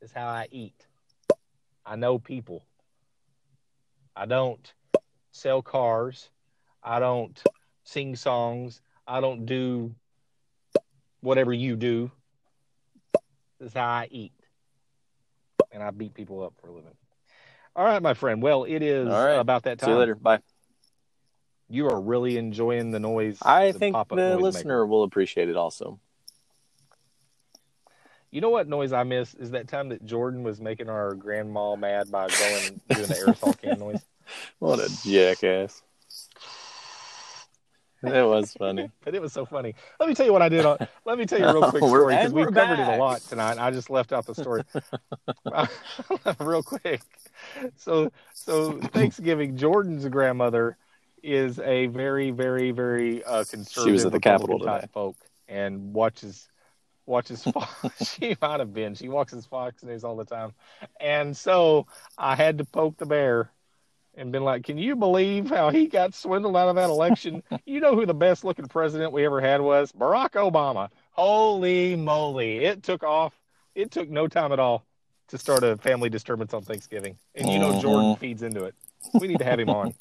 This 0.00 0.10
is 0.10 0.12
how 0.12 0.28
I 0.28 0.46
eat. 0.50 0.86
I 1.84 1.96
know 1.96 2.18
people. 2.18 2.64
I 4.14 4.26
don't 4.26 4.72
sell 5.32 5.60
cars. 5.60 6.30
I 6.82 7.00
don't 7.00 7.42
sing 7.84 8.14
songs. 8.14 8.80
I 9.06 9.20
don't 9.20 9.44
do 9.44 9.94
whatever 11.20 11.52
you 11.52 11.74
do. 11.76 12.10
This 13.58 13.70
is 13.70 13.74
how 13.74 13.88
I 13.88 14.08
eat. 14.10 14.32
And 15.72 15.82
I 15.82 15.90
beat 15.90 16.14
people 16.14 16.44
up 16.44 16.54
for 16.60 16.68
a 16.68 16.72
living. 16.72 16.94
All 17.74 17.84
right, 17.84 18.02
my 18.02 18.14
friend. 18.14 18.42
Well, 18.42 18.64
it 18.64 18.82
is 18.82 19.08
right. 19.08 19.32
about 19.32 19.64
that 19.64 19.78
time. 19.78 19.88
See 19.88 19.92
you 19.92 19.98
later. 19.98 20.14
Bye. 20.14 20.40
You 21.68 21.88
are 21.88 22.00
really 22.00 22.36
enjoying 22.36 22.90
the 22.90 23.00
noise. 23.00 23.38
I 23.40 23.72
the 23.72 23.78
think 23.78 23.96
the 24.10 24.36
listener 24.36 24.80
maker. 24.80 24.86
will 24.86 25.04
appreciate 25.04 25.48
it 25.48 25.56
also. 25.56 25.98
You 28.30 28.40
know 28.40 28.50
what 28.50 28.68
noise 28.68 28.92
I 28.92 29.04
miss 29.04 29.34
is 29.34 29.50
that 29.52 29.68
time 29.68 29.90
that 29.90 30.04
Jordan 30.04 30.42
was 30.42 30.60
making 30.60 30.88
our 30.88 31.14
grandma 31.14 31.76
mad 31.76 32.10
by 32.10 32.28
going 32.28 32.80
doing 32.88 33.08
the 33.08 33.14
aerosol 33.14 33.58
can 33.58 33.78
noise. 33.78 34.02
What 34.58 34.80
a 34.80 34.90
jackass. 35.02 35.82
It 38.02 38.26
was 38.26 38.52
funny. 38.52 38.90
But 39.04 39.14
it 39.14 39.22
was 39.22 39.32
so 39.32 39.44
funny. 39.44 39.74
Let 40.00 40.08
me 40.08 40.14
tell 40.14 40.26
you 40.26 40.32
what 40.32 40.42
I 40.42 40.48
did. 40.48 40.64
On, 40.66 40.76
let 41.04 41.18
me 41.18 41.24
tell 41.24 41.38
you 41.38 41.46
a 41.46 41.52
real 41.52 41.62
quick 41.70 41.84
story 41.84 42.16
because 42.16 42.32
we're 42.32 42.50
covered 42.50 42.80
it 42.80 42.88
a 42.88 42.96
lot 42.96 43.20
tonight. 43.22 43.58
I 43.58 43.70
just 43.70 43.90
left 43.90 44.12
out 44.12 44.26
the 44.26 44.34
story 44.34 44.62
real 46.40 46.62
quick. 46.62 47.02
So, 47.76 48.10
so 48.32 48.78
Thanksgiving, 48.78 49.56
Jordan's 49.56 50.06
grandmother 50.08 50.76
is 51.22 51.58
a 51.60 51.86
very, 51.86 52.30
very, 52.30 52.70
very 52.70 53.22
uh, 53.24 53.44
conservative. 53.44 53.84
She 53.84 53.92
was 53.92 54.04
at 54.04 54.12
the 54.12 54.20
Capitol 54.20 54.58
today. 54.58 54.86
folk 54.92 55.16
and 55.48 55.92
watches 55.92 56.48
watches 57.06 57.42
Fox. 57.44 58.16
she 58.18 58.36
might 58.40 58.60
have 58.60 58.72
been. 58.72 58.94
She 58.94 59.08
watches 59.08 59.46
Fox 59.46 59.82
News 59.82 60.04
all 60.04 60.16
the 60.16 60.24
time, 60.24 60.52
and 61.00 61.36
so 61.36 61.86
I 62.18 62.36
had 62.36 62.58
to 62.58 62.64
poke 62.64 62.96
the 62.96 63.06
bear 63.06 63.50
and 64.14 64.32
been 64.32 64.44
like, 64.44 64.64
"Can 64.64 64.78
you 64.78 64.96
believe 64.96 65.48
how 65.48 65.70
he 65.70 65.86
got 65.86 66.14
swindled 66.14 66.56
out 66.56 66.68
of 66.68 66.76
that 66.76 66.90
election? 66.90 67.42
you 67.66 67.80
know 67.80 67.94
who 67.94 68.06
the 68.06 68.14
best 68.14 68.44
looking 68.44 68.66
president 68.66 69.12
we 69.12 69.24
ever 69.24 69.40
had 69.40 69.60
was 69.60 69.92
Barack 69.92 70.30
Obama. 70.30 70.90
Holy 71.12 71.96
moly! 71.96 72.64
It 72.64 72.82
took 72.82 73.02
off. 73.02 73.38
It 73.74 73.90
took 73.90 74.08
no 74.10 74.28
time 74.28 74.52
at 74.52 74.58
all 74.60 74.84
to 75.32 75.38
start 75.38 75.64
a 75.64 75.78
family 75.78 76.10
disturbance 76.10 76.52
on 76.52 76.62
Thanksgiving, 76.62 77.16
and 77.34 77.50
you 77.50 77.58
know 77.58 77.72
Mhm. 77.72 77.80
Jordan 77.80 78.16
feeds 78.16 78.42
into 78.42 78.64
it. 78.64 78.74
We 79.14 79.26
need 79.28 79.38
to 79.38 79.44
have 79.44 79.58
him 79.58 79.70
on. 79.70 79.94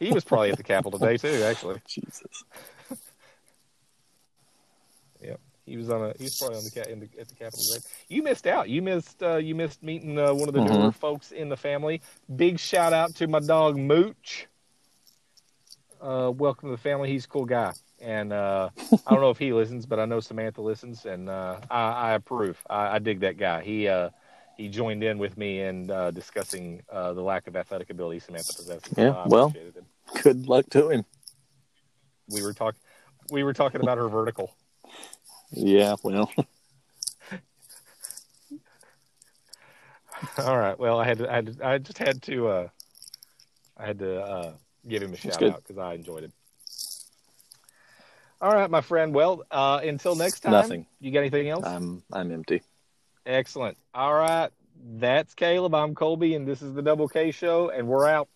He 0.00 0.10
was 0.12 0.24
probably 0.24 0.50
at 0.50 0.56
the 0.56 0.62
Capitol 0.62 0.98
today 0.98 1.18
too. 1.18 1.42
Actually, 1.44 1.80
Jesus. 1.86 2.44
yep. 5.22 5.40
he 5.66 5.76
was 5.76 5.90
on 5.90 6.02
a. 6.02 6.14
He 6.16 6.24
was 6.24 6.38
probably 6.38 6.56
on 6.56 6.64
the, 6.64 6.70
ca- 6.70 6.90
in 6.90 7.00
the 7.00 7.08
at 7.20 7.28
the 7.28 7.34
Capitol 7.34 7.62
today. 7.70 7.86
You 8.08 8.22
missed 8.22 8.46
out. 8.46 8.70
You 8.70 8.80
missed. 8.80 9.22
Uh, 9.22 9.36
you 9.36 9.54
missed 9.54 9.82
meeting 9.82 10.18
uh, 10.18 10.32
one 10.32 10.48
of 10.48 10.54
the 10.54 10.60
Mhm. 10.60 10.70
newer 10.80 10.92
folks 10.92 11.32
in 11.32 11.50
the 11.50 11.56
family. 11.56 12.00
Big 12.34 12.58
shout 12.58 12.94
out 12.94 13.14
to 13.16 13.26
my 13.28 13.40
dog 13.40 13.76
Mooch. 13.76 14.46
Uh, 16.00 16.32
welcome 16.34 16.68
to 16.70 16.74
the 16.74 16.82
family. 16.82 17.10
He's 17.10 17.26
a 17.26 17.28
cool 17.28 17.44
guy, 17.44 17.72
and 18.00 18.32
uh, 18.32 18.70
I 19.06 19.10
don't 19.12 19.20
know 19.20 19.30
if 19.30 19.38
he 19.38 19.52
listens, 19.52 19.84
but 19.86 20.00
I 20.00 20.06
know 20.06 20.18
Samantha 20.18 20.62
listens, 20.62 21.04
and 21.04 21.28
uh, 21.28 21.58
I, 21.70 21.80
I 21.92 22.12
approve. 22.14 22.58
I, 22.70 22.96
I 22.96 22.98
dig 23.00 23.20
that 23.20 23.36
guy. 23.36 23.62
He 23.62 23.86
uh, 23.86 24.08
he 24.56 24.68
joined 24.68 25.02
in 25.02 25.18
with 25.18 25.36
me 25.36 25.60
in 25.62 25.90
uh, 25.90 26.10
discussing 26.10 26.82
uh, 26.90 27.12
the 27.12 27.22
lack 27.22 27.46
of 27.46 27.56
athletic 27.56 27.90
ability 27.90 28.20
Samantha 28.20 28.52
possesses. 28.54 28.92
Yeah, 28.96 29.10
I 29.12 29.28
well. 29.28 29.54
Good 30.22 30.48
luck 30.48 30.66
to 30.70 30.90
him. 30.90 31.04
we 32.28 32.42
were 32.42 32.52
talking. 32.52 32.80
We 33.30 33.44
were 33.44 33.52
talking 33.54 33.80
about 33.80 33.98
her 33.98 34.08
vertical. 34.08 34.54
Yeah, 35.50 35.96
well, 36.02 36.30
All 40.38 40.56
right. 40.56 40.78
Well, 40.78 40.98
I 40.98 41.04
had 41.04 41.18
to, 41.18 41.30
I 41.30 41.34
had 41.34 41.46
to, 41.46 41.66
I 41.66 41.78
just 41.78 41.98
had 41.98 42.22
to 42.22 42.48
uh 42.48 42.68
I 43.76 43.86
had 43.86 43.98
to 43.98 44.20
uh 44.20 44.52
give 44.86 45.02
him 45.02 45.12
a 45.12 45.16
shout 45.16 45.42
out 45.42 45.62
because 45.62 45.78
I 45.78 45.94
enjoyed 45.94 46.24
him. 46.24 46.32
All 48.40 48.52
right, 48.52 48.70
my 48.70 48.80
friend. 48.80 49.14
Well, 49.14 49.44
uh 49.50 49.80
until 49.82 50.14
next 50.14 50.40
time. 50.40 50.52
Nothing. 50.52 50.86
You 51.00 51.12
got 51.12 51.20
anything 51.20 51.48
else? 51.48 51.66
I'm 51.66 52.02
I'm 52.12 52.32
empty. 52.32 52.62
Excellent. 53.26 53.78
All 53.94 54.14
right. 54.14 54.50
That's 54.84 55.34
Caleb. 55.34 55.74
I'm 55.74 55.94
Colby, 55.94 56.34
and 56.34 56.46
this 56.46 56.60
is 56.60 56.74
the 56.74 56.82
Double 56.82 57.08
K 57.08 57.30
Show, 57.30 57.70
and 57.70 57.86
we're 57.86 58.08
out. 58.08 58.28